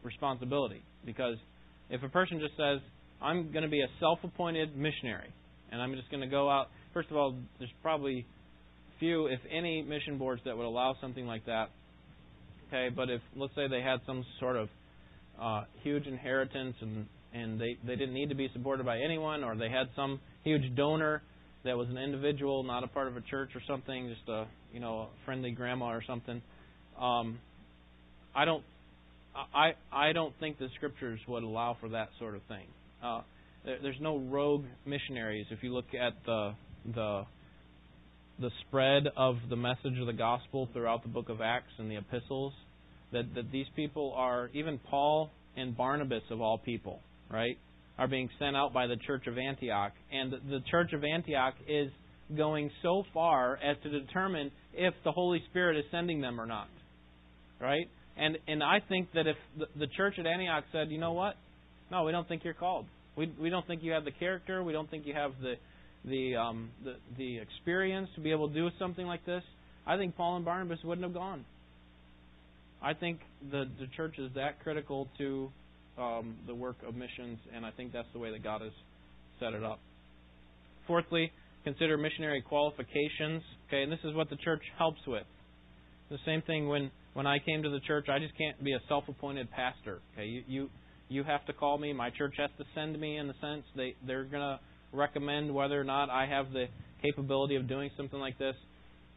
responsibility 0.02 0.82
because 1.04 1.36
if 1.90 2.02
a 2.02 2.08
person 2.08 2.38
just 2.40 2.56
says 2.56 2.80
I'm 3.20 3.50
going 3.50 3.64
to 3.64 3.70
be 3.70 3.80
a 3.80 3.88
self-appointed 3.98 4.76
missionary 4.76 5.32
and 5.72 5.82
I'm 5.82 5.94
just 5.94 6.10
going 6.10 6.20
to 6.20 6.28
go 6.28 6.48
out 6.48 6.68
first 6.94 7.10
of 7.10 7.16
all 7.16 7.34
there's 7.58 7.70
probably 7.82 8.24
few 9.00 9.26
if 9.26 9.40
any 9.50 9.82
mission 9.82 10.18
boards 10.18 10.42
that 10.44 10.56
would 10.56 10.66
allow 10.66 10.94
something 11.00 11.26
like 11.26 11.44
that 11.46 11.70
okay 12.68 12.88
but 12.94 13.10
if 13.10 13.20
let's 13.36 13.54
say 13.54 13.68
they 13.68 13.82
had 13.82 14.00
some 14.06 14.24
sort 14.40 14.56
of 14.56 14.68
uh, 15.40 15.64
huge 15.82 16.06
inheritance 16.06 16.76
and 16.80 17.06
and 17.32 17.60
they 17.60 17.76
they 17.86 17.96
didn't 17.96 18.14
need 18.14 18.28
to 18.30 18.34
be 18.34 18.48
supported 18.52 18.84
by 18.84 18.98
anyone 18.98 19.44
or 19.44 19.56
they 19.56 19.68
had 19.68 19.88
some 19.94 20.20
huge 20.44 20.74
donor 20.74 21.22
that 21.64 21.76
was 21.76 21.88
an 21.88 21.98
individual 21.98 22.62
not 22.62 22.84
a 22.84 22.86
part 22.86 23.08
of 23.08 23.16
a 23.16 23.20
church 23.22 23.50
or 23.54 23.60
something 23.66 24.08
just 24.08 24.28
a 24.28 24.46
you 24.72 24.80
know 24.80 25.00
a 25.00 25.08
friendly 25.24 25.50
grandma 25.50 25.86
or 25.86 26.02
something. 26.06 26.40
Um 27.00 27.38
i 28.34 28.44
don't 28.44 28.64
i 29.54 29.72
i 29.92 30.12
don't 30.12 30.34
think 30.40 30.58
the 30.58 30.68
scriptures 30.76 31.20
would 31.28 31.42
allow 31.42 31.76
for 31.80 31.90
that 31.90 32.08
sort 32.18 32.34
of 32.34 32.42
thing. 32.48 32.66
Uh 33.02 33.20
there, 33.64 33.78
there's 33.82 34.00
no 34.00 34.18
rogue 34.18 34.64
missionaries. 34.86 35.46
If 35.50 35.62
you 35.62 35.74
look 35.74 35.94
at 35.94 36.14
the 36.24 36.54
the 36.94 37.24
the 38.40 38.50
spread 38.66 39.08
of 39.16 39.36
the 39.50 39.56
message 39.56 39.98
of 40.00 40.06
the 40.06 40.12
gospel 40.12 40.68
throughout 40.72 41.02
the 41.02 41.08
book 41.08 41.28
of 41.28 41.40
acts 41.40 41.72
and 41.78 41.90
the 41.90 41.96
epistles 41.96 42.52
that, 43.12 43.34
that 43.34 43.50
these 43.52 43.66
people 43.76 44.14
are, 44.16 44.50
even 44.54 44.78
Paul 44.90 45.30
and 45.56 45.76
Barnabas 45.76 46.22
of 46.30 46.40
all 46.40 46.58
people, 46.58 47.00
right, 47.30 47.58
are 47.98 48.08
being 48.08 48.28
sent 48.38 48.56
out 48.56 48.72
by 48.72 48.86
the 48.86 48.96
church 48.96 49.26
of 49.26 49.38
Antioch. 49.38 49.92
And 50.12 50.32
the 50.32 50.60
church 50.70 50.92
of 50.92 51.02
Antioch 51.04 51.54
is 51.66 51.90
going 52.36 52.70
so 52.82 53.04
far 53.14 53.56
as 53.56 53.76
to 53.82 53.90
determine 53.90 54.50
if 54.74 54.94
the 55.04 55.12
Holy 55.12 55.42
Spirit 55.50 55.76
is 55.76 55.84
sending 55.90 56.20
them 56.20 56.40
or 56.40 56.46
not, 56.46 56.68
right? 57.60 57.88
And 58.16 58.36
and 58.46 58.62
I 58.62 58.80
think 58.88 59.08
that 59.14 59.26
if 59.26 59.36
the, 59.58 59.66
the 59.78 59.86
church 59.96 60.14
at 60.18 60.26
Antioch 60.26 60.64
said, 60.72 60.90
you 60.90 60.98
know 60.98 61.12
what, 61.12 61.36
no, 61.90 62.04
we 62.04 62.12
don't 62.12 62.26
think 62.28 62.44
you're 62.44 62.54
called. 62.54 62.86
We 63.16 63.32
we 63.40 63.50
don't 63.50 63.66
think 63.66 63.82
you 63.82 63.92
have 63.92 64.04
the 64.04 64.12
character. 64.12 64.62
We 64.62 64.72
don't 64.72 64.90
think 64.90 65.06
you 65.06 65.14
have 65.14 65.32
the 65.40 65.54
the 66.04 66.36
um 66.36 66.70
the 66.84 66.96
the 67.16 67.38
experience 67.38 68.08
to 68.16 68.20
be 68.20 68.30
able 68.30 68.48
to 68.48 68.54
do 68.54 68.68
something 68.78 69.06
like 69.06 69.24
this. 69.24 69.42
I 69.86 69.96
think 69.96 70.16
Paul 70.16 70.36
and 70.36 70.44
Barnabas 70.44 70.80
wouldn't 70.84 71.04
have 71.04 71.14
gone. 71.14 71.44
I 72.82 72.94
think 72.94 73.20
the 73.50 73.64
the 73.78 73.86
church 73.96 74.18
is 74.18 74.30
that 74.34 74.62
critical 74.62 75.08
to 75.18 75.50
um, 75.98 76.36
the 76.46 76.54
work 76.54 76.76
of 76.86 76.94
missions, 76.94 77.38
and 77.54 77.66
I 77.66 77.70
think 77.72 77.92
that's 77.92 78.08
the 78.12 78.18
way 78.18 78.30
that 78.30 78.42
God 78.42 78.60
has 78.60 78.72
set 79.40 79.52
it 79.52 79.64
up. 79.64 79.80
Fourthly, 80.86 81.32
consider 81.64 81.96
missionary 81.96 82.42
qualifications. 82.42 83.42
Okay, 83.68 83.82
and 83.82 83.92
this 83.92 83.98
is 84.04 84.14
what 84.14 84.30
the 84.30 84.36
church 84.36 84.62
helps 84.78 85.00
with. 85.06 85.26
The 86.10 86.18
same 86.24 86.42
thing 86.42 86.68
when 86.68 86.90
when 87.14 87.26
I 87.26 87.38
came 87.38 87.62
to 87.62 87.70
the 87.70 87.80
church, 87.80 88.06
I 88.08 88.18
just 88.18 88.36
can't 88.38 88.62
be 88.62 88.72
a 88.72 88.80
self-appointed 88.88 89.50
pastor. 89.50 90.00
Okay, 90.14 90.26
you 90.26 90.42
you 90.46 90.70
You 91.10 91.24
have 91.24 91.44
to 91.46 91.52
call 91.52 91.78
me. 91.78 91.92
My 91.92 92.10
church 92.10 92.34
has 92.38 92.50
to 92.58 92.64
send 92.74 92.98
me. 93.00 93.16
In 93.16 93.28
a 93.30 93.34
sense, 93.40 93.64
they 93.74 93.94
they're 94.06 94.24
gonna 94.24 94.60
recommend 94.92 95.52
whether 95.52 95.80
or 95.80 95.84
not 95.84 96.10
I 96.10 96.26
have 96.26 96.52
the 96.52 96.66
capability 97.02 97.56
of 97.56 97.68
doing 97.68 97.90
something 97.96 98.20
like 98.20 98.38
this. 98.38 98.54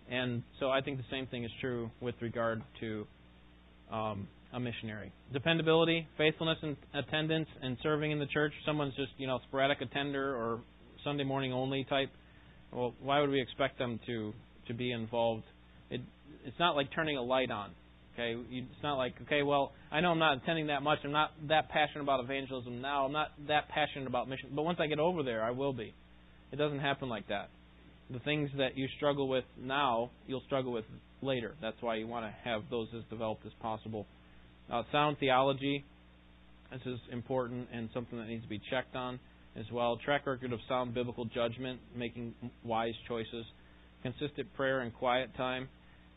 And 0.09 0.43
so 0.59 0.69
I 0.69 0.81
think 0.81 0.97
the 0.97 1.09
same 1.09 1.27
thing 1.27 1.43
is 1.43 1.51
true 1.61 1.89
with 2.01 2.15
regard 2.21 2.61
to 2.81 3.05
um, 3.91 4.27
a 4.53 4.59
missionary. 4.59 5.11
Dependability, 5.33 6.07
faithfulness 6.17 6.57
in 6.63 6.75
attendance 6.93 7.47
and 7.61 7.77
serving 7.81 8.11
in 8.11 8.19
the 8.19 8.25
church. 8.27 8.53
Someone's 8.65 8.95
just, 8.95 9.11
you 9.17 9.27
know, 9.27 9.39
sporadic 9.47 9.81
attender 9.81 10.35
or 10.35 10.61
Sunday 11.03 11.23
morning 11.23 11.53
only 11.53 11.85
type. 11.89 12.09
Well, 12.71 12.93
why 13.01 13.19
would 13.19 13.29
we 13.29 13.41
expect 13.41 13.77
them 13.77 13.99
to 14.07 14.33
to 14.67 14.73
be 14.73 14.91
involved? 14.91 15.43
It 15.89 16.01
it's 16.45 16.59
not 16.59 16.75
like 16.75 16.87
turning 16.93 17.17
a 17.17 17.21
light 17.21 17.51
on. 17.51 17.71
Okay, 18.13 18.35
it's 18.49 18.83
not 18.83 18.95
like 18.95 19.13
okay, 19.23 19.41
well, 19.43 19.71
I 19.91 20.01
know 20.01 20.11
I'm 20.11 20.19
not 20.19 20.37
attending 20.37 20.67
that 20.67 20.81
much. 20.81 20.99
I'm 21.03 21.11
not 21.11 21.31
that 21.47 21.69
passionate 21.69 22.03
about 22.03 22.23
evangelism 22.23 22.81
now. 22.81 23.05
I'm 23.05 23.13
not 23.13 23.29
that 23.47 23.69
passionate 23.69 24.07
about 24.07 24.27
mission, 24.27 24.49
but 24.55 24.63
once 24.63 24.79
I 24.81 24.87
get 24.87 24.99
over 24.99 25.23
there, 25.23 25.43
I 25.43 25.51
will 25.51 25.73
be. 25.73 25.93
It 26.51 26.57
doesn't 26.57 26.79
happen 26.79 27.07
like 27.07 27.27
that. 27.29 27.49
The 28.11 28.19
things 28.19 28.49
that 28.57 28.77
you 28.77 28.87
struggle 28.97 29.27
with 29.27 29.45
now, 29.59 30.11
you'll 30.27 30.43
struggle 30.45 30.73
with 30.73 30.85
later. 31.21 31.53
That's 31.61 31.77
why 31.81 31.95
you 31.95 32.07
want 32.07 32.25
to 32.25 32.49
have 32.49 32.63
those 32.69 32.87
as 32.95 33.03
developed 33.09 33.45
as 33.45 33.53
possible. 33.61 34.05
Uh, 34.71 34.83
sound 34.91 35.17
theology. 35.19 35.85
This 36.71 36.81
is 36.85 36.99
important 37.11 37.67
and 37.73 37.89
something 37.93 38.17
that 38.17 38.27
needs 38.27 38.43
to 38.43 38.49
be 38.49 38.61
checked 38.69 38.95
on 38.95 39.19
as 39.55 39.65
well. 39.71 39.97
Track 40.03 40.25
record 40.27 40.51
of 40.51 40.59
sound 40.67 40.93
biblical 40.93 41.25
judgment, 41.25 41.79
making 41.95 42.33
wise 42.63 42.93
choices. 43.07 43.45
Consistent 44.03 44.53
prayer 44.55 44.81
and 44.81 44.93
quiet 44.93 45.35
time. 45.37 45.69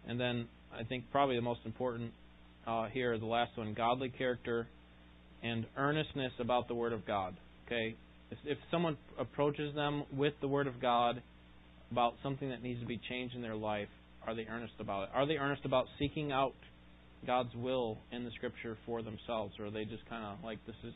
And 0.08 0.18
then 0.18 0.46
I 0.76 0.84
think 0.84 1.04
probably 1.12 1.36
the 1.36 1.42
most 1.42 1.60
important 1.64 2.12
uh, 2.66 2.86
here 2.88 3.18
the 3.18 3.26
last 3.26 3.56
one 3.56 3.74
godly 3.74 4.08
character 4.08 4.66
and 5.42 5.66
earnestness 5.76 6.32
about 6.40 6.68
the 6.68 6.74
Word 6.74 6.92
of 6.92 7.06
God. 7.06 7.36
Okay? 7.66 7.94
If, 8.30 8.38
if 8.44 8.58
someone 8.70 8.96
approaches 9.18 9.74
them 9.74 10.04
with 10.16 10.34
the 10.40 10.48
Word 10.48 10.66
of 10.66 10.80
God 10.80 11.22
about 11.94 12.14
something 12.24 12.48
that 12.48 12.60
needs 12.60 12.80
to 12.80 12.86
be 12.86 13.00
changed 13.08 13.36
in 13.36 13.42
their 13.42 13.54
life, 13.54 13.86
are 14.26 14.34
they 14.34 14.46
earnest 14.50 14.74
about 14.80 15.04
it? 15.04 15.08
Are 15.14 15.26
they 15.26 15.36
earnest 15.36 15.64
about 15.64 15.86
seeking 15.96 16.32
out 16.32 16.54
God's 17.24 17.54
will 17.54 17.98
in 18.10 18.24
the 18.24 18.32
Scripture 18.32 18.76
for 18.84 19.00
themselves, 19.00 19.54
or 19.60 19.66
are 19.66 19.70
they 19.70 19.84
just 19.84 20.04
kind 20.10 20.24
of 20.24 20.44
like 20.44 20.58
this 20.66 20.74
is 20.82 20.92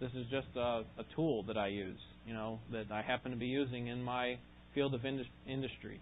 this 0.00 0.10
is 0.12 0.26
just 0.30 0.48
a, 0.56 0.84
a 0.98 1.04
tool 1.14 1.42
that 1.44 1.58
I 1.58 1.68
use, 1.68 1.98
you 2.26 2.32
know, 2.32 2.58
that 2.72 2.86
I 2.90 3.02
happen 3.02 3.30
to 3.30 3.36
be 3.36 3.46
using 3.46 3.88
in 3.88 4.02
my 4.02 4.38
field 4.74 4.94
of 4.94 5.04
industry? 5.04 6.00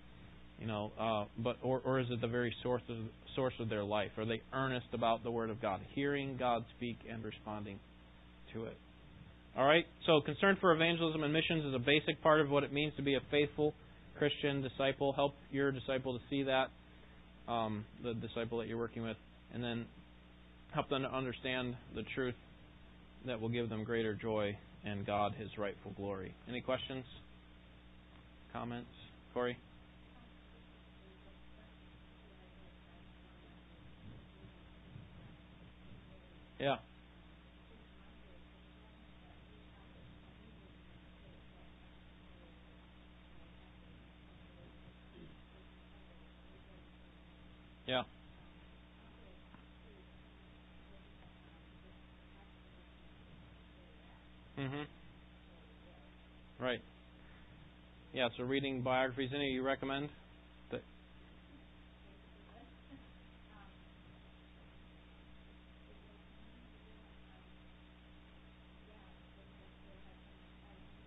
You 0.61 0.69
know, 0.69 0.93
uh, 0.99 1.25
but 1.43 1.57
or 1.63 1.81
or 1.85 1.99
is 1.99 2.07
it 2.11 2.21
the 2.21 2.29
very 2.29 2.55
source 2.63 2.83
of 2.89 2.97
source 3.35 3.55
of 3.59 3.69
their 3.69 3.83
life? 3.83 4.13
Are 4.17 4.25
they 4.25 4.41
earnest 4.53 4.87
about 4.93 5.25
the 5.25 5.31
Word 5.33 5.51
of 5.51 5.61
God, 5.61 5.81
hearing 5.95 6.37
God 6.39 6.65
speak 6.77 6.99
and 7.11 7.25
responding 7.25 7.81
to 8.53 8.67
it? 8.67 8.77
All 9.57 9.67
right. 9.67 9.85
So 10.07 10.21
concern 10.21 10.57
for 10.61 10.75
evangelism 10.75 11.23
and 11.23 11.33
missions 11.33 11.65
is 11.65 11.75
a 11.75 11.79
basic 11.79 12.23
part 12.23 12.41
of 12.41 12.51
what 12.51 12.65
it 12.65 12.73
means 12.73 12.93
to 12.97 13.03
be 13.03 13.15
a 13.15 13.21
faithful 13.31 13.75
Christian 14.19 14.63
disciple. 14.63 15.13
Help 15.13 15.35
your 15.51 15.73
disciple 15.73 16.15
to 16.15 16.25
see 16.31 16.45
that, 16.45 16.71
um, 17.49 17.85
the 18.03 18.15
disciple 18.15 18.59
that 18.59 18.69
you're 18.69 18.79
working 18.79 19.03
with, 19.03 19.17
and 19.53 19.63
then 19.63 19.87
help 20.73 20.89
them 20.89 21.03
to 21.03 21.13
understand 21.13 21.77
the 21.95 22.03
truth 22.15 22.35
that 23.27 23.41
will 23.41 23.49
give 23.49 23.69
them 23.69 23.85
greater 23.85 24.15
joy 24.15 24.57
and 24.85 25.07
God 25.07 25.35
His 25.35 25.49
rightful 25.59 25.93
glory. 25.97 26.35
Any 26.49 26.61
questions? 26.61 27.05
Comments? 28.53 28.87
Corey? 29.33 29.57
Yeah. 36.61 36.77
Yeah. 47.87 48.03
Mhm. 54.59 54.87
Right. 56.61 56.81
Yeah, 58.15 58.29
so 58.37 58.45
reading 58.45 58.83
biographies 58.83 59.31
any 59.35 59.51
you 59.53 59.63
recommend? 59.63 60.11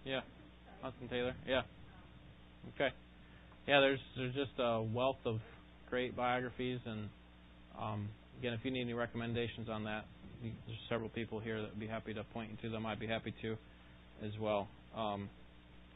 Yeah. 0.05 0.21
Hudson 0.82 1.09
Taylor. 1.09 1.36
Yeah. 1.47 1.61
Okay. 2.75 2.89
Yeah, 3.67 3.82
there's 3.82 3.99
there's 4.17 4.36
just 4.36 4.51
a 4.59 4.82
wealth 4.82 5.19
of 5.25 5.39
great 5.89 6.15
biographies, 6.15 6.79
and 6.85 7.09
um, 7.81 8.09
again, 8.39 8.53
if 8.53 8.59
you 8.63 8.71
need 8.71 8.81
any 8.81 8.93
recommendations 8.93 9.69
on 9.69 9.83
that, 9.85 10.05
there's 10.41 10.77
several 10.89 11.09
people 11.09 11.39
here 11.39 11.61
that 11.61 11.71
would 11.71 11.79
be 11.79 11.88
happy 11.88 12.13
to 12.13 12.23
point 12.25 12.51
you 12.51 12.69
to 12.69 12.69
them. 12.69 12.85
I'd 12.85 12.99
be 12.99 13.07
happy 13.07 13.33
to, 13.41 13.55
as 14.23 14.31
well. 14.39 14.67
Um, 14.95 15.29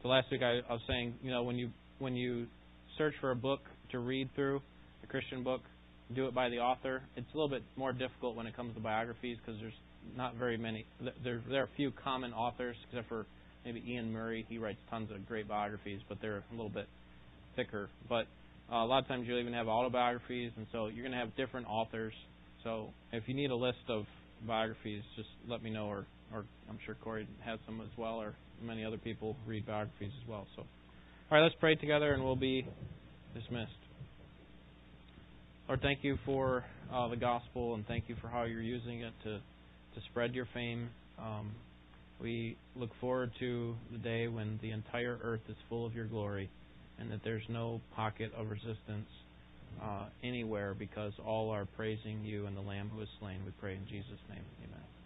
so 0.01 0.09
last 0.09 0.27
week 0.31 0.41
I, 0.41 0.59
I 0.67 0.73
was 0.73 0.81
saying, 0.87 1.15
you 1.21 1.31
know, 1.31 1.43
when 1.43 1.57
you 1.57 1.69
when 1.99 2.15
you 2.15 2.47
search 2.97 3.13
for 3.21 3.31
a 3.31 3.35
book 3.35 3.61
to 3.91 3.99
read 3.99 4.29
through, 4.35 4.61
a 5.03 5.07
Christian 5.07 5.43
book, 5.43 5.61
do 6.15 6.25
it 6.25 6.33
by 6.33 6.49
the 6.49 6.57
author. 6.57 7.03
It's 7.15 7.27
a 7.33 7.37
little 7.37 7.49
bit 7.49 7.63
more 7.75 7.93
difficult 7.93 8.35
when 8.35 8.47
it 8.47 8.55
comes 8.55 8.73
to 8.75 8.81
biographies 8.81 9.37
because 9.45 9.59
there's 9.61 9.73
not 10.17 10.35
very 10.35 10.57
many. 10.57 10.85
There 11.23 11.41
there 11.49 11.61
are 11.61 11.65
a 11.65 11.75
few 11.77 11.91
common 12.03 12.33
authors, 12.33 12.75
except 12.89 13.07
for 13.09 13.25
maybe 13.63 13.83
Iain 13.87 14.11
Murray. 14.11 14.45
He 14.49 14.57
writes 14.57 14.79
tons 14.89 15.11
of 15.11 15.27
great 15.27 15.47
biographies, 15.47 15.99
but 16.09 16.17
they're 16.21 16.43
a 16.51 16.55
little 16.55 16.69
bit 16.69 16.87
thicker. 17.55 17.89
But 18.09 18.25
uh, 18.72 18.76
a 18.76 18.86
lot 18.86 18.99
of 18.99 19.07
times 19.07 19.28
you'll 19.28 19.39
even 19.39 19.53
have 19.53 19.67
autobiographies, 19.67 20.51
and 20.55 20.65
so 20.72 20.88
you're 20.88 21.03
going 21.03 21.11
to 21.11 21.17
have 21.17 21.36
different 21.36 21.67
authors. 21.67 22.13
So 22.63 22.89
if 23.11 23.24
you 23.28 23.34
need 23.34 23.51
a 23.51 23.55
list 23.55 23.80
of 23.89 24.05
biographies, 24.47 25.03
just 25.15 25.30
let 25.47 25.61
me 25.61 25.69
know, 25.69 25.88
or, 25.88 26.05
or 26.34 26.45
I'm 26.69 26.80
sure 26.86 26.95
Corey 27.03 27.28
has 27.43 27.59
some 27.65 27.82
as 27.82 27.97
well, 27.97 28.15
or 28.22 28.34
many 28.63 28.86
other 28.86 28.97
people 28.97 29.36
read 29.45 29.65
biographies 29.65 30.11
as 30.22 30.30
well. 30.30 30.47
So, 30.55 30.61
all 30.61 31.38
right, 31.38 31.43
let's 31.43 31.55
pray 31.59 31.76
together, 31.76 32.13
and 32.13 32.24
we'll 32.24 32.36
be 32.36 32.65
dismissed. 33.34 33.72
Lord, 35.67 35.82
thank 35.82 36.03
you 36.03 36.17
for 36.26 36.63
uh, 36.93 37.07
the 37.09 37.17
gospel, 37.17 37.76
and 37.76 37.86
thank 37.88 38.05
you 38.07 38.15
for 38.22 38.28
how 38.28 38.43
you're 38.43 38.61
using 38.61 39.01
it 39.01 39.13
to 39.24 39.39
to 39.93 40.01
spread 40.09 40.34
your 40.34 40.47
fame. 40.53 40.89
Um, 41.19 41.51
we 42.22 42.55
look 42.78 42.91
forward 43.01 43.32
to 43.39 43.76
the 43.91 43.97
day 43.97 44.30
when 44.30 44.57
the 44.61 44.72
entire 44.72 45.19
earth 45.22 45.41
is 45.49 45.55
full 45.67 45.86
of 45.86 45.93
your 45.93 46.05
glory 46.05 46.49
and 47.01 47.11
that 47.11 47.23
there's 47.23 47.43
no 47.49 47.81
pocket 47.95 48.31
of 48.37 48.49
resistance 48.49 49.09
uh, 49.81 50.05
anywhere 50.23 50.75
because 50.77 51.13
all 51.25 51.49
are 51.49 51.65
praising 51.65 52.23
you 52.23 52.45
and 52.45 52.55
the 52.55 52.61
Lamb 52.61 52.91
who 52.93 53.01
is 53.01 53.09
slain. 53.19 53.39
We 53.45 53.51
pray 53.59 53.73
in 53.73 53.85
Jesus' 53.87 54.21
name. 54.29 54.45
Amen. 54.63 55.00